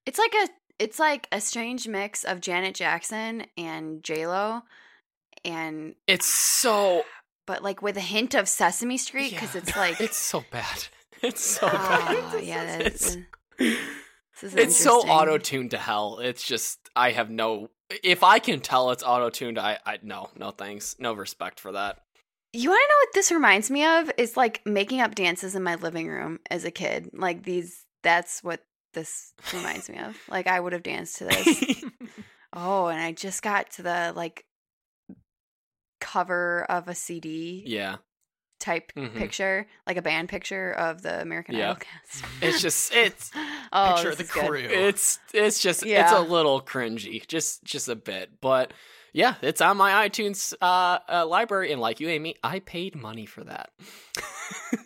[0.06, 0.48] It's like a
[0.80, 4.62] it's like a strange mix of Janet Jackson and J Lo,
[5.46, 7.04] and it's so
[7.46, 9.62] but like with a hint of Sesame Street because Yeah.
[9.62, 10.88] it's like it's so bad.
[11.24, 12.44] It's so Ah, bad.
[12.44, 13.18] yeah, it's, is,
[13.58, 13.80] this is
[14.44, 16.20] it's so auto tuned to hell.
[16.20, 17.70] It's just I have no.
[18.04, 21.72] If I can tell it's auto tuned, I I no no thanks, no respect for
[21.72, 22.00] that.
[22.54, 24.12] You want to know what this reminds me of?
[24.18, 27.10] Is like making up dances in my living room as a kid.
[27.14, 28.62] Like these, that's what
[28.94, 30.18] this reminds me of.
[30.30, 31.84] Like I would have danced to this.
[32.54, 34.46] oh, and I just got to the like
[36.00, 37.98] cover of a CD yeah,
[38.60, 39.16] type Mhm.
[39.16, 41.72] picture, like a band picture of the American Yeah.
[41.72, 42.26] Idol cast.
[42.42, 43.32] it's just it's
[43.72, 44.48] oh, Picture of the is good.
[44.48, 44.68] crew.
[44.70, 48.74] It's it's just it's a little cringy, just just a bit, but
[49.14, 53.26] yeah, it's on my iTunes uh, uh library, and like you, Amy, I paid money
[53.26, 53.70] for that.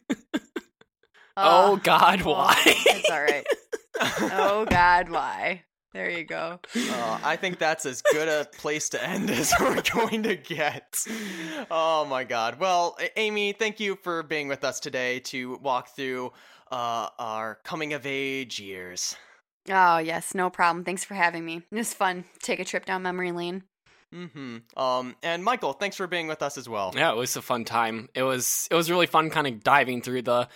[1.37, 2.61] oh God, why?
[2.65, 3.45] it's all right.
[3.99, 5.63] Oh God, why?
[5.93, 6.59] There you go.
[6.73, 11.05] Uh, I think that's as good a place to end as we're going to get.
[11.69, 12.59] Oh my god.
[12.59, 16.31] Well, Amy, thank you for being with us today to walk through
[16.71, 19.15] uh, our coming of age years.
[19.69, 20.85] Oh yes, no problem.
[20.85, 21.57] Thanks for having me.
[21.69, 22.23] It was fun.
[22.39, 23.63] Take a trip down memory lane.
[24.13, 24.57] Mm-hmm.
[24.81, 26.93] Um, and Michael, thanks for being with us as well.
[26.95, 28.09] yeah, it was a fun time.
[28.13, 30.47] It was it was really fun, kind of diving through the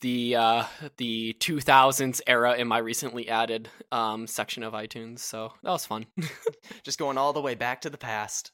[0.00, 0.64] the uh
[0.96, 5.20] the 2000s era in my recently added um section of iTunes.
[5.20, 6.06] So that was fun.
[6.82, 8.52] Just going all the way back to the past.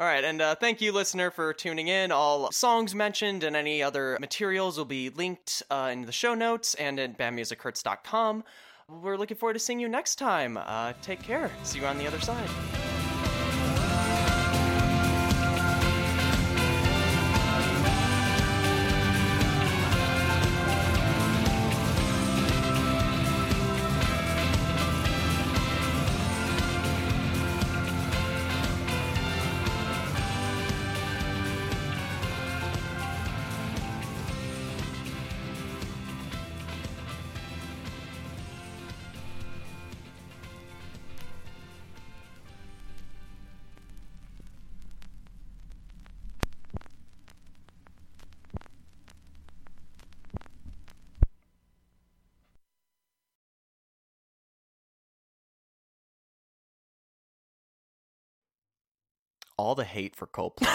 [0.00, 2.12] All right, and uh, thank you, listener, for tuning in.
[2.12, 6.74] All songs mentioned and any other materials will be linked uh, in the show notes
[6.74, 8.44] and at bandmusichurts.com.
[8.88, 10.56] We're looking forward to seeing you next time.
[10.56, 11.50] Uh, take care.
[11.64, 12.48] See you on the other side.
[59.58, 60.68] All the hate for Coldplay.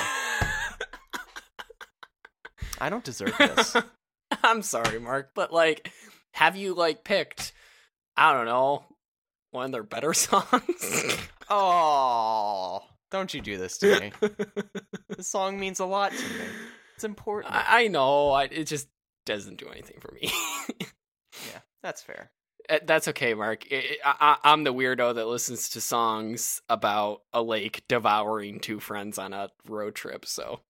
[2.80, 3.76] I don't deserve this.
[4.44, 5.92] I'm sorry, Mark, but like,
[6.34, 7.54] have you like picked?
[8.18, 8.84] I don't know,
[9.52, 11.18] one of their better songs.
[11.50, 14.12] oh, don't you do this to me.
[15.10, 16.46] This song means a lot to me.
[16.96, 17.54] It's important.
[17.54, 18.88] I, I know, I, it just
[19.26, 20.30] doesn't do anything for me.
[21.52, 22.32] yeah, that's fair.
[22.70, 23.66] Uh, That's okay, Mark.
[23.72, 29.18] I, I, I'm the weirdo that listens to songs about a lake devouring two friends
[29.18, 30.26] on a road trip.
[30.26, 30.62] So,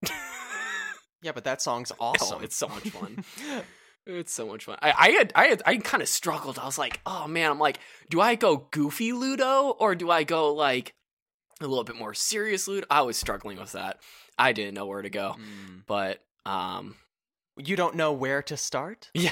[1.22, 2.44] Yeah, but that song's oh, awesome.
[2.44, 3.24] it's so much fun.
[4.06, 4.78] It's so much fun.
[4.82, 6.60] I, I had, I had, I kind of struggled.
[6.60, 7.80] I was like, oh man, I'm like,
[8.10, 10.94] do I go goofy Ludo or do I go like
[11.62, 12.86] a little bit more serious Ludo?
[12.90, 14.02] I was struggling with that.
[14.38, 15.84] I didn't know where to go, Mm.
[15.88, 16.98] but um,
[17.56, 19.10] You don't know where to start?
[19.14, 19.32] yeah.